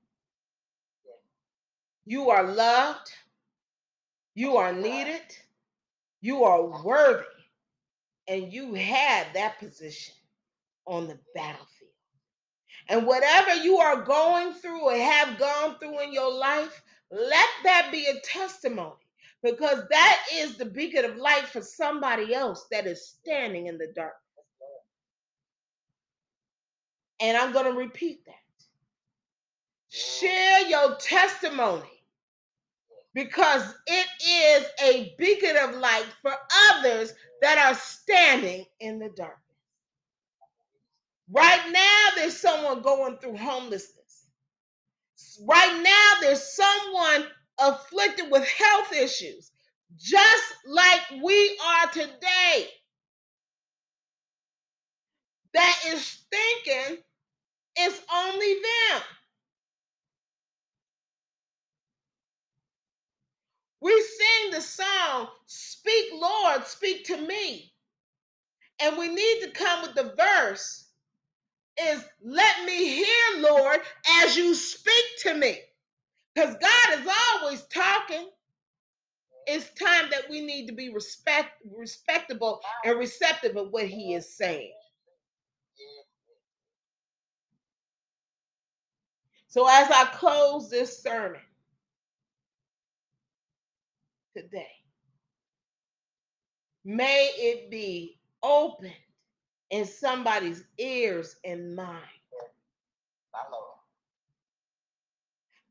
you 2.06 2.30
are 2.30 2.46
loved, 2.54 3.12
you 4.36 4.58
are 4.58 4.74
needed, 4.74 5.22
you 6.22 6.46
are 6.46 6.84
worthy, 6.84 7.26
and 8.28 8.54
you 8.54 8.74
have 8.76 9.28
that 9.36 9.60
position. 9.60 10.14
on 10.88 11.08
the 11.08 11.20
battlefield. 11.36 11.92
And 12.90 13.08
whatever 13.08 13.56
you 13.64 13.78
are 13.78 14.04
going 14.04 14.54
through 14.54 14.82
or 14.82 14.96
have 14.96 15.40
gone 15.40 15.78
through 15.80 16.02
in 16.04 16.14
your 16.14 16.34
life, 16.34 16.84
let 17.12 17.48
that 17.64 17.90
be 17.92 18.06
a 18.08 18.20
testimony 18.22 18.96
because 19.44 19.84
that 19.90 20.20
is 20.36 20.58
the 20.58 20.66
beacon 20.66 21.06
of 21.06 21.18
light 21.18 21.46
for 21.46 21.62
somebody 21.62 22.34
else 22.36 22.66
that 22.72 22.88
is 22.88 23.08
standing 23.08 23.68
in 23.68 23.78
the 23.78 23.92
dark. 23.96 24.16
And 27.22 27.38
I'm 27.38 27.54
going 27.54 27.72
to 27.72 27.80
repeat 27.80 28.26
that. 28.26 28.36
Share 29.90 30.68
your 30.70 30.96
testimony 30.98 31.90
because 33.16 33.76
it 33.88 34.08
is 34.28 34.68
a 34.84 35.16
beacon 35.20 35.58
of 35.58 35.76
light 35.78 36.08
for 36.22 36.34
others 36.72 37.14
that 37.44 37.60
are 37.60 37.76
standing 37.76 38.66
in 38.82 39.00
the 39.00 39.10
darkness. 39.10 39.40
Right 41.32 41.72
now, 41.72 42.08
there's 42.18 42.38
someone 42.38 42.82
going 42.84 43.18
through 43.18 43.38
homelessness. 43.38 44.28
Right 45.48 45.82
now, 45.84 46.22
there's 46.22 46.44
someone 46.44 47.26
afflicted 47.60 48.32
with 48.32 48.48
health 48.48 48.94
issues, 48.94 49.52
just 49.98 50.44
like 50.68 51.02
we 51.24 51.60
are 51.66 51.92
today, 51.92 52.68
that 55.54 55.80
is 55.88 56.24
thinking 56.32 56.98
it's 57.78 58.02
only 58.14 58.54
them. 58.56 59.02
We 63.84 63.92
sing 64.04 64.52
the 64.54 64.62
song, 64.62 65.30
Speak, 65.48 66.08
Lord, 66.16 66.66
speak 66.68 67.06
to 67.08 67.18
me. 67.18 67.74
And 68.82 68.98
we 68.98 69.10
need 69.10 69.42
to 69.44 69.52
come 69.52 69.84
with 69.84 69.96
the 69.96 70.14
verse 70.18 70.88
is 71.82 72.04
let 72.24 72.66
me 72.66 72.96
hear, 72.96 73.40
Lord, 73.42 73.80
as 74.24 74.38
you 74.38 74.56
speak 74.56 75.06
to 75.24 75.36
me. 75.36 75.60
Because 76.36 76.56
God 76.56 77.00
is 77.00 77.08
always 77.42 77.64
talking. 77.64 78.30
It's 79.48 79.70
time 79.80 80.10
that 80.12 80.30
we 80.30 80.42
need 80.42 80.68
to 80.68 80.74
be 80.74 80.90
respect, 80.94 81.52
respectable 81.78 82.62
and 82.86 83.00
receptive 83.00 83.58
of 83.58 83.72
what 83.72 83.86
He 83.88 84.14
is 84.16 84.38
saying. 84.38 84.74
So, 89.48 89.68
as 89.70 89.90
I 89.92 90.06
close 90.14 90.70
this 90.70 91.02
sermon 91.04 91.42
today, 94.36 94.72
may 96.86 97.32
it 97.38 97.72
be 97.72 98.20
open 98.44 98.92
in 99.72 99.86
somebody's 99.86 100.64
ears 100.78 101.38
and 101.46 101.76
mind 101.76 102.00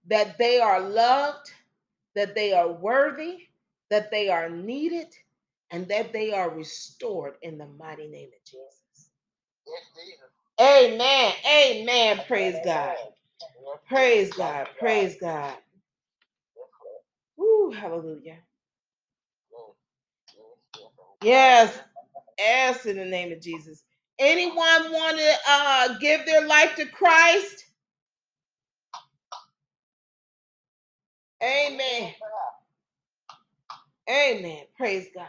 that 0.09 0.39
they 0.39 0.61
are 0.61 0.81
loved, 0.81 1.53
that 2.15 2.35
they 2.35 2.53
are 2.53 2.73
worthy, 2.73 3.49
that 3.91 4.11
they 4.11 4.29
are 4.29 4.51
needed, 4.51 5.09
and 5.71 5.89
that 5.89 6.13
they 6.13 6.33
are 6.33 6.51
restored 6.51 7.35
in 7.43 7.59
the 7.59 7.67
mighty 7.79 8.09
name 8.09 8.29
of 8.29 8.45
Jesus. 8.45 9.11
Amen. 10.61 11.33
Amen. 11.49 12.21
Praise 12.27 12.57
God. 12.65 12.97
Praise 13.89 14.33
God. 14.33 14.69
Praise 14.79 15.17
God. 15.21 15.55
Woo, 17.37 17.71
hallelujah. 17.73 18.39
Yes. 21.23 21.79
Yes, 22.39 22.87
in 22.87 22.97
the 22.99 23.05
name 23.07 23.33
of 23.33 23.41
Jesus. 23.41 23.85
Anyone 24.19 24.57
want 24.93 25.19
to 25.19 25.35
uh, 25.49 25.99
give 25.99 26.27
their 26.27 26.47
life 26.47 26.77
to 26.77 26.87
Christ? 26.87 27.67
Amen. 31.43 32.13
Amen. 34.11 34.65
Praise 34.77 35.09
God. 35.15 35.27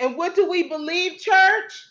And 0.00 0.16
what 0.16 0.36
do 0.36 0.48
we 0.50 0.68
believe, 0.68 1.20
church? 1.20 1.84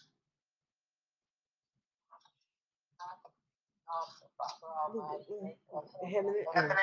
Heaven 6.04 6.36
and. 6.56 6.74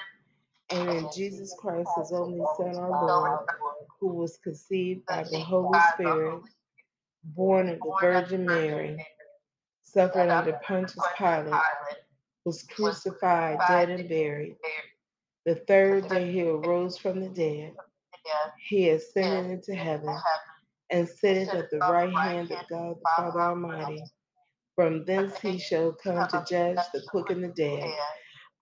And 0.71 1.07
Jesus 1.15 1.55
Christ, 1.59 1.89
his 1.97 2.13
only 2.13 2.45
Son, 2.57 2.77
our 2.77 2.91
Lord, 3.07 3.41
who 4.01 4.09
was 4.15 4.39
conceived 4.43 5.05
by 5.07 5.25
the 5.25 5.41
Holy 5.41 5.79
Spirit, 5.95 6.43
born 7.25 7.69
of 7.69 7.79
the 7.79 7.97
Virgin 8.01 8.47
Mary, 8.47 9.05
suffered 9.83 10.31
under 10.31 10.59
Pontius 10.65 11.05
Pilate, 11.17 11.61
was 12.45 12.63
crucified, 12.65 13.59
dead, 13.69 13.91
and 13.91 14.09
buried. 14.09 14.57
The 15.45 15.57
third 15.67 16.09
day 16.09 16.31
he 16.31 16.43
arose 16.43 16.99
from 16.99 17.21
the 17.21 17.29
dead. 17.29 17.73
He 18.69 18.91
ascended 18.91 19.51
into 19.51 19.75
heaven 19.75 20.15
and 20.91 21.09
sitteth 21.09 21.55
at 21.55 21.71
the 21.71 21.79
right 21.79 22.13
hand 22.13 22.51
of 22.51 22.69
God 22.69 22.97
the 22.97 23.11
Father 23.17 23.41
Almighty. 23.41 24.03
From 24.77 25.05
thence 25.05 25.39
he 25.41 25.59
shall 25.59 25.93
come 25.93 26.29
to 26.29 26.45
judge 26.49 26.79
the 26.93 27.03
quick 27.09 27.31
and 27.31 27.43
the 27.43 27.49
dead. 27.49 27.91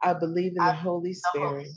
I 0.03 0.15
believe 0.15 0.53
in 0.57 0.65
the 0.65 0.73
Holy 0.73 1.15
Spirit, 1.15 1.69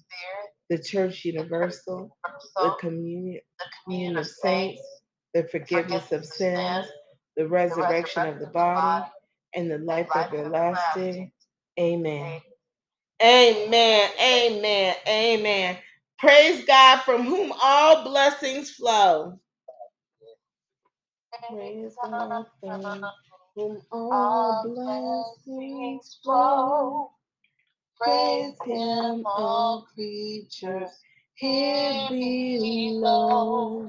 the 0.69 0.79
Church 0.79 1.25
Universal, 1.25 2.15
the 2.57 2.71
communion, 2.79 3.41
communion 3.85 4.17
of 4.17 4.27
saints, 4.27 4.83
the 5.33 5.43
forgiveness 5.45 6.11
of 6.11 6.25
sins, 6.25 6.87
the 7.37 7.47
resurrection 7.47 8.27
of 8.27 8.39
the 8.39 8.47
body, 8.47 9.07
and 9.55 9.71
the 9.71 9.79
life 9.79 10.09
everlasting. 10.15 11.31
Amen. 11.79 12.41
Amen. 13.23 14.11
Amen. 14.21 14.95
Amen. 15.07 15.77
Praise 16.19 16.65
God 16.65 17.01
from 17.03 17.23
whom 17.25 17.53
all 17.61 18.03
blessings 18.03 18.71
flow. 18.71 19.39
Praise 21.51 21.95
God 22.03 22.45
from 22.61 23.05
whom 23.55 23.81
all 23.91 24.63
blessings 25.45 26.19
flow. 26.23 27.11
Praise 27.99 28.55
him, 28.65 29.23
all 29.26 29.88
creatures. 29.93 30.89
Here 31.35 32.07
below. 32.09 33.88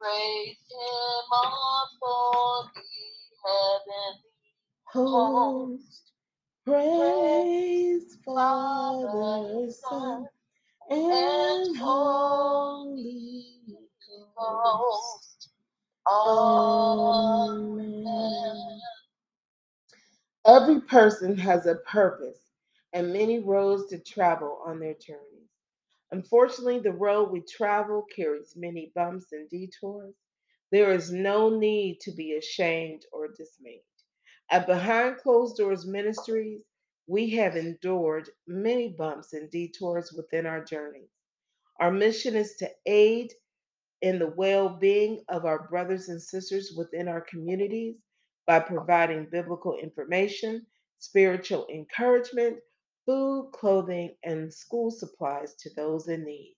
Praise 0.00 0.56
him 0.70 1.24
also 1.32 2.68
the 2.74 2.82
heavenly 3.44 4.28
Host, 4.92 6.12
praise 6.64 8.16
Father, 8.24 9.70
Son, 9.70 10.26
and 10.90 11.76
Holy 11.76 13.44
Ghost. 14.38 15.50
Amen. 16.10 17.80
Every 20.46 20.80
person 20.80 21.36
has 21.36 21.66
a 21.66 21.74
purpose 21.74 22.38
and 22.92 23.12
many 23.12 23.38
roads 23.40 23.90
to 23.90 23.98
travel 23.98 24.62
on 24.64 24.80
their 24.80 24.94
journeys. 24.94 25.50
Unfortunately, 26.10 26.78
the 26.78 26.92
road 26.92 27.30
we 27.30 27.42
travel 27.42 28.04
carries 28.14 28.56
many 28.56 28.92
bumps 28.94 29.32
and 29.32 29.48
detours. 29.50 30.14
There 30.70 30.92
is 30.92 31.12
no 31.12 31.50
need 31.50 32.00
to 32.00 32.12
be 32.12 32.34
ashamed 32.34 33.04
or 33.12 33.28
dismayed. 33.28 33.82
At 34.50 34.66
Behind 34.66 35.18
Closed 35.18 35.56
Doors 35.56 35.86
Ministries, 35.86 36.62
we 37.06 37.30
have 37.30 37.56
endured 37.56 38.30
many 38.46 38.88
bumps 38.96 39.34
and 39.34 39.50
detours 39.50 40.12
within 40.12 40.46
our 40.46 40.64
journeys. 40.64 41.10
Our 41.80 41.90
mission 41.90 42.36
is 42.36 42.56
to 42.56 42.70
aid 42.86 43.32
in 44.02 44.18
the 44.18 44.28
well 44.36 44.68
being 44.70 45.24
of 45.28 45.44
our 45.44 45.68
brothers 45.68 46.08
and 46.08 46.22
sisters 46.22 46.72
within 46.76 47.08
our 47.08 47.20
communities 47.20 47.96
by 48.46 48.60
providing 48.60 49.28
biblical 49.30 49.76
information, 49.76 50.66
spiritual 50.98 51.66
encouragement, 51.72 52.58
food, 53.08 53.52
clothing, 53.54 54.14
and 54.24 54.54
school 54.54 54.92
supplies 54.92 55.56
to 55.56 55.70
those 55.76 56.08
in 56.10 56.26
need. 56.26 56.56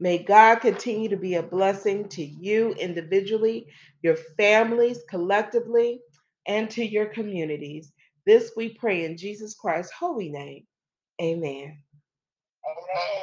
May 0.00 0.18
God 0.18 0.56
continue 0.56 1.08
to 1.10 1.16
be 1.16 1.36
a 1.36 1.42
blessing 1.42 2.08
to 2.10 2.24
you 2.24 2.72
individually, 2.74 3.66
your 4.02 4.16
families 4.38 5.00
collectively, 5.08 6.00
and 6.46 6.70
to 6.70 6.84
your 6.86 7.06
communities. 7.06 7.92
This 8.26 8.52
we 8.56 8.74
pray 8.74 9.06
in 9.06 9.16
Jesus 9.16 9.54
Christ's 9.54 9.92
holy 9.92 10.30
name. 10.30 10.66
Amen. 11.22 11.78
Amen. 12.66 13.22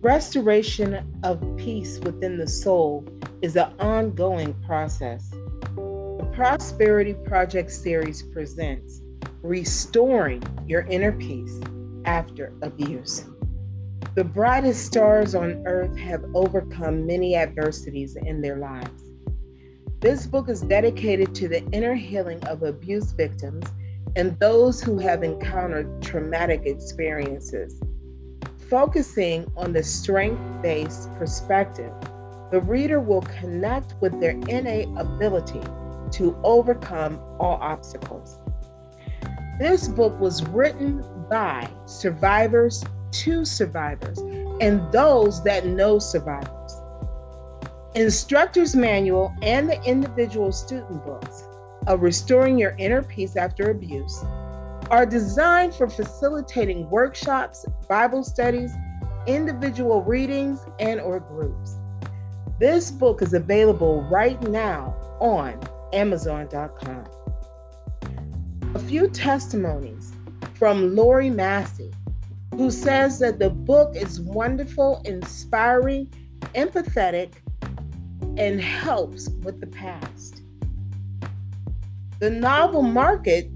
Restoration 0.00 1.04
of 1.24 1.42
peace 1.56 1.98
within 1.98 2.38
the 2.38 2.46
soul 2.46 3.04
is 3.42 3.56
an 3.56 3.72
ongoing 3.80 4.54
process. 4.64 5.28
The 5.74 6.30
Prosperity 6.32 7.14
Project 7.14 7.72
series 7.72 8.22
presents 8.22 9.02
Restoring 9.42 10.40
Your 10.68 10.82
Inner 10.82 11.10
Peace 11.10 11.60
After 12.04 12.52
Abuse. 12.62 13.24
The 14.14 14.22
brightest 14.22 14.86
stars 14.86 15.34
on 15.34 15.66
earth 15.66 15.96
have 15.96 16.24
overcome 16.32 17.04
many 17.04 17.34
adversities 17.34 18.14
in 18.14 18.40
their 18.40 18.58
lives. 18.58 19.02
This 19.98 20.28
book 20.28 20.48
is 20.48 20.60
dedicated 20.60 21.34
to 21.34 21.48
the 21.48 21.68
inner 21.72 21.96
healing 21.96 22.42
of 22.44 22.62
abuse 22.62 23.10
victims 23.10 23.66
and 24.14 24.38
those 24.38 24.80
who 24.80 24.96
have 24.98 25.24
encountered 25.24 26.00
traumatic 26.00 26.62
experiences. 26.66 27.82
Focusing 28.68 29.50
on 29.56 29.72
the 29.72 29.82
strength 29.82 30.40
based 30.60 31.10
perspective, 31.14 31.90
the 32.50 32.60
reader 32.60 33.00
will 33.00 33.22
connect 33.22 33.94
with 34.02 34.20
their 34.20 34.32
innate 34.46 34.88
ability 34.98 35.62
to 36.12 36.36
overcome 36.44 37.18
all 37.40 37.58
obstacles. 37.62 38.38
This 39.58 39.88
book 39.88 40.20
was 40.20 40.46
written 40.48 41.02
by 41.30 41.66
survivors 41.86 42.84
to 43.10 43.46
survivors 43.46 44.18
and 44.60 44.92
those 44.92 45.42
that 45.44 45.64
know 45.64 45.98
survivors. 45.98 46.76
Instructor's 47.94 48.76
Manual 48.76 49.32
and 49.40 49.68
the 49.70 49.82
individual 49.84 50.52
student 50.52 51.02
books 51.06 51.44
of 51.86 52.02
Restoring 52.02 52.58
Your 52.58 52.74
Inner 52.78 53.02
Peace 53.02 53.34
After 53.34 53.70
Abuse 53.70 54.22
are 54.90 55.04
designed 55.04 55.74
for 55.74 55.88
facilitating 55.88 56.88
workshops, 56.90 57.66
Bible 57.88 58.24
studies, 58.24 58.72
individual 59.26 60.02
readings, 60.02 60.60
and 60.78 61.00
or 61.00 61.20
groups. 61.20 61.76
This 62.58 62.90
book 62.90 63.22
is 63.22 63.34
available 63.34 64.02
right 64.10 64.40
now 64.48 64.96
on 65.20 65.60
amazon.com. 65.92 67.04
A 68.74 68.78
few 68.78 69.08
testimonies 69.08 70.12
from 70.54 70.94
Lori 70.94 71.30
Massey, 71.30 71.92
who 72.56 72.70
says 72.70 73.18
that 73.20 73.38
the 73.38 73.50
book 73.50 73.94
is 73.94 74.20
wonderful, 74.20 75.02
inspiring, 75.04 76.12
empathetic, 76.54 77.34
and 78.36 78.60
helps 78.60 79.28
with 79.42 79.60
the 79.60 79.66
past. 79.66 80.42
The 82.20 82.30
novel 82.30 82.82
market 82.82 83.48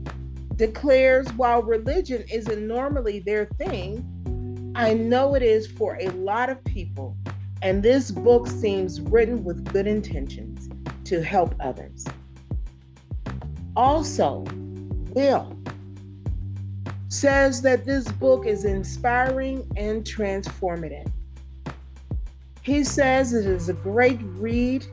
declares 0.56 1.32
while 1.34 1.62
religion 1.62 2.24
isn't 2.30 2.66
normally 2.66 3.20
their 3.20 3.46
thing, 3.58 4.72
I 4.74 4.94
know 4.94 5.34
it 5.34 5.42
is 5.42 5.66
for 5.66 5.96
a 6.00 6.08
lot 6.10 6.50
of 6.50 6.62
people, 6.64 7.16
and 7.62 7.82
this 7.82 8.10
book 8.10 8.46
seems 8.46 9.00
written 9.00 9.44
with 9.44 9.64
good 9.72 9.86
intentions 9.86 10.68
to 11.04 11.22
help 11.22 11.54
others. 11.60 12.04
Also, 13.76 14.44
Will 15.10 15.56
says 17.08 17.60
that 17.60 17.84
this 17.84 18.10
book 18.12 18.46
is 18.46 18.64
inspiring 18.64 19.66
and 19.76 20.04
transformative. 20.04 21.10
He 22.62 22.84
says 22.84 23.34
it 23.34 23.44
is 23.44 23.68
a 23.68 23.74
great 23.74 24.18
read 24.22 24.86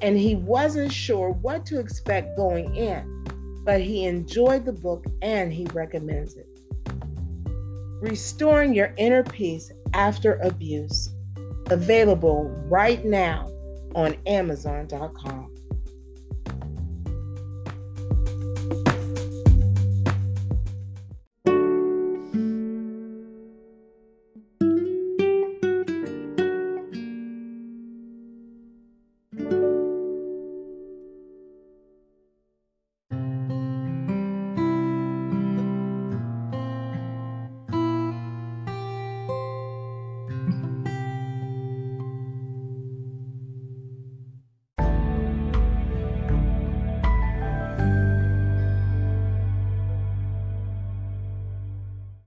and 0.00 0.16
he 0.16 0.36
wasn't 0.36 0.92
sure 0.92 1.30
what 1.30 1.66
to 1.66 1.78
expect 1.78 2.36
going 2.36 2.74
in, 2.74 3.11
but 3.64 3.80
he 3.80 4.04
enjoyed 4.04 4.64
the 4.64 4.72
book 4.72 5.04
and 5.22 5.52
he 5.52 5.66
recommends 5.66 6.36
it. 6.36 6.46
Restoring 8.00 8.74
Your 8.74 8.92
Inner 8.96 9.22
Peace 9.22 9.70
After 9.94 10.34
Abuse, 10.36 11.14
available 11.70 12.48
right 12.68 13.04
now 13.04 13.48
on 13.94 14.16
Amazon.com. 14.26 15.51